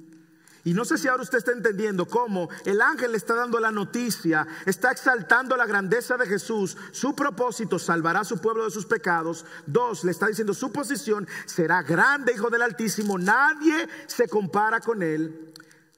Y 0.70 0.74
no 0.76 0.86
sé 0.86 0.99
si 0.99 1.07
ahora 1.07 1.24
usted 1.24 1.39
está 1.39 1.51
entendiendo 1.51 2.05
cómo 2.05 2.47
el 2.63 2.80
ángel 2.80 3.13
le 3.13 3.17
está 3.17 3.34
dando 3.34 3.59
la 3.59 3.72
noticia, 3.72 4.45
está 4.67 4.91
exaltando 4.91 5.57
la 5.57 5.65
grandeza 5.65 6.15
de 6.15 6.28
Jesús, 6.28 6.78
su 6.91 7.15
propósito 7.15 7.80
salvará 7.80 8.20
a 8.20 8.24
su 8.24 8.38
pueblo 8.38 8.65
de 8.65 8.70
sus 8.70 8.86
pecados. 8.86 9.47
Dos, 9.65 10.03
le 10.03 10.11
está 10.11 10.28
diciendo 10.28 10.53
su 10.53 10.72
posición 10.72 11.28
será 11.47 11.82
grande, 11.82 12.34
hijo 12.34 12.51
del 12.51 12.61
Altísimo, 12.61 13.17
nadie 13.17 13.89
se 14.05 14.28
compara 14.28 14.80
con 14.80 15.01
él. 15.01 15.55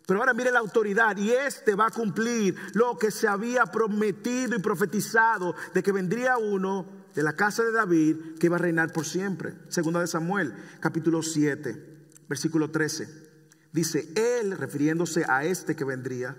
Pero 0.07 0.22
ahora 0.22 0.34
mire 0.34 0.53
la 0.53 0.59
autoridad 0.59 1.17
y 1.17 1.32
este 1.32 1.76
va 1.76 1.88
a 1.88 1.91
cumplir 1.91 2.55
lo 2.74 2.97
que 2.97 3.11
se 3.11 3.28
había 3.28 3.65
prometido 3.65 4.55
y 4.55 4.59
profetizado 4.59 5.53
de 5.74 5.84
que 5.84 5.91
vendría 5.91 6.38
uno 6.38 6.88
de 7.13 7.24
la 7.24 7.36
casa 7.36 7.61
de 7.61 7.74
David 7.74 8.38
que 8.39 8.47
iba 8.47 8.55
a 8.55 8.59
reinar 8.59 8.93
por 8.93 9.03
siempre. 9.03 9.53
Segunda 9.67 9.99
de 9.99 10.07
Samuel, 10.07 10.53
capítulo 10.80 11.22
7, 11.22 12.07
versículo 12.30 12.72
13. 12.72 13.31
Dice, 13.72 14.09
Él, 14.15 14.57
refiriéndose 14.57 15.26
a 15.28 15.45
este 15.45 15.76
que 15.76 15.86
vendría, 15.86 16.36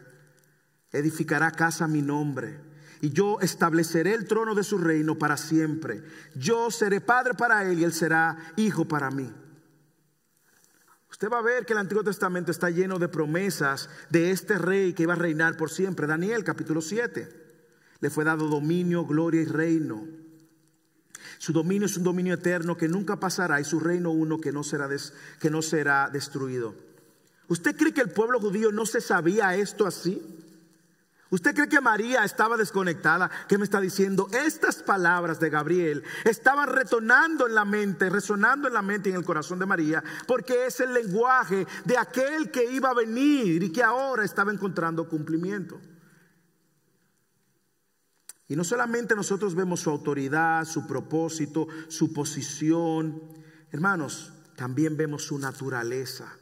edificará 0.93 1.51
casa 1.51 1.85
a 1.85 1.89
mi 1.89 2.03
nombre. 2.03 2.61
Y 3.01 3.11
yo 3.11 3.41
estableceré 3.41 4.15
el 4.15 4.29
trono 4.29 4.55
de 4.55 4.63
su 4.63 4.79
reino 4.79 5.19
para 5.19 5.37
siempre. 5.37 6.05
Yo 6.37 6.71
seré 6.71 7.01
padre 7.01 7.35
para 7.35 7.69
él 7.69 7.81
y 7.81 7.85
él 7.85 7.93
será 7.93 8.37
hijo 8.57 8.87
para 8.87 9.11
mí. 9.11 9.29
Usted 11.11 11.29
va 11.29 11.41
a 11.41 11.43
ver 11.43 11.67
que 11.67 11.73
el 11.73 11.81
Antiguo 11.81 12.05
Testamento 12.05 12.53
está 12.53 12.71
lleno 12.71 13.01
de 13.01 13.09
promesas 13.09 13.91
de 14.11 14.31
este 14.31 14.57
rey 14.57 14.93
que 14.93 15.03
iba 15.03 15.15
a 15.15 15.17
reinar 15.17 15.57
por 15.57 15.71
siempre. 15.71 16.07
Daniel 16.07 16.45
capítulo 16.45 16.81
7. 16.81 17.29
Le 17.99 18.11
fue 18.11 18.25
dado 18.25 18.47
dominio, 18.47 19.05
gloria 19.05 19.43
y 19.43 19.47
reino. 19.47 20.07
Su 21.39 21.53
dominio 21.53 21.87
es 21.87 21.97
un 21.97 22.05
dominio 22.05 22.35
eterno 22.35 22.77
que 22.77 22.87
nunca 22.87 23.19
pasará 23.19 23.61
y 23.61 23.65
su 23.65 23.81
reino 23.81 24.13
uno 24.13 24.41
que 24.41 24.53
no 24.53 24.63
será, 24.63 24.89
que 25.41 25.51
no 25.51 25.61
será 25.61 26.09
destruido. 26.09 26.92
¿Usted 27.53 27.77
cree 27.77 27.93
que 27.93 28.01
el 28.01 28.09
pueblo 28.09 28.41
judío 28.41 28.73
no 28.73 28.87
se 28.87 29.03
sabía 29.03 29.55
esto 29.55 29.87
así? 29.87 30.23
¿Usted 31.29 31.55
cree 31.55 31.69
que 31.69 31.83
María 31.83 32.25
estaba 32.25 32.57
desconectada? 32.57 33.31
¿Qué 33.47 33.59
me 33.59 33.65
está 33.65 33.79
diciendo? 33.79 34.27
Estas 34.33 34.77
palabras 34.77 35.39
de 35.39 35.51
Gabriel 35.51 36.03
estaban 36.25 36.71
retonando 36.71 37.47
en 37.47 37.55
la 37.55 37.67
mente, 37.67 38.09
resonando 38.09 38.69
en 38.69 38.73
la 38.73 38.81
mente 38.81 39.11
y 39.11 39.13
en 39.13 39.19
el 39.19 39.27
corazón 39.27 39.59
de 39.59 39.67
María, 39.67 40.03
porque 40.27 40.65
es 40.65 40.81
el 40.81 40.95
lenguaje 40.95 41.67
de 41.85 41.99
aquel 41.99 42.51
que 42.51 42.73
iba 42.73 42.89
a 42.89 42.95
venir 42.95 43.63
y 43.63 43.71
que 43.71 43.83
ahora 43.83 44.25
estaba 44.25 44.51
encontrando 44.51 45.07
cumplimiento. 45.07 45.79
Y 48.49 48.57
no 48.57 48.65
solamente 48.65 49.15
nosotros 49.15 49.55
vemos 49.55 49.81
su 49.81 49.91
autoridad, 49.91 50.65
su 50.65 50.87
propósito, 50.87 51.69
su 51.89 52.15
posición, 52.15 53.21
hermanos, 53.71 54.33
también 54.57 54.97
vemos 54.97 55.25
su 55.25 55.39
naturaleza. 55.39 56.39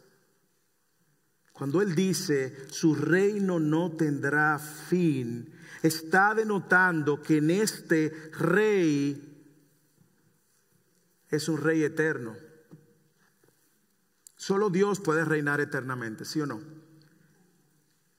Cuando 1.61 1.83
Él 1.83 1.95
dice, 1.95 2.57
su 2.71 2.95
reino 2.95 3.61
no 3.61 3.91
tendrá 3.93 4.59
fin, 4.59 5.53
está 5.83 6.35
denotando 6.35 7.21
que 7.21 7.37
en 7.37 7.51
este 7.51 8.31
rey 8.39 9.45
es 11.29 11.49
un 11.51 11.59
rey 11.59 11.83
eterno. 11.83 12.35
Solo 14.37 14.71
Dios 14.71 15.01
puede 15.01 15.23
reinar 15.23 15.61
eternamente, 15.61 16.25
¿sí 16.25 16.41
o 16.41 16.47
no? 16.47 16.63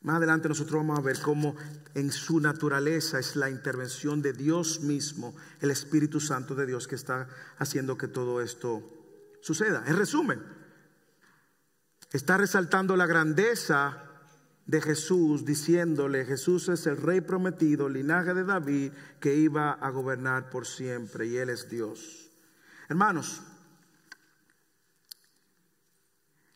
Más 0.01 0.17
adelante 0.17 0.47
nosotros 0.47 0.75
vamos 0.75 0.99
a 0.99 1.01
ver 1.01 1.19
cómo 1.19 1.55
en 1.95 2.11
su 2.11 2.39
naturaleza 2.41 3.17
es 3.17 3.35
la 3.35 3.49
intervención 3.49 4.21
de 4.21 4.33
Dios 4.33 4.81
mismo, 4.81 5.35
el 5.61 5.71
Espíritu 5.71 6.19
Santo 6.19 6.53
de 6.53 6.67
Dios 6.67 6.87
que 6.87 6.93
está 6.93 7.27
haciendo 7.57 7.97
que 7.97 8.07
todo 8.07 8.39
esto 8.39 8.83
suceda. 9.41 9.83
En 9.87 9.97
resumen, 9.97 10.60
está 12.11 12.37
resaltando 12.37 12.95
la 12.95 13.05
grandeza 13.05 14.03
de 14.65 14.81
Jesús, 14.81 15.45
diciéndole, 15.45 16.25
Jesús 16.25 16.69
es 16.69 16.85
el 16.87 16.97
rey 16.97 17.21
prometido, 17.21 17.89
linaje 17.89 18.33
de 18.33 18.43
David, 18.43 18.91
que 19.19 19.35
iba 19.35 19.71
a 19.71 19.89
gobernar 19.89 20.49
por 20.49 20.65
siempre, 20.65 21.27
y 21.27 21.37
Él 21.37 21.49
es 21.49 21.69
Dios. 21.69 22.29
Hermanos, 22.87 23.41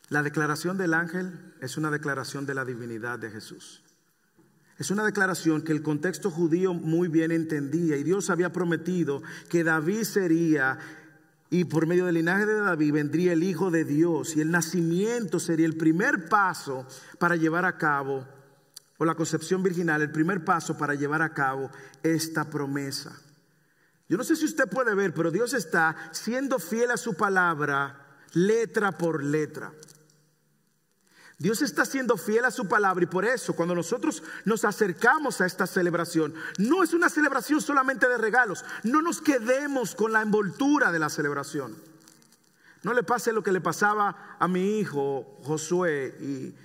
la 0.09 0.21
declaración 0.21 0.77
del 0.77 0.93
ángel 0.93 1.55
es 1.61 1.77
una 1.77 1.89
declaración 1.89 2.45
de 2.45 2.53
la 2.53 2.63
divinidad 2.63 3.17
de 3.17 3.31
Jesús. 3.31 3.81
Es 4.77 4.91
una 4.91 5.05
declaración 5.05 5.61
que 5.61 5.71
el 5.71 5.81
contexto 5.81 6.29
judío 6.29 6.73
muy 6.73 7.07
bien 7.07 7.31
entendía 7.31 7.95
y 7.95 8.03
Dios 8.03 8.29
había 8.29 8.51
prometido 8.51 9.23
que 9.49 9.63
David 9.63 10.03
sería 10.03 10.77
y 11.49 11.65
por 11.65 11.85
medio 11.85 12.05
del 12.05 12.15
linaje 12.15 12.45
de 12.45 12.59
David 12.59 12.93
vendría 12.93 13.33
el 13.33 13.43
Hijo 13.43 13.71
de 13.71 13.85
Dios 13.85 14.35
y 14.35 14.41
el 14.41 14.51
nacimiento 14.51 15.39
sería 15.39 15.65
el 15.65 15.77
primer 15.77 16.27
paso 16.27 16.87
para 17.19 17.35
llevar 17.35 17.65
a 17.65 17.77
cabo, 17.77 18.25
o 18.97 19.05
la 19.05 19.15
concepción 19.15 19.61
virginal, 19.61 20.01
el 20.01 20.11
primer 20.11 20.43
paso 20.43 20.77
para 20.77 20.95
llevar 20.95 21.21
a 21.21 21.33
cabo 21.33 21.69
esta 22.01 22.49
promesa. 22.49 23.19
Yo 24.07 24.17
no 24.17 24.23
sé 24.23 24.35
si 24.35 24.45
usted 24.45 24.69
puede 24.69 24.95
ver, 24.95 25.13
pero 25.13 25.31
Dios 25.31 25.53
está 25.53 25.95
siendo 26.11 26.59
fiel 26.59 26.91
a 26.91 26.97
su 26.97 27.15
palabra 27.15 28.05
letra 28.33 28.91
por 28.91 29.23
letra. 29.23 29.71
Dios 31.37 31.61
está 31.61 31.83
siendo 31.83 32.15
fiel 32.15 32.45
a 32.45 32.51
su 32.51 32.67
palabra 32.67 33.03
y 33.03 33.07
por 33.07 33.25
eso 33.25 33.55
cuando 33.55 33.75
nosotros 33.75 34.23
nos 34.45 34.63
acercamos 34.63 35.41
a 35.41 35.45
esta 35.45 35.67
celebración, 35.67 36.33
no 36.57 36.81
es 36.81 36.93
una 36.93 37.09
celebración 37.09 37.59
solamente 37.59 38.07
de 38.07 38.17
regalos, 38.17 38.63
no 38.83 39.01
nos 39.01 39.21
quedemos 39.21 39.95
con 39.95 40.13
la 40.13 40.21
envoltura 40.21 40.91
de 40.91 40.99
la 40.99 41.09
celebración. 41.09 41.75
No 42.83 42.93
le 42.93 43.03
pase 43.03 43.33
lo 43.33 43.43
que 43.43 43.51
le 43.51 43.61
pasaba 43.61 44.37
a 44.39 44.47
mi 44.47 44.79
hijo 44.79 45.39
Josué 45.43 46.15
y 46.21 46.55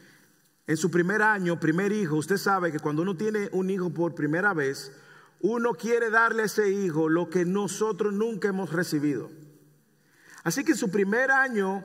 en 0.67 0.77
su 0.77 0.89
primer 0.89 1.21
año, 1.21 1.59
primer 1.59 1.91
hijo, 1.91 2.15
usted 2.15 2.37
sabe 2.37 2.71
que 2.71 2.79
cuando 2.79 3.03
uno 3.03 3.17
tiene 3.17 3.49
un 3.51 3.71
hijo 3.71 3.91
por 3.91 4.15
primera 4.15 4.55
vez, 4.55 4.93
uno 5.41 5.75
quiere 5.75 6.11
darle 6.11 6.43
a 6.43 6.47
ese 6.47 6.71
hijo 6.71 7.09
lo 7.09 7.29
que 7.29 7.45
nosotros 7.45 8.13
nunca 8.13 8.49
hemos 8.49 8.73
recibido. 8.73 9.31
Así 10.45 10.63
que 10.63 10.73
en 10.73 10.79
su 10.79 10.89
primer 10.89 11.33
año, 11.33 11.83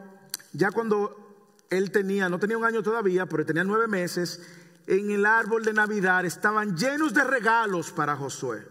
ya 0.54 0.70
cuando 0.70 1.25
él 1.70 1.92
tenía, 1.92 2.30
no 2.30 2.40
tenía 2.40 2.58
un 2.58 2.66
año 2.66 2.84
todavía, 2.84 3.26
pero 3.26 3.46
tenía 3.46 3.64
nueve 3.64 3.88
meses, 3.88 4.42
en 4.88 5.10
el 5.12 5.26
árbol 5.26 5.64
de 5.64 5.74
Navidad 5.74 6.26
estaban 6.26 6.78
llenos 6.78 7.14
de 7.14 7.24
regalos 7.24 7.92
para 7.92 8.16
Josué. 8.16 8.68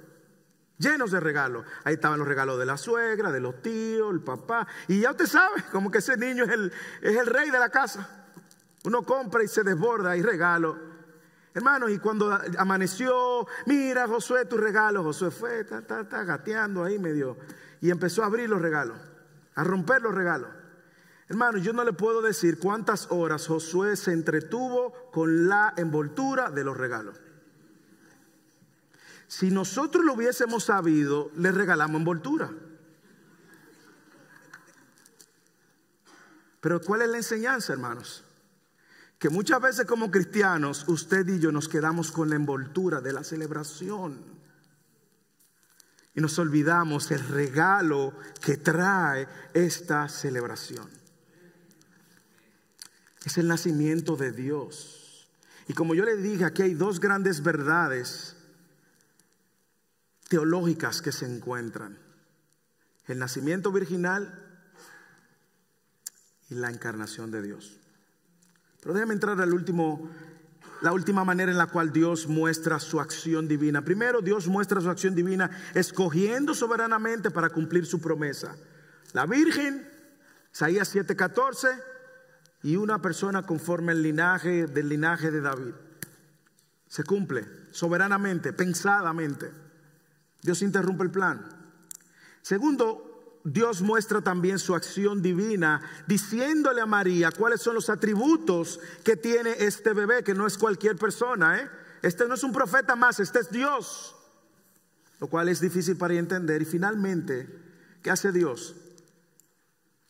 Llenos 0.79 1.13
de 1.13 1.21
regalos. 1.21 1.65
Ahí 1.85 1.95
estaban 1.95 2.19
los 2.19 2.27
regalos 2.27 2.59
de 2.59 2.67
la 2.67 2.77
suegra, 2.77 3.31
de 3.31 3.41
los 3.41 3.63
tíos, 3.63 4.13
el 4.13 4.21
papá. 4.21 4.67
Y 4.89 5.01
ya 5.01 5.13
usted 5.13 5.27
sabe, 5.27 5.63
como 5.73 5.91
que 5.91 5.99
ese 5.99 6.17
niño 6.17 6.45
es 6.45 6.51
el, 6.51 6.73
es 7.01 7.17
el 7.17 7.27
rey 7.27 7.51
de 7.51 7.59
la 7.59 7.69
casa. 7.69 8.09
Uno 8.85 9.03
compra 9.03 9.43
y 9.43 9.49
se 9.49 9.63
desborda 9.63 10.17
y 10.17 10.23
regalo. 10.23 10.95
Hermanos, 11.55 11.91
y 11.91 11.99
cuando 11.99 12.37
amaneció, 12.59 13.47
mira 13.67 14.09
Josué 14.09 14.45
tu 14.45 14.57
regalo, 14.57 15.05
Josué 15.05 15.31
fue, 15.31 15.61
está 15.61 16.25
gateando 16.25 16.83
ahí 16.83 16.99
medio, 16.99 17.39
y 17.81 17.91
empezó 17.91 18.25
a 18.25 18.27
abrir 18.27 18.51
los 18.51 18.61
regalos, 18.61 18.99
a 19.55 19.63
romper 19.63 20.03
los 20.03 20.13
regalos. 20.13 20.49
Hermano, 21.29 21.59
yo 21.59 21.73
no 21.73 21.85
le 21.85 21.93
puedo 21.93 22.21
decir 22.21 22.59
cuántas 22.59 23.11
horas 23.11 23.47
Josué 23.47 23.97
se 23.97 24.13
entretuvo 24.13 24.93
con 25.11 25.49
la 25.49 25.73
envoltura 25.77 26.51
de 26.51 26.65
los 26.65 26.77
regalos. 26.77 27.19
Si 29.27 29.51
nosotros 29.51 30.05
lo 30.05 30.13
hubiésemos 30.13 30.65
sabido, 30.65 31.31
le 31.37 31.51
regalamos 31.51 31.99
envoltura. 31.99 32.53
Pero 36.61 36.81
¿cuál 36.81 37.03
es 37.03 37.09
la 37.09 37.17
enseñanza, 37.17 37.73
hermanos? 37.73 38.25
Que 39.19 39.31
muchas 39.31 39.61
veces 39.63 39.87
como 39.87 40.11
cristianos, 40.11 40.85
usted 40.89 41.27
y 41.29 41.41
yo 41.41 41.53
nos 41.53 41.69
quedamos 41.69 42.13
con 42.13 42.29
la 42.29 42.37
envoltura 42.37 43.01
de 43.01 43.13
la 43.15 43.25
celebración. 43.25 44.23
Y 46.15 46.21
nos 46.21 46.39
olvidamos 46.39 47.11
el 47.11 47.27
regalo 47.27 48.13
que 48.43 48.59
trae 48.59 49.27
esta 49.55 50.09
celebración 50.09 51.04
es 53.29 53.39
el 53.39 53.49
nacimiento 53.49 54.17
de 54.17 54.33
Dios. 54.33 55.29
Y 55.67 55.73
como 55.73 55.95
yo 55.95 56.05
le 56.05 56.17
dije, 56.17 56.45
aquí 56.45 56.63
hay 56.63 56.75
dos 56.75 57.01
grandes 57.01 57.43
verdades 57.43 58.37
teológicas 60.29 61.01
que 61.01 61.13
se 61.13 61.27
encuentran. 61.27 61.99
El 63.07 63.19
nacimiento 63.19 63.73
virginal 63.73 64.43
y 66.51 66.55
la 66.55 66.71
encarnación 66.71 67.31
de 67.31 67.43
Dios. 67.43 67.79
Pero 68.81 68.95
déjame 68.95 69.15
entrar 69.15 69.41
al 69.41 69.55
último, 69.55 70.11
la 70.83 70.93
última 70.93 71.25
manera 71.25 71.51
en 71.51 71.59
la 71.59 71.69
cual 71.69 71.93
Dios 71.93 72.27
muestra 72.27 72.79
su 72.79 73.01
acción 73.01 73.49
divina. 73.49 73.83
Primero, 73.83 74.21
Dios 74.21 74.47
muestra 74.49 74.81
su 74.81 74.91
acción 74.91 75.15
divina 75.15 75.51
escogiendo 75.75 76.55
soberanamente 76.55 77.31
para 77.31 77.49
cumplir 77.49 77.87
su 77.87 78.01
promesa. 78.01 78.55
La 79.13 79.25
Virgen, 79.25 79.89
Isaías 80.53 80.95
7:14 80.95 81.94
y 82.65 82.77
una 82.77 83.01
persona 83.01 83.43
conforme 83.43 83.93
al 83.93 84.03
linaje 84.03 84.67
del 84.67 84.89
linaje 84.89 85.31
de 85.31 85.43
David. 85.43 85.75
Se 86.89 87.05
cumple 87.05 87.47
soberanamente, 87.71 88.55
pensadamente. 88.55 89.53
Dios 90.41 90.63
interrumpe 90.63 91.05
el 91.05 91.11
plan. 91.11 91.47
Segundo, 92.41 93.41
Dios 93.45 93.83
muestra 93.83 94.23
también 94.23 94.59
su 94.59 94.75
acción 94.75 95.21
divina 95.21 95.83
diciéndole 96.07 96.81
a 96.81 96.87
María 96.87 97.31
cuáles 97.31 97.61
son 97.61 97.75
los 97.75 97.91
atributos 97.91 98.81
que 99.05 99.17
tiene 99.17 99.57
este 99.59 99.93
bebé, 99.93 100.25
que 100.25 100.35
no 100.35 100.47
es 100.47 100.57
cualquier 100.57 100.97
persona. 100.97 101.61
¿eh? 101.61 101.69
Este 102.01 102.27
no 102.27 102.35
es 102.35 102.45
un 102.45 102.53
profeta 102.53 102.97
más, 102.97 103.21
este 103.21 103.41
es 103.41 103.51
Dios. 103.51 104.17
Lo 105.21 105.27
cual 105.27 105.51
es 105.51 105.61
difícil 105.61 105.99
para 105.99 106.15
entender. 106.15 106.63
Y 106.63 106.65
finalmente, 106.65 107.47
¿qué 108.03 108.11
hace 108.11 108.33
Dios? 108.33 108.75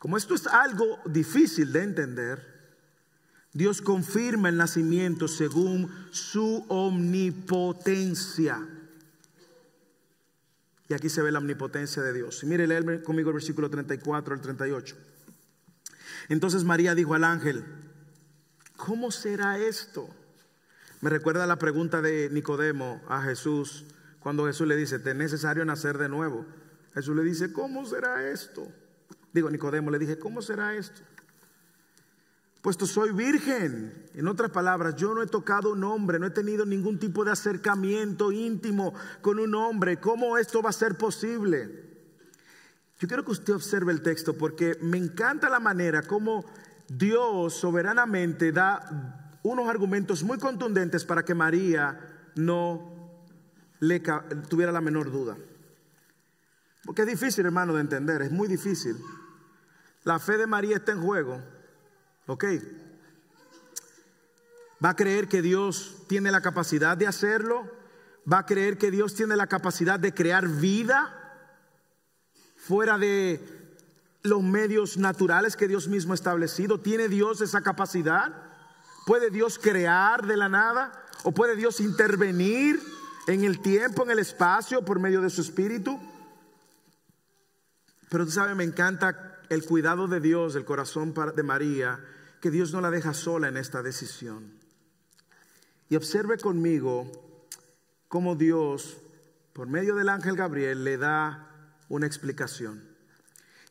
Como 0.04 0.18
esto 0.18 0.34
es 0.34 0.46
algo 0.46 0.98
difícil 1.06 1.72
de 1.72 1.82
entender, 1.82 2.46
Dios 3.54 3.80
confirma 3.80 4.50
el 4.50 4.58
nacimiento 4.58 5.28
según 5.28 5.90
su 6.10 6.66
omnipotencia. 6.68 8.68
Y 10.90 10.92
aquí 10.92 11.08
se 11.08 11.22
ve 11.22 11.32
la 11.32 11.38
omnipotencia 11.38 12.02
de 12.02 12.12
Dios. 12.12 12.42
Y 12.42 12.46
mire, 12.46 12.66
léeme 12.66 13.00
conmigo 13.00 13.30
el 13.30 13.36
versículo 13.36 13.70
34 13.70 14.34
al 14.34 14.42
38. 14.42 14.94
Entonces 16.28 16.64
María 16.64 16.94
dijo 16.94 17.14
al 17.14 17.24
ángel, 17.24 17.64
¿cómo 18.76 19.10
será 19.10 19.58
esto? 19.58 20.06
Me 21.00 21.08
recuerda 21.08 21.46
la 21.46 21.56
pregunta 21.56 22.02
de 22.02 22.28
Nicodemo 22.28 23.00
a 23.08 23.22
Jesús 23.22 23.86
cuando 24.20 24.44
Jesús 24.44 24.68
le 24.68 24.76
dice, 24.76 24.98
te 24.98 25.12
es 25.12 25.16
necesario 25.16 25.64
nacer 25.64 25.96
de 25.96 26.10
nuevo. 26.10 26.44
Jesús 26.92 27.16
le 27.16 27.22
dice, 27.22 27.54
¿cómo 27.54 27.86
será 27.86 28.28
esto? 28.28 28.70
Digo, 29.34 29.50
Nicodemo 29.50 29.90
le 29.90 29.98
dije, 29.98 30.18
¿cómo 30.18 30.40
será 30.40 30.74
esto? 30.74 31.02
puesto 32.64 32.86
soy 32.86 33.12
virgen. 33.12 33.92
En 34.14 34.26
otras 34.26 34.50
palabras, 34.50 34.96
yo 34.96 35.12
no 35.12 35.22
he 35.22 35.26
tocado 35.26 35.72
un 35.72 35.84
hombre, 35.84 36.18
no 36.18 36.24
he 36.24 36.30
tenido 36.30 36.64
ningún 36.64 36.98
tipo 36.98 37.22
de 37.22 37.30
acercamiento 37.30 38.32
íntimo 38.32 38.94
con 39.20 39.38
un 39.38 39.54
hombre. 39.54 40.00
¿Cómo 40.00 40.38
esto 40.38 40.62
va 40.62 40.70
a 40.70 40.72
ser 40.72 40.96
posible? 40.96 41.84
Yo 42.98 43.06
quiero 43.06 43.22
que 43.22 43.32
usted 43.32 43.52
observe 43.52 43.92
el 43.92 44.00
texto 44.00 44.32
porque 44.32 44.78
me 44.80 44.96
encanta 44.96 45.50
la 45.50 45.60
manera 45.60 46.00
como 46.04 46.46
Dios 46.88 47.52
soberanamente 47.52 48.50
da 48.50 49.36
unos 49.42 49.68
argumentos 49.68 50.24
muy 50.24 50.38
contundentes 50.38 51.04
para 51.04 51.22
que 51.22 51.34
María 51.34 52.00
no 52.34 53.20
le 53.80 54.00
tuviera 54.48 54.72
la 54.72 54.80
menor 54.80 55.12
duda. 55.12 55.36
Porque 56.86 57.02
es 57.02 57.08
difícil, 57.08 57.44
hermano, 57.44 57.74
de 57.74 57.82
entender, 57.82 58.22
es 58.22 58.32
muy 58.32 58.48
difícil. 58.48 58.96
La 60.04 60.18
fe 60.18 60.36
de 60.36 60.46
María 60.46 60.76
está 60.76 60.92
en 60.92 61.02
juego. 61.02 61.40
¿Ok? 62.26 62.44
¿Va 64.84 64.90
a 64.90 64.96
creer 64.96 65.28
que 65.28 65.42
Dios 65.42 66.04
tiene 66.08 66.30
la 66.30 66.42
capacidad 66.42 66.96
de 66.96 67.06
hacerlo? 67.06 67.70
¿Va 68.30 68.38
a 68.38 68.46
creer 68.46 68.76
que 68.78 68.90
Dios 68.90 69.14
tiene 69.14 69.34
la 69.36 69.46
capacidad 69.46 69.98
de 69.98 70.12
crear 70.12 70.46
vida 70.46 71.20
fuera 72.56 72.98
de 72.98 73.40
los 74.22 74.42
medios 74.42 74.96
naturales 74.96 75.56
que 75.56 75.68
Dios 75.68 75.88
mismo 75.88 76.12
ha 76.12 76.16
establecido? 76.16 76.80
¿Tiene 76.80 77.08
Dios 77.08 77.40
esa 77.40 77.62
capacidad? 77.62 78.32
¿Puede 79.06 79.30
Dios 79.30 79.58
crear 79.58 80.26
de 80.26 80.36
la 80.36 80.48
nada? 80.50 80.92
¿O 81.22 81.32
puede 81.32 81.56
Dios 81.56 81.80
intervenir 81.80 82.80
en 83.26 83.44
el 83.44 83.60
tiempo, 83.62 84.02
en 84.02 84.10
el 84.10 84.18
espacio, 84.18 84.84
por 84.84 84.98
medio 84.98 85.22
de 85.22 85.30
su 85.30 85.40
espíritu? 85.40 85.98
Pero 88.10 88.26
tú 88.26 88.32
sabes, 88.32 88.54
me 88.54 88.64
encanta 88.64 89.33
el 89.48 89.64
cuidado 89.64 90.08
de 90.08 90.20
Dios, 90.20 90.54
el 90.54 90.64
corazón 90.64 91.14
de 91.34 91.42
María 91.42 92.00
que 92.40 92.50
Dios 92.50 92.72
no 92.72 92.82
la 92.82 92.90
deja 92.90 93.14
sola 93.14 93.48
en 93.48 93.56
esta 93.56 93.82
decisión. 93.82 94.52
Y 95.88 95.96
observe 95.96 96.36
conmigo 96.36 97.10
cómo 98.08 98.36
Dios, 98.36 98.98
por 99.54 99.66
medio 99.66 99.94
del 99.94 100.10
ángel 100.10 100.36
Gabriel, 100.36 100.84
le 100.84 100.98
da 100.98 101.78
una 101.88 102.06
explicación. 102.06 102.86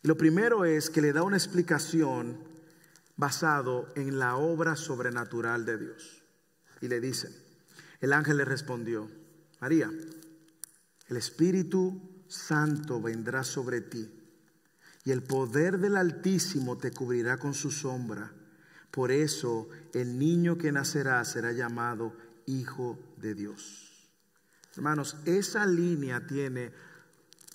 Y 0.02 0.08
lo 0.08 0.18
primero 0.18 0.66
es 0.66 0.90
que 0.90 1.02
le 1.02 1.14
da 1.14 1.22
una 1.22 1.38
explicación 1.38 2.40
basado 3.16 3.88
en 3.96 4.18
la 4.18 4.38
obra 4.38 4.76
sobrenatural 4.76 5.66
de 5.66 5.78
Dios. 5.78 6.24
Y 6.82 6.88
le 6.88 7.00
dice, 7.00 7.30
el 8.02 8.12
ángel 8.12 8.38
le 8.38 8.46
respondió, 8.46 9.08
María, 9.62 9.92
el 11.10 11.18
Espíritu 11.18 12.24
Santo 12.28 13.00
vendrá 13.00 13.44
sobre 13.44 13.82
ti 13.82 14.23
y 15.06 15.12
el 15.12 15.24
poder 15.24 15.80
del 15.80 15.98
Altísimo 15.98 16.78
te 16.78 16.92
cubrirá 16.92 17.38
con 17.38 17.54
su 17.54 17.72
sombra. 17.72 18.32
Por 18.92 19.12
eso 19.12 19.70
el 19.94 20.18
niño 20.18 20.58
que 20.58 20.72
nacerá 20.72 21.24
será 21.26 21.52
llamado 21.52 22.16
Hijo 22.46 23.00
de 23.18 23.34
Dios. 23.34 23.92
Hermanos, 24.76 25.18
esa 25.26 25.66
línea 25.66 26.26
tiene 26.26 26.72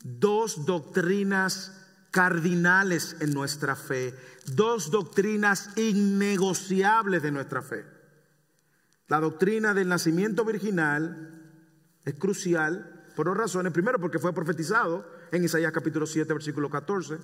dos 0.03 0.67
doctrinas 0.67 1.73
cardinales 2.11 3.17
en 3.21 3.33
nuestra 3.33 3.77
fe, 3.77 4.15
dos 4.47 4.91
doctrinas 4.91 5.71
innegociables 5.77 7.23
de 7.23 7.33
nuestra 7.33 7.63
fe. 7.63 7.85
La 9.09 9.21
doctrina 9.21 9.75
del 9.75 9.89
nacimiento 9.89 10.45
virginal 10.45 11.41
es 12.05 12.15
crucial 12.15 13.05
por 13.17 13.27
dos 13.27 13.37
razones. 13.37 13.73
Primero, 13.73 13.99
porque 13.99 14.19
fue 14.19 14.35
profetizado 14.35 15.05
en 15.33 15.45
Isaías 15.45 15.73
capítulo 15.73 16.07
7, 16.07 16.33
versículo 16.33 16.71
14. 16.71 17.19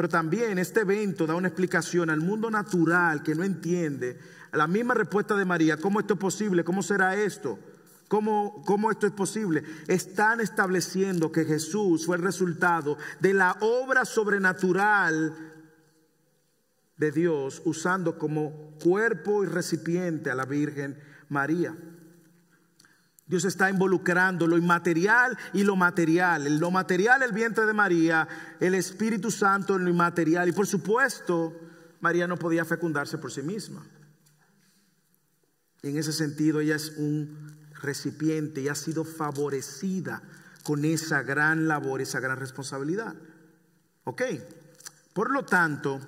Pero 0.00 0.08
también 0.08 0.58
este 0.58 0.80
evento 0.80 1.26
da 1.26 1.34
una 1.34 1.48
explicación 1.48 2.08
al 2.08 2.22
mundo 2.22 2.50
natural 2.50 3.22
que 3.22 3.34
no 3.34 3.44
entiende. 3.44 4.18
La 4.50 4.66
misma 4.66 4.94
respuesta 4.94 5.36
de 5.36 5.44
María, 5.44 5.76
¿cómo 5.76 6.00
esto 6.00 6.14
es 6.14 6.18
posible? 6.18 6.64
¿Cómo 6.64 6.82
será 6.82 7.16
esto? 7.16 7.58
¿Cómo, 8.08 8.62
¿Cómo, 8.64 8.90
esto 8.90 9.06
es 9.06 9.12
posible? 9.12 9.62
Están 9.88 10.40
estableciendo 10.40 11.30
que 11.30 11.44
Jesús 11.44 12.06
fue 12.06 12.16
el 12.16 12.22
resultado 12.22 12.96
de 13.20 13.34
la 13.34 13.58
obra 13.60 14.06
sobrenatural 14.06 15.36
de 16.96 17.12
Dios 17.12 17.60
usando 17.66 18.18
como 18.18 18.78
cuerpo 18.82 19.44
y 19.44 19.48
recipiente 19.48 20.30
a 20.30 20.34
la 20.34 20.46
Virgen 20.46 20.98
María. 21.28 21.76
Dios 23.30 23.44
está 23.44 23.70
involucrando 23.70 24.48
lo 24.48 24.58
inmaterial 24.58 25.38
y 25.52 25.62
lo 25.62 25.76
material. 25.76 26.58
Lo 26.58 26.72
material 26.72 27.22
el 27.22 27.30
vientre 27.30 27.64
de 27.64 27.72
María, 27.72 28.26
el 28.58 28.74
Espíritu 28.74 29.30
Santo 29.30 29.76
en 29.76 29.84
lo 29.84 29.90
inmaterial. 29.90 30.48
Y 30.48 30.52
por 30.52 30.66
supuesto, 30.66 31.54
María 32.00 32.26
no 32.26 32.36
podía 32.36 32.64
fecundarse 32.64 33.18
por 33.18 33.30
sí 33.30 33.42
misma. 33.42 33.86
Y 35.80 35.90
en 35.90 35.96
ese 35.96 36.12
sentido 36.12 36.58
ella 36.58 36.74
es 36.74 36.94
un 36.96 37.56
recipiente 37.80 38.62
y 38.62 38.68
ha 38.68 38.74
sido 38.74 39.04
favorecida 39.04 40.20
con 40.64 40.84
esa 40.84 41.22
gran 41.22 41.68
labor, 41.68 42.00
esa 42.00 42.18
gran 42.18 42.36
responsabilidad. 42.36 43.14
¿Ok? 44.02 44.22
Por 45.12 45.30
lo 45.30 45.44
tanto, 45.44 46.00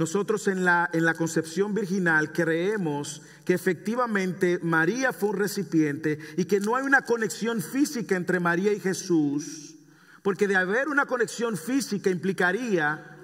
nosotros 0.00 0.48
en 0.48 0.64
la, 0.64 0.88
en 0.94 1.04
la 1.04 1.12
concepción 1.12 1.74
virginal 1.74 2.32
creemos 2.32 3.20
que 3.44 3.52
efectivamente 3.52 4.58
María 4.62 5.12
fue 5.12 5.28
un 5.28 5.36
recipiente 5.36 6.18
y 6.38 6.46
que 6.46 6.58
no 6.58 6.74
hay 6.74 6.84
una 6.86 7.02
conexión 7.02 7.60
física 7.60 8.16
entre 8.16 8.40
María 8.40 8.72
y 8.72 8.80
Jesús, 8.80 9.74
porque 10.22 10.48
de 10.48 10.56
haber 10.56 10.88
una 10.88 11.04
conexión 11.04 11.54
física 11.58 12.08
implicaría 12.08 13.14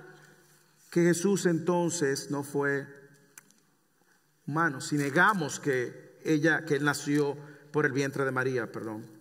que 0.90 1.00
Jesús 1.02 1.46
entonces 1.46 2.30
no 2.30 2.42
fue 2.42 2.86
humano, 4.46 4.82
si 4.82 4.96
negamos 4.96 5.58
que 5.58 6.18
ella 6.24 6.66
que 6.66 6.74
él 6.74 6.84
nació 6.84 7.38
por 7.72 7.86
el 7.86 7.92
vientre 7.92 8.26
de 8.26 8.32
María, 8.32 8.70
perdón. 8.70 9.16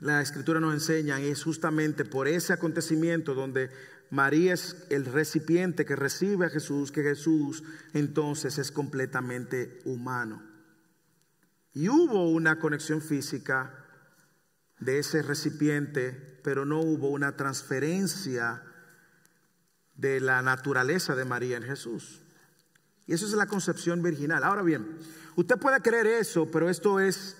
La 0.00 0.20
escritura 0.20 0.60
nos 0.60 0.74
enseña 0.74 1.18
es 1.18 1.42
justamente 1.42 2.04
por 2.04 2.28
ese 2.28 2.52
acontecimiento 2.52 3.34
donde 3.34 3.70
María 4.10 4.54
es 4.54 4.86
el 4.90 5.04
recipiente 5.04 5.84
que 5.84 5.96
recibe 5.96 6.46
a 6.46 6.50
Jesús, 6.50 6.92
que 6.92 7.02
Jesús 7.02 7.62
entonces 7.92 8.58
es 8.58 8.72
completamente 8.72 9.80
humano. 9.84 10.42
Y 11.74 11.88
hubo 11.88 12.30
una 12.30 12.58
conexión 12.58 13.02
física 13.02 13.84
de 14.80 14.98
ese 14.98 15.22
recipiente, 15.22 16.40
pero 16.42 16.64
no 16.64 16.80
hubo 16.80 17.08
una 17.08 17.36
transferencia 17.36 18.62
de 19.94 20.20
la 20.20 20.40
naturaleza 20.42 21.14
de 21.14 21.24
María 21.24 21.56
en 21.56 21.64
Jesús. 21.64 22.22
Y 23.06 23.12
eso 23.12 23.26
es 23.26 23.32
la 23.32 23.46
concepción 23.46 24.02
virginal. 24.02 24.44
Ahora 24.44 24.62
bien, 24.62 24.98
usted 25.36 25.58
puede 25.58 25.80
creer 25.80 26.06
eso, 26.06 26.50
pero 26.50 26.70
esto 26.70 27.00
es 27.00 27.36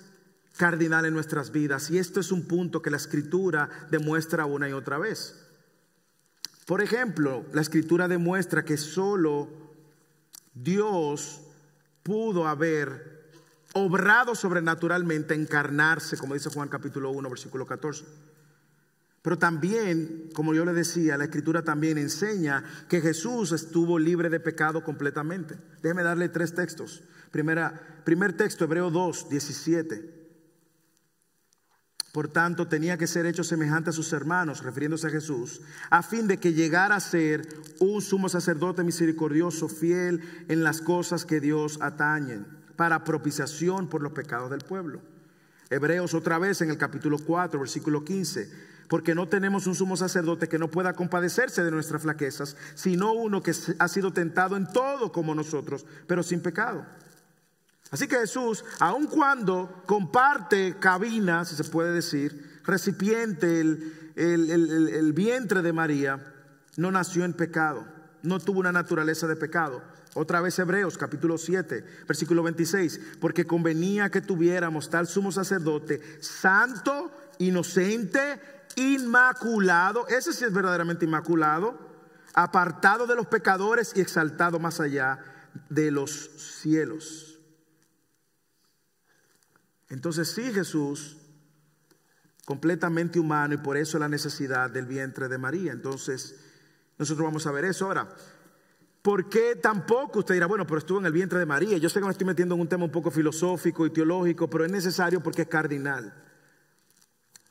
cardinal 0.57 1.07
en 1.07 1.15
nuestras 1.15 1.53
vidas 1.53 1.91
y 1.91 1.99
esto 1.99 2.21
es 2.21 2.33
un 2.33 2.47
punto 2.47 2.83
que 2.83 2.91
la 2.91 2.97
escritura 2.97 3.71
demuestra 3.91 4.45
una 4.45 4.69
y 4.69 4.73
otra 4.73 4.99
vez. 4.99 5.48
Por 6.69 6.83
ejemplo, 6.83 7.47
la 7.55 7.63
escritura 7.63 8.09
demuestra 8.09 8.63
que 8.63 8.77
solo 8.77 9.49
Dios 10.53 11.41
pudo 12.03 12.47
haber 12.47 13.31
obrado 13.73 14.35
sobrenaturalmente, 14.35 15.33
encarnarse, 15.33 16.19
como 16.19 16.35
dice 16.35 16.51
Juan 16.51 16.69
capítulo 16.69 17.11
1, 17.11 17.31
versículo 17.31 17.65
14. 17.65 18.05
Pero 19.23 19.39
también, 19.39 20.29
como 20.35 20.53
yo 20.53 20.67
le 20.67 20.75
decía, 20.75 21.17
la 21.17 21.25
escritura 21.25 21.63
también 21.63 21.97
enseña 21.97 22.63
que 22.87 23.01
Jesús 23.01 23.53
estuvo 23.53 23.99
libre 23.99 24.29
de 24.29 24.39
pecado 24.39 24.85
completamente. 24.85 25.55
Déjeme 25.81 26.03
darle 26.03 26.29
tres 26.29 26.55
textos. 26.55 27.03
Primera, 27.31 27.81
primer 28.05 28.35
texto, 28.35 28.67
Hebreo 28.67 28.91
2, 28.91 29.31
17. 29.31 30.18
Por 32.19 32.27
tanto, 32.27 32.67
tenía 32.67 32.99
que 32.99 33.07
ser 33.07 33.27
hecho 33.27 33.45
semejante 33.45 33.91
a 33.91 33.93
sus 33.93 34.13
hermanos, 34.13 34.65
refiriéndose 34.65 35.07
a 35.07 35.11
Jesús, 35.11 35.61
a 35.89 36.03
fin 36.03 36.27
de 36.27 36.39
que 36.39 36.53
llegara 36.53 36.97
a 36.97 37.01
ser 37.01 37.47
un 37.79 38.03
sumo 38.03 38.29
sacerdote 38.29 38.83
misericordioso, 38.83 39.69
fiel 39.69 40.21
en 40.49 40.65
las 40.65 40.81
cosas 40.81 41.25
que 41.25 41.39
Dios 41.39 41.79
atañen, 41.81 42.45
para 42.75 43.05
propiciación 43.05 43.89
por 43.89 44.03
los 44.03 44.11
pecados 44.11 44.51
del 44.51 44.63
pueblo. 44.63 45.01
Hebreos 45.71 46.13
otra 46.13 46.41
vez 46.41 46.61
en 46.61 46.71
el 46.71 46.77
capítulo 46.77 47.19
4, 47.25 47.61
versículo 47.61 48.05
15, 48.05 48.51
porque 48.89 49.15
no 49.15 49.29
tenemos 49.29 49.69
un 49.69 49.77
sumo 49.77 49.97
sacerdote 49.97 50.49
que 50.49 50.59
no 50.59 50.73
pueda 50.73 50.95
compadecerse 50.95 51.63
de 51.63 51.71
nuestras 51.71 52.03
flaquezas, 52.03 52.57
sino 52.75 53.13
uno 53.13 53.45
que 53.45 53.55
ha 53.79 53.87
sido 53.87 54.13
tentado 54.13 54.57
en 54.57 54.67
todo 54.67 55.13
como 55.13 55.37
nosotros, 55.37 55.87
pero 56.09 56.25
sin 56.25 56.41
pecado. 56.41 56.85
Así 57.91 58.07
que 58.07 58.19
Jesús, 58.19 58.65
aun 58.81 59.07
cuando 59.07 59.83
comparte 59.87 60.77
cabina, 60.79 61.45
si 61.45 61.57
se 61.57 61.65
puede 61.65 61.93
decir, 61.93 62.61
recipiente, 62.65 63.61
el, 63.61 65.13
vientre 65.15 65.63
de 65.63 65.73
María, 65.73 66.35
no 66.77 66.91
nació 66.91 67.25
en 67.25 67.33
pecado, 67.33 67.87
no 68.23 68.41
tuvo 68.41 68.61
una 68.61 68.73
naturaleza 68.73 69.27
de 69.27 69.37
pecado. 69.37 69.83
Otra 70.15 70.41
vez 70.41 70.59
Hebreos 70.59 70.99
capítulo 70.99 71.39
7, 71.39 71.85
versículo 72.07 72.43
26, 72.43 73.01
porque 73.21 73.47
convenía 73.47 74.11
que 74.11 74.21
tuviéramos 74.21 74.91
tal 74.91 75.07
sumo 75.07 75.33
sacerdote 75.33 76.01
santo, 76.21 77.11
inocente, 77.39 78.41
inmaculado, 78.77 80.07
ese 80.09 80.33
sí 80.33 80.45
es 80.45 80.53
verdaderamente 80.53 81.05
inmaculado, 81.05 81.79
apartado 82.35 83.07
de 83.07 83.17
los 83.17 83.27
pecadores 83.27 83.93
y 83.95 84.01
exaltado 84.01 84.59
más 84.59 84.79
allá 84.81 85.21
de 85.69 85.91
los 85.91 86.31
cielos. 86.37 87.28
Entonces 89.89 90.29
sí 90.29 90.53
Jesús, 90.53 91.17
completamente 92.45 93.19
humano 93.19 93.55
y 93.55 93.59
por 93.59 93.77
eso 93.77 93.99
la 93.99 94.09
necesidad 94.09 94.71
del 94.71 94.87
vientre 94.87 95.29
de 95.29 95.39
María. 95.39 95.73
Entonces 95.73 96.37
nosotros 96.99 97.25
vamos 97.25 97.47
a 97.47 97.53
ver 97.53 97.65
eso 97.65 97.87
ahora. 97.87 98.09
¿Por 99.03 99.29
qué 99.29 99.57
tampoco? 99.57 100.21
Usted 100.21 100.35
dirá, 100.35 100.47
bueno, 100.47 100.67
pero 100.67 100.79
estuvo 100.79 100.99
en 100.99 101.07
el 101.07 101.13
vientre 101.13 101.39
de 101.39 101.47
María. 101.47 101.79
Yo 101.79 101.89
sé 101.89 102.01
que 102.01 102.07
me 102.07 102.13
estoy 102.13 102.27
metiendo 102.27 102.55
en 102.55 102.61
un 102.61 102.69
tema 102.69 102.85
un 102.85 102.91
poco 102.91 103.11
filosófico 103.11 103.87
y 103.87 103.91
teológico, 103.91 104.51
pero 104.51 104.65
es 104.65 104.73
necesario 104.73 105.23
porque 105.23 105.43
es 105.43 105.49
cardinal. 105.49 106.13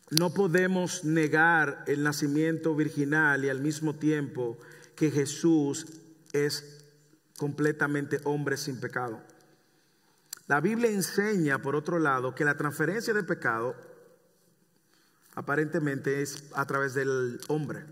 No 0.09 0.33
podemos 0.33 1.03
negar 1.03 1.83
el 1.87 2.03
nacimiento 2.03 2.75
virginal 2.75 3.43
y 3.43 3.49
al 3.49 3.59
mismo 3.59 3.95
tiempo 3.95 4.57
que 4.95 5.11
Jesús 5.11 5.85
es 6.33 6.85
completamente 7.37 8.19
hombre 8.23 8.57
sin 8.57 8.79
pecado. 8.79 9.21
La 10.47 10.61
Biblia 10.61 10.89
enseña, 10.89 11.61
por 11.61 11.75
otro 11.75 11.99
lado, 11.99 12.33
que 12.33 12.45
la 12.45 12.55
transferencia 12.55 13.13
de 13.13 13.23
pecado 13.23 13.75
aparentemente 15.35 16.21
es 16.21 16.45
a 16.55 16.65
través 16.65 16.93
del 16.93 17.39
hombre. 17.49 17.83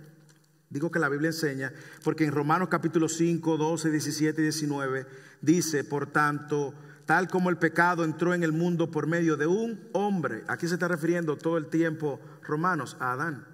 Digo 0.69 0.89
que 0.89 0.99
la 0.99 1.09
Biblia 1.09 1.29
enseña 1.29 1.73
porque 2.03 2.25
en 2.25 2.31
Romanos 2.31 2.69
capítulo 2.71 3.09
5, 3.09 3.57
12, 3.57 3.91
17 3.91 4.41
y 4.41 4.43
19 4.45 5.05
dice, 5.41 5.83
por 5.83 6.07
tanto, 6.07 6.73
tal 7.05 7.27
como 7.27 7.49
el 7.49 7.57
pecado 7.57 8.03
entró 8.03 8.33
en 8.33 8.41
el 8.41 8.53
mundo 8.53 8.89
por 8.89 9.05
medio 9.05 9.35
de 9.37 9.47
un 9.47 9.89
hombre, 9.91 10.43
aquí 10.47 10.67
se 10.67 10.75
está 10.75 10.87
refiriendo 10.87 11.37
todo 11.37 11.57
el 11.57 11.67
tiempo 11.67 12.19
Romanos 12.41 12.95
a 12.99 13.11
Adán. 13.11 13.45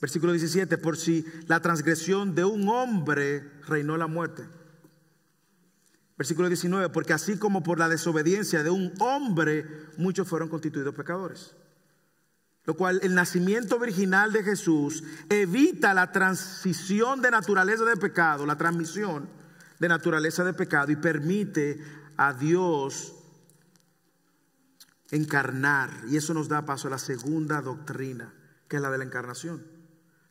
Versículo 0.00 0.32
17, 0.32 0.78
por 0.78 0.96
si 0.96 1.26
la 1.46 1.60
transgresión 1.60 2.34
de 2.34 2.44
un 2.44 2.68
hombre 2.68 3.42
reinó 3.66 3.96
la 3.96 4.06
muerte. 4.06 4.44
Versículo 6.18 6.48
19, 6.48 6.88
porque 6.88 7.12
así 7.12 7.38
como 7.38 7.62
por 7.62 7.78
la 7.78 7.88
desobediencia 7.88 8.64
de 8.64 8.70
un 8.70 8.92
hombre, 8.98 9.64
muchos 9.96 10.26
fueron 10.26 10.48
constituidos 10.48 10.94
pecadores. 10.94 11.54
Lo 12.64 12.76
cual 12.76 12.98
el 13.04 13.14
nacimiento 13.14 13.78
virginal 13.78 14.32
de 14.32 14.42
Jesús 14.42 15.04
evita 15.30 15.94
la 15.94 16.10
transición 16.10 17.22
de 17.22 17.30
naturaleza 17.30 17.84
de 17.84 17.96
pecado, 17.96 18.44
la 18.44 18.58
transmisión 18.58 19.28
de 19.78 19.88
naturaleza 19.88 20.42
de 20.42 20.54
pecado 20.54 20.90
y 20.90 20.96
permite 20.96 21.80
a 22.16 22.32
Dios 22.32 23.14
encarnar. 25.12 25.90
Y 26.08 26.16
eso 26.16 26.34
nos 26.34 26.48
da 26.48 26.66
paso 26.66 26.88
a 26.88 26.90
la 26.90 26.98
segunda 26.98 27.62
doctrina, 27.62 28.34
que 28.66 28.76
es 28.76 28.82
la 28.82 28.90
de 28.90 28.98
la 28.98 29.04
encarnación. 29.04 29.64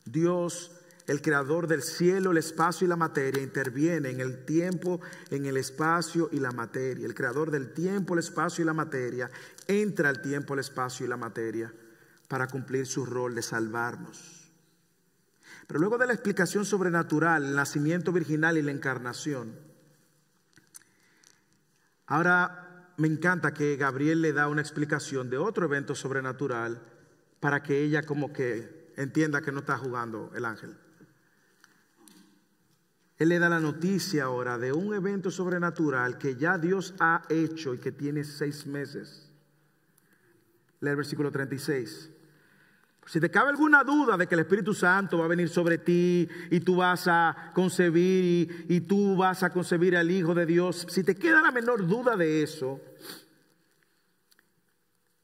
Dios 0.04 0.77
el 1.08 1.22
creador 1.22 1.66
del 1.66 1.82
cielo, 1.82 2.32
el 2.32 2.36
espacio 2.36 2.84
y 2.84 2.88
la 2.88 2.96
materia, 2.96 3.42
interviene 3.42 4.10
en 4.10 4.20
el 4.20 4.44
tiempo, 4.44 5.00
en 5.30 5.46
el 5.46 5.56
espacio 5.56 6.28
y 6.30 6.38
la 6.38 6.52
materia. 6.52 7.06
El 7.06 7.14
creador 7.14 7.50
del 7.50 7.72
tiempo, 7.72 8.12
el 8.12 8.20
espacio 8.20 8.62
y 8.62 8.66
la 8.66 8.74
materia, 8.74 9.30
entra 9.66 10.10
al 10.10 10.20
tiempo, 10.20 10.52
el 10.52 10.60
espacio 10.60 11.06
y 11.06 11.08
la 11.08 11.16
materia 11.16 11.72
para 12.28 12.46
cumplir 12.46 12.86
su 12.86 13.06
rol 13.06 13.34
de 13.34 13.40
salvarnos. 13.40 14.52
Pero 15.66 15.80
luego 15.80 15.96
de 15.96 16.06
la 16.06 16.12
explicación 16.12 16.66
sobrenatural, 16.66 17.42
el 17.42 17.56
nacimiento 17.56 18.12
virginal 18.12 18.58
y 18.58 18.62
la 18.62 18.72
encarnación, 18.72 19.54
ahora 22.06 22.92
me 22.98 23.08
encanta 23.08 23.54
que 23.54 23.76
Gabriel 23.76 24.20
le 24.20 24.34
da 24.34 24.46
una 24.46 24.60
explicación 24.60 25.30
de 25.30 25.38
otro 25.38 25.64
evento 25.64 25.94
sobrenatural 25.94 26.82
para 27.40 27.62
que 27.62 27.80
ella 27.80 28.02
como 28.02 28.30
que 28.30 28.92
entienda 28.96 29.40
que 29.40 29.52
no 29.52 29.60
está 29.60 29.78
jugando 29.78 30.30
el 30.34 30.44
ángel. 30.44 30.76
Él 33.18 33.30
le 33.30 33.38
da 33.40 33.48
la 33.48 33.58
noticia 33.58 34.24
ahora 34.24 34.58
de 34.58 34.72
un 34.72 34.94
evento 34.94 35.30
sobrenatural 35.30 36.18
que 36.18 36.36
ya 36.36 36.56
Dios 36.56 36.94
ha 37.00 37.22
hecho 37.28 37.74
y 37.74 37.78
que 37.78 37.90
tiene 37.90 38.22
seis 38.22 38.64
meses. 38.64 39.28
Lee 40.80 40.90
el 40.90 40.96
versículo 40.96 41.32
36. 41.32 42.10
Si 43.06 43.20
te 43.20 43.30
cabe 43.30 43.50
alguna 43.50 43.82
duda 43.82 44.16
de 44.16 44.26
que 44.26 44.34
el 44.34 44.42
Espíritu 44.42 44.72
Santo 44.72 45.18
va 45.18 45.24
a 45.24 45.28
venir 45.28 45.48
sobre 45.48 45.78
ti 45.78 46.28
y 46.50 46.60
tú 46.60 46.76
vas 46.76 47.08
a 47.08 47.50
concebir 47.54 48.66
y, 48.68 48.76
y 48.76 48.80
tú 48.82 49.16
vas 49.16 49.42
a 49.42 49.50
concebir 49.50 49.96
al 49.96 50.10
Hijo 50.10 50.34
de 50.34 50.46
Dios, 50.46 50.86
si 50.88 51.02
te 51.02 51.16
queda 51.16 51.42
la 51.42 51.50
menor 51.50 51.86
duda 51.86 52.16
de 52.16 52.42
eso, 52.42 52.80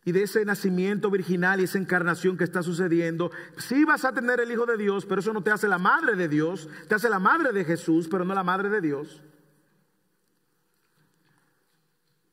y 0.05 0.13
de 0.13 0.23
ese 0.23 0.45
nacimiento 0.45 1.11
virginal 1.11 1.61
y 1.61 1.65
esa 1.65 1.79
encarnación 1.79 2.37
que 2.37 2.45
está 2.45 2.63
sucediendo, 2.63 3.31
sí 3.57 3.85
vas 3.85 4.05
a 4.05 4.13
tener 4.13 4.39
el 4.41 4.53
Hijo 4.53 4.67
de 4.67 4.77
Dios, 4.77 5.07
pero 5.07 5.21
eso 5.21 5.33
no 5.33 5.43
te 5.43 5.51
hace 5.51 5.67
la 5.67 5.79
madre 5.79 6.15
de 6.15 6.29
Dios, 6.29 6.69
te 6.89 6.95
hace 6.95 7.09
la 7.09 7.19
madre 7.19 7.53
de 7.53 7.65
Jesús, 7.65 8.07
pero 8.11 8.25
no 8.25 8.35
la 8.35 8.45
madre 8.45 8.69
de 8.69 8.81
Dios. 8.83 9.23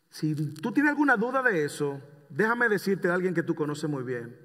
Si 0.10 0.36
tú 0.36 0.74
tienes 0.74 0.90
alguna 0.90 1.16
duda 1.16 1.42
de 1.42 1.64
eso, 1.64 2.02
déjame 2.30 2.68
decirte 2.68 3.08
a 3.08 3.14
alguien 3.14 3.34
que 3.34 3.44
tú 3.44 3.56
conoces 3.56 3.90
muy 3.90 4.04
bien. 4.04 4.38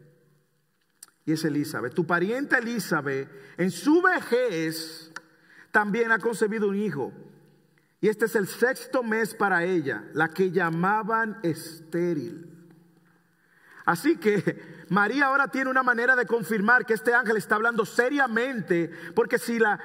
Y 1.24 1.32
es 1.32 1.44
Elizabeth. 1.44 1.92
Tu 1.92 2.06
pariente 2.06 2.56
Elizabeth, 2.56 3.28
en 3.56 3.72
su 3.72 4.00
vejez, 4.00 5.12
también 5.72 6.12
ha 6.12 6.20
concebido 6.20 6.68
un 6.68 6.76
hijo. 6.76 7.12
Y 8.00 8.08
este 8.08 8.26
es 8.26 8.36
el 8.36 8.46
sexto 8.46 9.02
mes 9.02 9.34
para 9.34 9.64
ella, 9.64 10.04
la 10.12 10.28
que 10.28 10.52
llamaban 10.52 11.40
estéril. 11.42 12.55
Así 13.86 14.16
que 14.16 14.84
María 14.90 15.26
ahora 15.26 15.48
tiene 15.48 15.70
una 15.70 15.82
manera 15.82 16.14
de 16.14 16.26
confirmar 16.26 16.84
que 16.84 16.94
este 16.94 17.14
ángel 17.14 17.36
está 17.36 17.54
hablando 17.54 17.86
seriamente, 17.86 18.90
porque 19.14 19.38
si 19.38 19.58
la, 19.58 19.78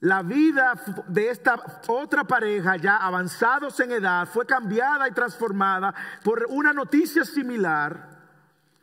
la 0.00 0.22
vida 0.22 0.74
de 1.06 1.30
esta 1.30 1.80
otra 1.86 2.24
pareja, 2.24 2.76
ya 2.76 2.96
avanzados 2.96 3.78
en 3.80 3.92
edad, 3.92 4.28
fue 4.28 4.44
cambiada 4.44 5.08
y 5.08 5.12
transformada 5.12 5.94
por 6.24 6.44
una 6.50 6.72
noticia 6.72 7.24
similar, 7.24 8.10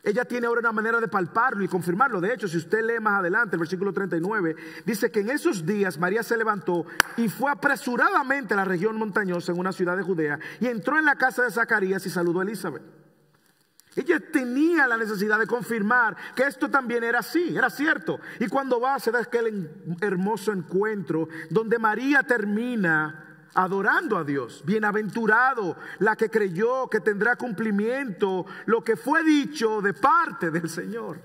ella 0.02 0.24
tiene 0.24 0.46
ahora 0.46 0.60
una 0.60 0.72
manera 0.72 0.98
de 0.98 1.08
palparlo 1.08 1.62
y 1.62 1.68
confirmarlo. 1.68 2.22
De 2.22 2.32
hecho, 2.32 2.48
si 2.48 2.56
usted 2.56 2.82
lee 2.82 3.00
más 3.00 3.20
adelante, 3.20 3.56
el 3.56 3.60
versículo 3.60 3.92
39, 3.92 4.56
dice 4.86 5.10
que 5.10 5.20
en 5.20 5.28
esos 5.28 5.66
días 5.66 5.98
María 5.98 6.22
se 6.22 6.38
levantó 6.38 6.86
y 7.18 7.28
fue 7.28 7.50
apresuradamente 7.50 8.54
a 8.54 8.56
la 8.56 8.64
región 8.64 8.96
montañosa 8.96 9.52
en 9.52 9.58
una 9.58 9.72
ciudad 9.72 9.98
de 9.98 10.02
Judea 10.02 10.38
y 10.58 10.68
entró 10.68 10.98
en 10.98 11.04
la 11.04 11.16
casa 11.16 11.42
de 11.42 11.50
Zacarías 11.50 12.06
y 12.06 12.08
saludó 12.08 12.40
a 12.40 12.44
Elizabeth. 12.44 12.99
Ella 13.96 14.20
tenía 14.20 14.86
la 14.86 14.96
necesidad 14.96 15.38
de 15.38 15.46
confirmar 15.46 16.16
que 16.36 16.44
esto 16.44 16.70
también 16.70 17.02
era 17.02 17.18
así, 17.20 17.56
era 17.56 17.68
cierto. 17.68 18.20
Y 18.38 18.46
cuando 18.46 18.80
va, 18.80 18.98
se 19.00 19.10
da 19.10 19.20
aquel 19.20 19.68
hermoso 20.00 20.52
encuentro 20.52 21.28
donde 21.48 21.78
María 21.78 22.22
termina 22.22 23.48
adorando 23.54 24.16
a 24.16 24.24
Dios. 24.24 24.62
Bienaventurado 24.64 25.76
la 25.98 26.14
que 26.14 26.30
creyó 26.30 26.88
que 26.88 27.00
tendrá 27.00 27.34
cumplimiento 27.34 28.46
lo 28.66 28.84
que 28.84 28.96
fue 28.96 29.24
dicho 29.24 29.80
de 29.82 29.92
parte 29.92 30.52
del 30.52 30.68
Señor. 30.68 31.20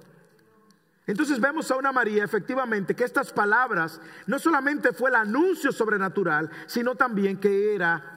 Entonces 1.07 1.39
vemos 1.39 1.70
a 1.70 1.76
una 1.76 1.91
María 1.91 2.24
efectivamente 2.24 2.95
que 2.95 3.03
estas 3.03 3.32
palabras 3.32 4.01
no 4.26 4.39
solamente 4.39 4.91
fue 4.91 5.11
el 5.11 5.16
anuncio 5.18 5.72
sobrenatural, 5.72 6.49
sino 6.66 6.95
también 6.95 7.38
que 7.39 7.76
era 7.76 8.14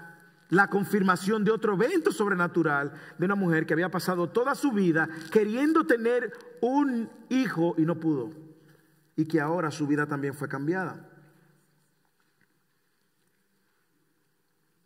la 0.51 0.68
confirmación 0.68 1.44
de 1.44 1.51
otro 1.51 1.74
evento 1.74 2.12
sobrenatural 2.12 2.92
de 3.18 3.24
una 3.26 3.34
mujer 3.34 3.66
que 3.66 3.74
había 3.74 3.90
pasado 3.90 4.30
toda 4.30 4.55
su 4.55 4.72
vida 4.72 5.09
queriendo 5.30 5.86
tener 5.86 6.32
un 6.61 7.11
hijo 7.28 7.74
y 7.76 7.82
no 7.82 8.01
pudo. 8.01 8.30
Y 9.16 9.26
que 9.26 9.40
ahora 9.40 9.70
su 9.70 9.86
vida 9.86 10.07
también 10.07 10.34
fue 10.34 10.49
cambiada. 10.49 11.09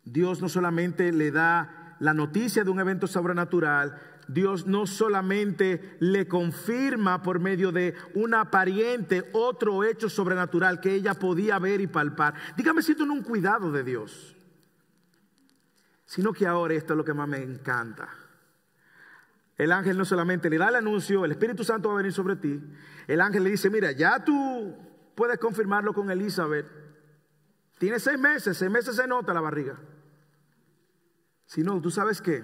Dios 0.03 0.41
no 0.41 0.49
solamente 0.49 1.11
le 1.11 1.31
da 1.31 1.95
la 1.99 2.13
noticia 2.13 2.63
de 2.63 2.69
un 2.69 2.79
evento 2.79 3.07
sobrenatural, 3.07 3.97
Dios 4.27 4.65
no 4.67 4.85
solamente 4.85 5.97
le 5.99 6.27
confirma 6.27 7.21
por 7.23 7.39
medio 7.39 7.71
de 7.71 7.93
una 8.13 8.49
pariente 8.51 9.29
otro 9.33 9.83
hecho 9.83 10.09
sobrenatural 10.09 10.79
que 10.79 10.93
ella 10.93 11.13
podía 11.13 11.59
ver 11.59 11.81
y 11.81 11.87
palpar. 11.87 12.33
Dígame 12.57 12.81
si 12.81 12.93
esto 12.93 13.05
no 13.05 13.13
un 13.13 13.23
cuidado 13.23 13.71
de 13.71 13.83
Dios, 13.83 14.35
sino 16.13 16.31
que 16.31 16.45
ahora 16.45 16.75
esto 16.75 16.93
es 16.93 16.97
lo 16.97 17.03
que 17.03 17.15
más 17.15 17.27
me 17.27 17.41
encanta. 17.41 18.07
El 19.57 19.71
ángel 19.71 19.97
no 19.97 20.05
solamente 20.05 20.47
le 20.47 20.59
da 20.59 20.69
el 20.69 20.75
anuncio, 20.75 21.25
el 21.25 21.31
Espíritu 21.31 21.63
Santo 21.63 21.89
va 21.89 21.95
a 21.95 21.97
venir 21.97 22.13
sobre 22.13 22.35
ti. 22.35 22.61
El 23.07 23.19
ángel 23.19 23.43
le 23.43 23.49
dice, 23.49 23.71
mira, 23.71 23.91
ya 23.93 24.23
tú 24.23 24.77
puedes 25.15 25.39
confirmarlo 25.39 25.91
con 25.91 26.11
Elizabeth. 26.11 26.67
Tiene 27.79 27.99
seis 27.99 28.19
meses, 28.19 28.55
seis 28.55 28.69
meses 28.69 28.95
se 28.95 29.07
nota 29.07 29.33
la 29.33 29.41
barriga. 29.41 29.75
Si 31.47 31.63
no, 31.63 31.81
tú 31.81 31.89
sabes 31.89 32.21
qué, 32.21 32.43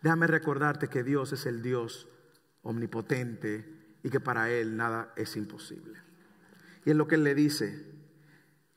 déjame 0.00 0.28
recordarte 0.28 0.86
que 0.86 1.02
Dios 1.02 1.32
es 1.32 1.46
el 1.46 1.62
Dios 1.62 2.06
omnipotente 2.62 3.96
y 4.04 4.08
que 4.08 4.20
para 4.20 4.50
Él 4.50 4.76
nada 4.76 5.12
es 5.16 5.34
imposible. 5.36 6.00
Y 6.84 6.90
es 6.90 6.96
lo 6.96 7.08
que 7.08 7.16
Él 7.16 7.24
le 7.24 7.34
dice, 7.34 7.92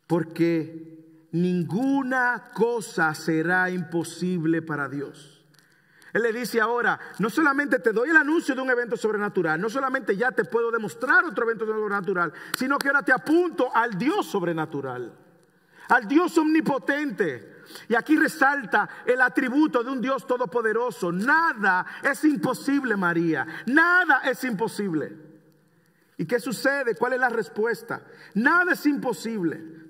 porque 0.08 0.91
ninguna 1.32 2.50
cosa 2.54 3.14
será 3.14 3.70
imposible 3.70 4.62
para 4.62 4.90
Dios. 4.90 5.42
Él 6.14 6.24
le 6.24 6.34
dice 6.34 6.60
ahora, 6.60 7.00
no 7.20 7.30
solamente 7.30 7.80
te 7.80 7.94
doy 7.94 8.10
el 8.10 8.18
anuncio 8.18 8.54
de 8.54 8.62
un 8.62 8.70
evento 8.70 8.98
sobrenatural, 8.98 9.62
no 9.62 9.70
solamente 9.70 10.18
ya 10.18 10.32
te 10.32 10.44
puedo 10.44 10.70
demostrar 10.70 11.24
otro 11.24 11.46
evento 11.46 11.66
sobrenatural, 11.66 12.34
sino 12.54 12.78
que 12.78 12.90
ahora 12.90 13.02
te 13.02 13.14
apunto 13.14 13.74
al 13.74 13.98
Dios 13.98 14.26
sobrenatural, 14.26 15.14
al 15.88 16.08
Dios 16.08 16.38
omnipotente. 16.38 17.52
Y 17.88 17.96
aquí 17.96 18.18
resalta 18.18 18.90
el 19.06 19.22
atributo 19.22 19.82
de 19.84 19.92
un 19.92 20.02
Dios 20.02 20.28
todopoderoso. 20.28 21.12
Nada 21.12 21.86
es 22.04 22.26
imposible, 22.26 22.98
María. 22.98 23.48
Nada 23.68 24.22
es 24.26 24.44
imposible. 24.44 25.16
¿Y 26.18 26.26
qué 26.26 26.40
sucede? 26.40 26.96
¿Cuál 26.96 27.14
es 27.14 27.20
la 27.20 27.30
respuesta? 27.30 28.02
Nada 28.34 28.74
es 28.74 28.86
imposible. 28.86 29.81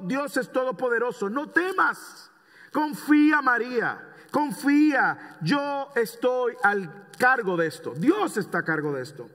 Dios 0.00 0.36
es 0.36 0.50
todopoderoso. 0.50 1.28
No 1.28 1.50
temas. 1.50 2.30
Confía, 2.72 3.42
María. 3.42 4.04
Confía, 4.30 5.38
yo 5.40 5.88
estoy 5.94 6.54
al 6.62 7.08
cargo 7.18 7.56
de 7.56 7.66
esto. 7.66 7.94
Dios 7.94 8.36
está 8.36 8.58
a 8.58 8.64
cargo 8.64 8.92
de 8.92 9.02
esto. 9.02 9.28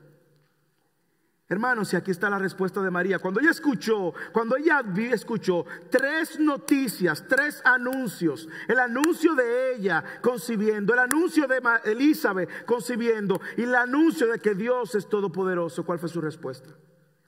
Hermanos, 1.49 1.93
y 1.93 1.95
aquí 1.95 2.09
está 2.09 2.29
la 2.29 2.39
respuesta 2.39 2.81
de 2.81 2.89
María. 2.89 3.19
Cuando 3.19 3.39
ella 3.39 3.51
escuchó, 3.51 4.13
cuando 4.31 4.55
ella 4.55 4.83
escuchó 5.11 5.65
tres 5.89 6.39
noticias, 6.39 7.25
tres 7.27 7.61
anuncios, 7.65 8.47
el 8.67 8.79
anuncio 8.79 9.35
de 9.35 9.75
ella 9.75 10.03
concibiendo, 10.21 10.93
el 10.93 10.99
anuncio 10.99 11.45
de 11.47 11.61
Elizabeth 11.85 12.65
concibiendo 12.65 13.39
y 13.57 13.63
el 13.63 13.75
anuncio 13.75 14.27
de 14.27 14.39
que 14.39 14.55
Dios 14.55 14.95
es 14.95 15.07
todopoderoso, 15.07 15.85
¿cuál 15.85 15.99
fue 15.99 16.09
su 16.09 16.21
respuesta? 16.21 16.69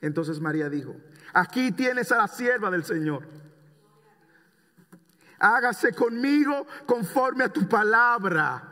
Entonces 0.05 0.39
María 0.39 0.69
dijo, 0.69 0.95
aquí 1.33 1.71
tienes 1.71 2.11
a 2.11 2.17
la 2.17 2.27
sierva 2.27 2.69
del 2.71 2.83
Señor 2.83 3.23
hágase 5.39 5.93
conmigo 5.93 6.65
conforme 6.85 7.43
a 7.43 7.53
tu 7.53 7.67
palabra. 7.67 8.71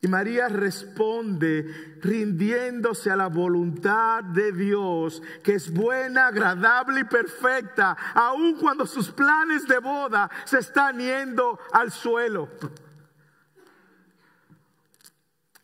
Y 0.00 0.08
María 0.08 0.48
responde 0.48 1.98
rindiéndose 2.00 3.08
a 3.08 3.14
la 3.14 3.28
voluntad 3.28 4.24
de 4.24 4.50
Dios, 4.50 5.22
que 5.44 5.54
es 5.54 5.72
buena, 5.72 6.26
agradable 6.26 7.00
y 7.00 7.04
perfecta, 7.04 7.96
aun 8.12 8.56
cuando 8.56 8.84
sus 8.84 9.12
planes 9.12 9.68
de 9.68 9.78
boda 9.78 10.28
se 10.44 10.58
están 10.58 10.98
yendo 10.98 11.56
al 11.72 11.92
suelo. 11.92 12.48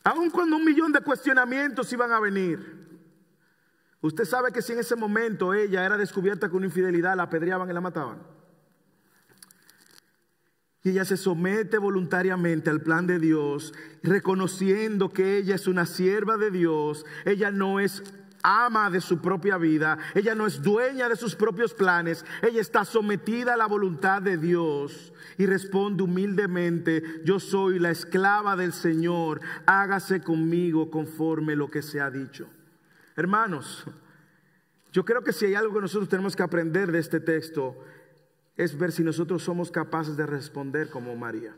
Aun 0.05 0.31
cuando 0.31 0.57
un 0.57 0.65
millón 0.65 0.93
de 0.93 1.01
cuestionamientos 1.01 1.93
iban 1.93 2.13
a 2.13 2.21
venir. 2.21 2.78
Usted 4.01 4.25
sabe 4.25 4.53
que 4.53 4.63
si 4.63 4.73
en 4.73 4.79
ese 4.79 4.95
momento 4.95 5.55
ella 5.55 5.85
era 5.85 5.97
descubierta 5.97 6.49
con 6.49 6.65
infidelidad, 6.65 7.17
la 7.17 7.25
apedreaban 7.25 7.69
y 7.69 7.73
la 7.73 7.81
mataban. 7.81 8.19
Y 10.85 10.91
ella 10.91 11.05
se 11.05 11.17
somete 11.17 11.79
voluntariamente 11.79 12.71
al 12.71 12.81
plan 12.81 13.07
de 13.07 13.19
Dios, 13.19 13.75
reconociendo 14.03 15.09
que 15.09 15.37
ella 15.37 15.57
es 15.57 15.67
una 15.67 15.87
sierva 15.87 16.37
de 16.37 16.53
Dios, 16.53 17.05
ella 17.25 17.51
no 17.51 17.81
es 17.81 18.05
ama 18.45 18.89
de 18.89 19.01
su 19.01 19.21
propia 19.21 19.59
vida, 19.59 19.99
ella 20.15 20.37
no 20.37 20.47
es 20.47 20.63
dueña 20.63 21.09
de 21.09 21.17
sus 21.17 21.35
propios 21.35 21.75
planes, 21.75 22.25
ella 22.43 22.61
está 22.61 22.85
sometida 22.85 23.55
a 23.55 23.57
la 23.57 23.67
voluntad 23.67 24.23
de 24.23 24.37
Dios. 24.37 25.13
Y 25.37 25.47
responde 25.47 26.05
humildemente, 26.05 27.03
yo 27.25 27.41
soy 27.41 27.81
la 27.81 27.91
esclava 27.91 28.55
del 28.55 28.73
Señor, 28.73 29.41
hágase 29.67 30.23
conmigo 30.23 30.91
conforme 30.91 31.57
lo 31.57 31.69
que 31.69 31.83
se 31.83 32.01
ha 32.01 32.11
dicho. 32.11 32.49
Hermanos, 33.19 33.85
yo 34.93 35.05
creo 35.05 35.25
que 35.25 35.33
si 35.33 35.47
hay 35.47 35.57
algo 35.57 35.75
que 35.75 35.81
nosotros 35.81 36.09
tenemos 36.09 36.37
que 36.37 36.45
aprender 36.45 36.93
de 36.93 37.01
este 37.01 37.19
texto, 37.19 37.77
es 38.57 38.79
ver 38.79 38.93
si 38.93 39.03
nosotros 39.03 39.43
somos 39.43 39.73
capaces 39.73 40.17
de 40.17 40.25
responder 40.25 40.89
como 40.89 41.17
María. 41.17 41.57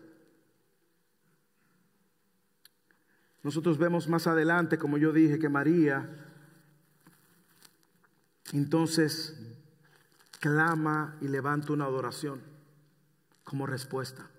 Nosotros 3.43 3.77
vemos 3.77 4.09
más 4.09 4.27
adelante, 4.27 4.79
como 4.79 4.97
yo 4.97 5.13
dije, 5.13 5.39
que 5.39 5.51
María 5.51 6.09
entonces 8.55 9.37
clama 10.39 11.19
y 11.21 11.29
levanta 11.29 11.75
una 11.75 11.85
adoración 11.85 12.41
como 13.45 13.67
respuesta. 13.67 14.31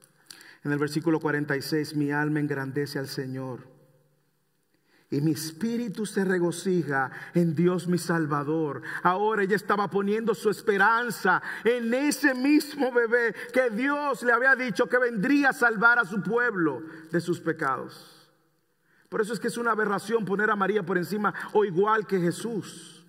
En 0.63 0.72
el 0.72 0.80
versículo 0.80 1.19
46, 1.19 1.95
mi 1.95 2.11
alma 2.11 2.39
engrandece 2.39 2.97
al 2.97 3.07
Señor 3.07 3.81
y 5.12 5.20
mi 5.20 5.32
espíritu 5.34 6.05
se 6.05 6.24
regocija 6.24 7.12
en 7.34 7.53
Dios 7.53 7.86
mi 7.86 7.97
Salvador. 7.97 8.82
Ahora 9.03 9.43
ella 9.43 9.57
estaba 9.57 9.89
poniendo 9.89 10.34
su 10.34 10.49
esperanza 10.49 11.41
en 11.66 11.93
ese 11.93 12.34
mismo 12.34 12.93
bebé 12.93 13.36
que 13.53 13.70
Dios 13.70 14.24
le 14.24 14.32
había 14.32 14.55
dicho 14.55 14.88
que 14.88 14.97
vendría 14.97 15.49
a 15.49 15.53
salvar 15.53 15.99
a 15.99 16.05
su 16.05 16.24
pueblo 16.24 16.82
de 17.12 17.20
sus 17.20 17.41
pecados. 17.41 18.32
Por 19.09 19.20
eso 19.20 19.34
es 19.34 19.39
que 19.41 19.49
es 19.49 19.57
una 19.57 19.72
aberración 19.72 20.24
poner 20.24 20.49
a 20.49 20.55
María 20.55 20.84
por 20.84 20.97
encima 20.97 21.34
o 21.51 21.66
igual 21.66 22.07
que 22.07 22.18
Jesús. 22.18 23.05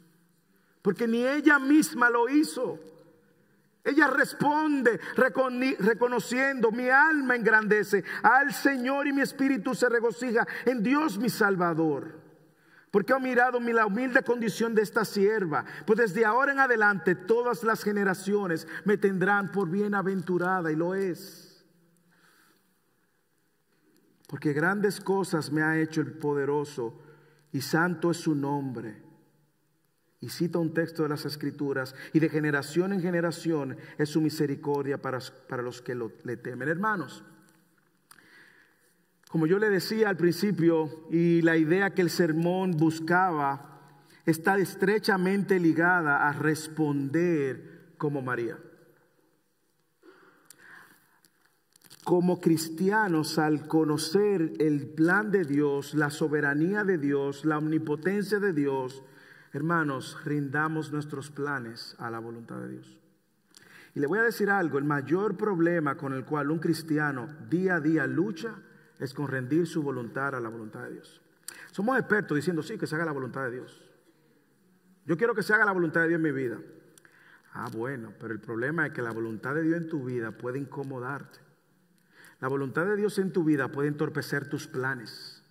Porque 0.82 1.06
ni 1.06 1.24
ella 1.24 1.60
misma 1.60 2.10
lo 2.10 2.28
hizo. 2.28 2.80
Ella 3.84 4.06
responde 4.06 5.00
reconociendo, 5.16 6.70
mi 6.70 6.88
alma 6.88 7.34
engrandece 7.34 8.04
al 8.22 8.52
Señor 8.52 9.08
y 9.08 9.12
mi 9.12 9.22
espíritu 9.22 9.74
se 9.74 9.88
regocija 9.88 10.46
en 10.64 10.82
Dios 10.82 11.18
mi 11.18 11.28
Salvador. 11.28 12.20
Porque 12.92 13.12
ha 13.12 13.18
mirado 13.18 13.58
la 13.58 13.86
humilde 13.86 14.22
condición 14.22 14.74
de 14.74 14.82
esta 14.82 15.04
sierva. 15.04 15.64
Pues 15.86 15.98
desde 15.98 16.24
ahora 16.24 16.52
en 16.52 16.60
adelante 16.60 17.14
todas 17.14 17.64
las 17.64 17.82
generaciones 17.82 18.68
me 18.84 18.98
tendrán 18.98 19.50
por 19.50 19.68
bienaventurada 19.68 20.70
y 20.70 20.76
lo 20.76 20.94
es. 20.94 21.64
Porque 24.28 24.52
grandes 24.52 25.00
cosas 25.00 25.50
me 25.50 25.62
ha 25.62 25.78
hecho 25.78 26.02
el 26.02 26.12
poderoso 26.12 27.02
y 27.50 27.62
santo 27.62 28.10
es 28.10 28.18
su 28.18 28.34
nombre 28.34 29.11
y 30.22 30.28
cita 30.28 30.60
un 30.60 30.72
texto 30.72 31.02
de 31.02 31.08
las 31.08 31.26
Escrituras, 31.26 31.96
y 32.12 32.20
de 32.20 32.28
generación 32.28 32.92
en 32.92 33.02
generación 33.02 33.76
es 33.98 34.08
su 34.08 34.20
misericordia 34.20 35.02
para, 35.02 35.18
para 35.48 35.62
los 35.62 35.82
que 35.82 35.96
le 35.96 36.36
temen. 36.36 36.68
Hermanos, 36.68 37.24
como 39.28 39.48
yo 39.48 39.58
le 39.58 39.68
decía 39.68 40.08
al 40.08 40.16
principio, 40.16 41.08
y 41.10 41.42
la 41.42 41.56
idea 41.56 41.90
que 41.90 42.02
el 42.02 42.10
sermón 42.10 42.76
buscaba 42.76 43.80
está 44.24 44.56
estrechamente 44.58 45.58
ligada 45.58 46.28
a 46.28 46.32
responder 46.32 47.94
como 47.98 48.22
María. 48.22 48.58
Como 52.04 52.40
cristianos, 52.40 53.40
al 53.40 53.66
conocer 53.66 54.52
el 54.60 54.86
plan 54.86 55.32
de 55.32 55.44
Dios, 55.44 55.94
la 55.94 56.10
soberanía 56.10 56.84
de 56.84 56.98
Dios, 56.98 57.44
la 57.44 57.58
omnipotencia 57.58 58.38
de 58.38 58.52
Dios, 58.52 59.02
Hermanos, 59.52 60.18
rindamos 60.24 60.92
nuestros 60.92 61.30
planes 61.30 61.94
a 61.98 62.10
la 62.10 62.18
voluntad 62.18 62.58
de 62.60 62.68
Dios. 62.70 62.98
Y 63.94 64.00
le 64.00 64.06
voy 64.06 64.18
a 64.18 64.22
decir 64.22 64.48
algo, 64.48 64.78
el 64.78 64.84
mayor 64.84 65.36
problema 65.36 65.96
con 65.96 66.14
el 66.14 66.24
cual 66.24 66.50
un 66.50 66.58
cristiano 66.58 67.28
día 67.50 67.76
a 67.76 67.80
día 67.80 68.06
lucha 68.06 68.54
es 68.98 69.12
con 69.12 69.28
rendir 69.28 69.66
su 69.66 69.82
voluntad 69.82 70.34
a 70.34 70.40
la 70.40 70.48
voluntad 70.48 70.84
de 70.84 70.92
Dios. 70.92 71.20
Somos 71.70 71.98
expertos 71.98 72.36
diciendo, 72.36 72.62
sí, 72.62 72.78
que 72.78 72.86
se 72.86 72.94
haga 72.94 73.04
la 73.04 73.12
voluntad 73.12 73.44
de 73.44 73.50
Dios. 73.50 73.84
Yo 75.04 75.18
quiero 75.18 75.34
que 75.34 75.42
se 75.42 75.52
haga 75.52 75.66
la 75.66 75.72
voluntad 75.72 76.00
de 76.02 76.08
Dios 76.08 76.18
en 76.18 76.22
mi 76.22 76.32
vida. 76.32 76.58
Ah, 77.52 77.68
bueno, 77.70 78.14
pero 78.18 78.32
el 78.32 78.40
problema 78.40 78.86
es 78.86 78.92
que 78.94 79.02
la 79.02 79.12
voluntad 79.12 79.54
de 79.54 79.62
Dios 79.62 79.76
en 79.76 79.88
tu 79.90 80.04
vida 80.04 80.32
puede 80.32 80.58
incomodarte. 80.58 81.40
La 82.40 82.48
voluntad 82.48 82.86
de 82.86 82.96
Dios 82.96 83.18
en 83.18 83.32
tu 83.32 83.44
vida 83.44 83.68
puede 83.68 83.88
entorpecer 83.88 84.48
tus 84.48 84.66
planes. 84.66 85.44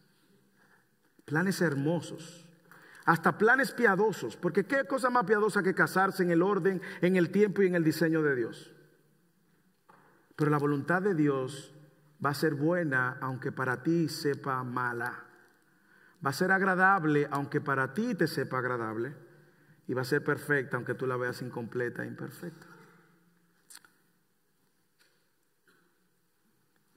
Planes 1.26 1.62
hermosos 1.62 2.41
hasta 3.12 3.38
planes 3.38 3.74
piadosos, 3.74 4.38
porque 4.38 4.64
qué 4.64 4.86
cosa 4.86 5.10
más 5.10 5.26
piadosa 5.26 5.62
que 5.62 5.76
casarse 5.76 6.24
en 6.24 6.32
el 6.32 6.42
orden, 6.42 6.82
en 7.02 7.18
el 7.18 7.30
tiempo 7.30 7.62
y 7.62 7.68
en 7.68 7.76
el 7.76 7.84
diseño 7.84 8.24
de 8.24 8.38
Dios. 8.38 8.74
Pero 10.38 10.50
la 10.50 10.58
voluntad 10.58 11.02
de 11.02 11.14
Dios 11.14 11.76
va 12.26 12.30
a 12.30 12.34
ser 12.34 12.54
buena 12.54 13.18
aunque 13.20 13.52
para 13.52 13.84
ti 13.84 14.08
sepa 14.08 14.64
mala. 14.64 15.26
Va 16.26 16.30
a 16.30 16.34
ser 16.34 16.54
agradable 16.54 17.28
aunque 17.32 17.60
para 17.60 17.94
ti 17.94 18.16
te 18.16 18.28
sepa 18.28 18.60
agradable. 18.60 19.14
Y 19.88 19.94
va 19.94 20.04
a 20.04 20.06
ser 20.06 20.24
perfecta 20.24 20.78
aunque 20.78 20.94
tú 20.94 21.06
la 21.06 21.18
veas 21.18 21.42
incompleta 21.42 22.06
e 22.06 22.08
imperfecta. 22.08 22.66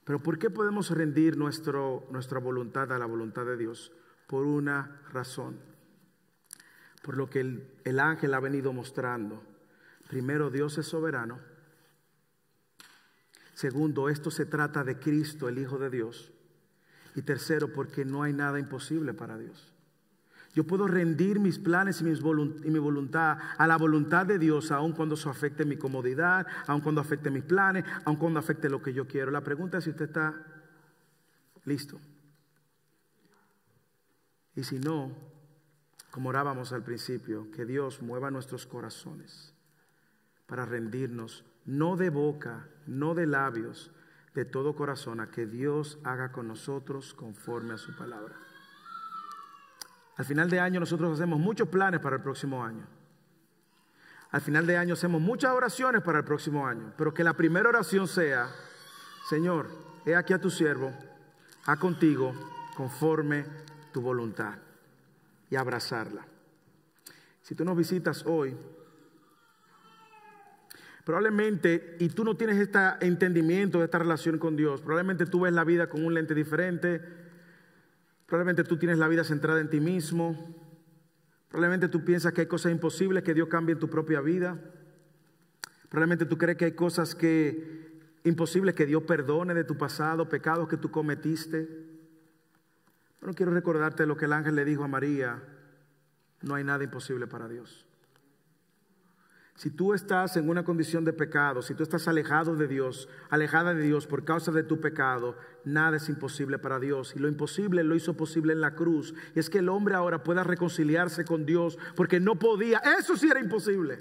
Pero 0.04 0.22
¿por 0.22 0.38
qué 0.38 0.48
podemos 0.48 0.92
rendir 0.92 1.36
nuestra 1.36 2.38
voluntad 2.38 2.92
a 2.92 3.00
la 3.00 3.06
voluntad 3.06 3.44
de 3.46 3.56
Dios? 3.56 3.90
Por 4.28 4.46
una 4.46 5.02
razón. 5.12 5.73
Por 7.04 7.18
lo 7.18 7.28
que 7.28 7.40
el, 7.40 7.70
el 7.84 8.00
ángel 8.00 8.32
ha 8.32 8.40
venido 8.40 8.72
mostrando. 8.72 9.44
Primero, 10.08 10.50
Dios 10.50 10.78
es 10.78 10.86
soberano. 10.86 11.38
Segundo, 13.52 14.08
esto 14.08 14.30
se 14.30 14.46
trata 14.46 14.84
de 14.84 14.98
Cristo, 14.98 15.48
el 15.48 15.58
Hijo 15.58 15.78
de 15.78 15.90
Dios. 15.90 16.32
Y 17.14 17.20
tercero, 17.20 17.74
porque 17.74 18.06
no 18.06 18.22
hay 18.22 18.32
nada 18.32 18.58
imposible 18.58 19.12
para 19.12 19.36
Dios. 19.36 19.74
Yo 20.54 20.64
puedo 20.64 20.86
rendir 20.86 21.40
mis 21.40 21.58
planes 21.58 22.00
y, 22.00 22.04
mi 22.04 22.78
voluntad 22.78 23.36
a 23.58 23.66
la 23.66 23.76
voluntad 23.76 24.24
de 24.24 24.38
Dios, 24.38 24.70
aun 24.70 24.92
cuando 24.92 25.16
eso 25.16 25.28
afecte 25.28 25.66
mi 25.66 25.76
comodidad, 25.76 26.46
aun 26.66 26.80
cuando 26.80 27.02
afecte 27.02 27.30
mis 27.30 27.42
planes, 27.44 27.84
aun 28.06 28.16
cuando 28.16 28.38
afecte 28.40 28.70
lo 28.70 28.80
que 28.80 28.94
yo 28.94 29.06
quiero. 29.06 29.30
La 29.30 29.42
pregunta 29.42 29.76
es 29.76 29.84
si 29.84 29.90
usted 29.90 30.06
está 30.06 30.34
listo. 31.64 32.00
Y 34.56 34.62
si 34.62 34.78
no, 34.78 35.33
como 36.14 36.28
orábamos 36.28 36.72
al 36.72 36.84
principio, 36.84 37.50
que 37.50 37.64
Dios 37.64 38.00
mueva 38.00 38.30
nuestros 38.30 38.68
corazones 38.68 39.52
para 40.46 40.64
rendirnos, 40.64 41.44
no 41.64 41.96
de 41.96 42.08
boca, 42.08 42.68
no 42.86 43.14
de 43.14 43.26
labios, 43.26 43.90
de 44.32 44.44
todo 44.44 44.76
corazón, 44.76 45.18
a 45.18 45.32
que 45.32 45.44
Dios 45.44 45.98
haga 46.04 46.30
con 46.30 46.46
nosotros 46.46 47.14
conforme 47.14 47.74
a 47.74 47.78
su 47.78 47.96
palabra. 47.96 48.36
Al 50.16 50.24
final 50.24 50.48
de 50.48 50.60
año 50.60 50.78
nosotros 50.78 51.18
hacemos 51.18 51.40
muchos 51.40 51.68
planes 51.68 51.98
para 51.98 52.14
el 52.14 52.22
próximo 52.22 52.64
año. 52.64 52.86
Al 54.30 54.40
final 54.40 54.68
de 54.68 54.76
año 54.76 54.94
hacemos 54.94 55.20
muchas 55.20 55.50
oraciones 55.50 56.00
para 56.02 56.18
el 56.18 56.24
próximo 56.24 56.64
año, 56.64 56.92
pero 56.96 57.12
que 57.12 57.24
la 57.24 57.34
primera 57.34 57.70
oración 57.70 58.06
sea, 58.06 58.48
Señor, 59.28 59.68
he 60.06 60.14
aquí 60.14 60.32
a 60.32 60.40
tu 60.40 60.48
siervo, 60.48 60.94
a 61.66 61.76
contigo 61.76 62.32
conforme 62.76 63.46
tu 63.92 64.00
voluntad 64.00 64.58
y 65.54 65.56
abrazarla. 65.56 66.26
Si 67.40 67.54
tú 67.54 67.64
nos 67.64 67.76
visitas 67.76 68.26
hoy, 68.26 68.56
probablemente, 71.04 71.96
y 72.00 72.08
tú 72.08 72.24
no 72.24 72.36
tienes 72.36 72.58
este 72.58 72.80
entendimiento 73.00 73.78
de 73.78 73.84
esta 73.84 73.98
relación 73.98 74.38
con 74.38 74.56
Dios, 74.56 74.82
probablemente 74.82 75.26
tú 75.26 75.40
ves 75.40 75.52
la 75.52 75.64
vida 75.64 75.88
con 75.88 76.04
un 76.04 76.14
lente 76.14 76.34
diferente, 76.34 77.00
Probablemente 78.26 78.64
tú 78.64 78.78
tienes 78.78 78.98
la 78.98 79.08
vida 79.08 79.22
centrada 79.22 79.60
en 79.60 79.68
ti 79.68 79.80
mismo. 79.80 80.36
Probablemente 81.48 81.88
tú 81.88 82.04
piensas 82.04 82.32
que 82.32 82.42
hay 82.42 82.46
cosas 82.46 82.72
imposibles 82.72 83.22
que 83.22 83.34
Dios 83.34 83.48
cambie 83.48 83.74
en 83.74 83.78
tu 83.78 83.88
propia 83.88 84.20
vida. 84.20 84.58
Probablemente 85.88 86.24
tú 86.24 86.38
crees 86.38 86.56
que 86.56 86.64
hay 86.64 86.72
cosas 86.72 87.14
que 87.14 88.00
imposibles 88.24 88.74
que 88.74 88.86
Dios 88.86 89.02
perdone 89.04 89.54
de 89.54 89.64
tu 89.64 89.76
pasado, 89.76 90.28
pecados 90.28 90.68
que 90.68 90.76
tú 90.76 90.90
cometiste. 90.90 91.68
Bueno, 93.24 93.36
quiero 93.36 93.52
recordarte 93.52 94.04
lo 94.04 94.18
que 94.18 94.26
el 94.26 94.34
ángel 94.34 94.54
le 94.54 94.66
dijo 94.66 94.84
a 94.84 94.86
María. 94.86 95.42
No 96.42 96.56
hay 96.56 96.62
nada 96.62 96.84
imposible 96.84 97.26
para 97.26 97.48
Dios. 97.48 97.86
Si 99.54 99.70
tú 99.70 99.94
estás 99.94 100.36
en 100.36 100.50
una 100.50 100.62
condición 100.62 101.06
de 101.06 101.14
pecado, 101.14 101.62
si 101.62 101.72
tú 101.72 101.82
estás 101.82 102.06
alejado 102.06 102.54
de 102.54 102.68
Dios, 102.68 103.08
alejada 103.30 103.72
de 103.72 103.80
Dios 103.80 104.06
por 104.06 104.26
causa 104.26 104.52
de 104.52 104.62
tu 104.62 104.78
pecado, 104.78 105.38
nada 105.64 105.96
es 105.96 106.10
imposible 106.10 106.58
para 106.58 106.78
Dios. 106.78 107.16
Y 107.16 107.18
lo 107.18 107.26
imposible 107.26 107.82
lo 107.82 107.94
hizo 107.94 108.14
posible 108.14 108.52
en 108.52 108.60
la 108.60 108.74
cruz. 108.74 109.14
Y 109.34 109.38
es 109.38 109.48
que 109.48 109.60
el 109.60 109.70
hombre 109.70 109.94
ahora 109.94 110.22
pueda 110.22 110.44
reconciliarse 110.44 111.24
con 111.24 111.46
Dios 111.46 111.78
porque 111.96 112.20
no 112.20 112.38
podía. 112.38 112.82
Eso 112.98 113.16
sí 113.16 113.30
era 113.30 113.40
imposible. 113.40 114.00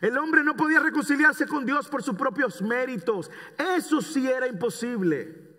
El 0.00 0.16
hombre 0.18 0.44
no 0.44 0.54
podía 0.54 0.78
reconciliarse 0.78 1.48
con 1.48 1.66
Dios 1.66 1.88
por 1.88 2.04
sus 2.04 2.14
propios 2.14 2.62
méritos. 2.62 3.28
Eso 3.58 4.00
sí 4.00 4.30
era 4.30 4.46
imposible. 4.46 5.53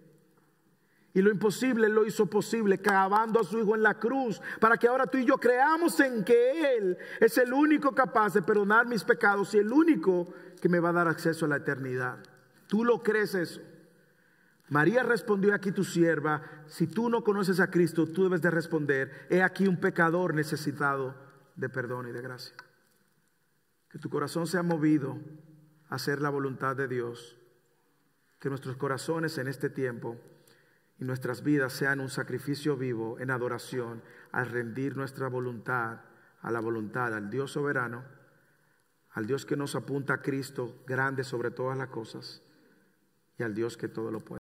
Y 1.16 1.22
lo 1.22 1.32
imposible 1.32 1.88
lo 1.88 2.06
hizo 2.06 2.26
posible, 2.26 2.78
clavando 2.78 3.40
a 3.40 3.44
su 3.46 3.58
Hijo 3.58 3.74
en 3.74 3.82
la 3.82 3.94
cruz, 3.94 4.42
para 4.60 4.76
que 4.76 4.90
ahora 4.90 5.08
tú 5.08 5.18
y 5.18 5.24
yo 5.24 5.38
creamos 5.38 5.98
en 6.02 6.26
que 6.26 6.76
Él 6.76 6.98
es 7.22 7.38
el 7.38 7.54
único 7.54 7.96
capaz 7.96 8.34
de 8.34 8.42
perdonar 8.42 8.86
mis 8.86 9.06
pecados 9.06 9.56
y 9.56 9.60
el 9.60 9.72
único 9.72 10.28
que 10.62 10.68
me 10.68 10.82
va 10.82 10.90
a 10.90 10.94
dar 10.94 11.08
acceso 11.08 11.46
a 11.46 11.48
la 11.48 11.56
eternidad. 11.56 12.18
¿Tú 12.68 12.84
lo 12.84 13.02
crees 13.02 13.34
eso? 13.34 13.62
María 14.68 15.04
respondió 15.04 15.56
aquí 15.56 15.72
tu 15.72 15.86
sierva, 15.86 16.42
si 16.68 16.86
tú 16.86 17.10
no 17.10 17.24
conoces 17.24 17.62
a 17.62 17.72
Cristo, 17.72 18.08
tú 18.08 18.24
debes 18.24 18.42
de 18.42 18.52
responder, 18.52 19.28
he 19.30 19.42
aquí 19.42 19.70
un 19.70 19.80
pecador 19.80 20.34
necesitado 20.34 21.16
de 21.56 21.70
perdón 21.70 22.10
y 22.10 22.12
de 22.12 22.22
gracia. 22.22 22.58
Que 23.90 24.00
tu 24.00 24.10
corazón 24.10 24.48
sea 24.48 24.64
movido 24.64 25.18
a 25.88 25.96
hacer 25.96 26.20
la 26.20 26.30
voluntad 26.30 26.76
de 26.76 26.90
Dios. 26.90 27.38
Que 28.42 28.50
nuestros 28.50 28.76
corazones 28.76 29.38
en 29.38 29.48
este 29.48 29.70
tiempo 29.70 30.18
y 31.00 31.06
nuestras 31.06 31.44
vidas 31.44 31.74
sean 31.74 32.00
un 32.00 32.10
sacrificio 32.10 32.78
vivo 32.78 33.20
en 33.20 33.32
adoración 33.32 34.02
al 34.32 34.48
rendir 34.48 34.96
nuestra 34.96 35.28
voluntad 35.28 36.00
a 36.46 36.52
la 36.52 36.60
voluntad 36.60 37.12
al 37.16 37.32
Dios 37.32 37.54
soberano, 37.54 38.04
al 39.12 39.26
Dios 39.26 39.48
que 39.48 39.58
nos 39.58 39.76
apunta 39.76 40.14
a 40.14 40.22
Cristo 40.22 40.84
grande 40.86 41.24
sobre 41.24 41.50
todas 41.50 41.76
las 41.76 41.88
cosas 41.88 42.44
y 43.40 43.44
al 43.44 43.56
Dios 43.56 43.78
que 43.78 43.88
todo 43.88 44.12
lo 44.12 44.20
puede. 44.20 44.34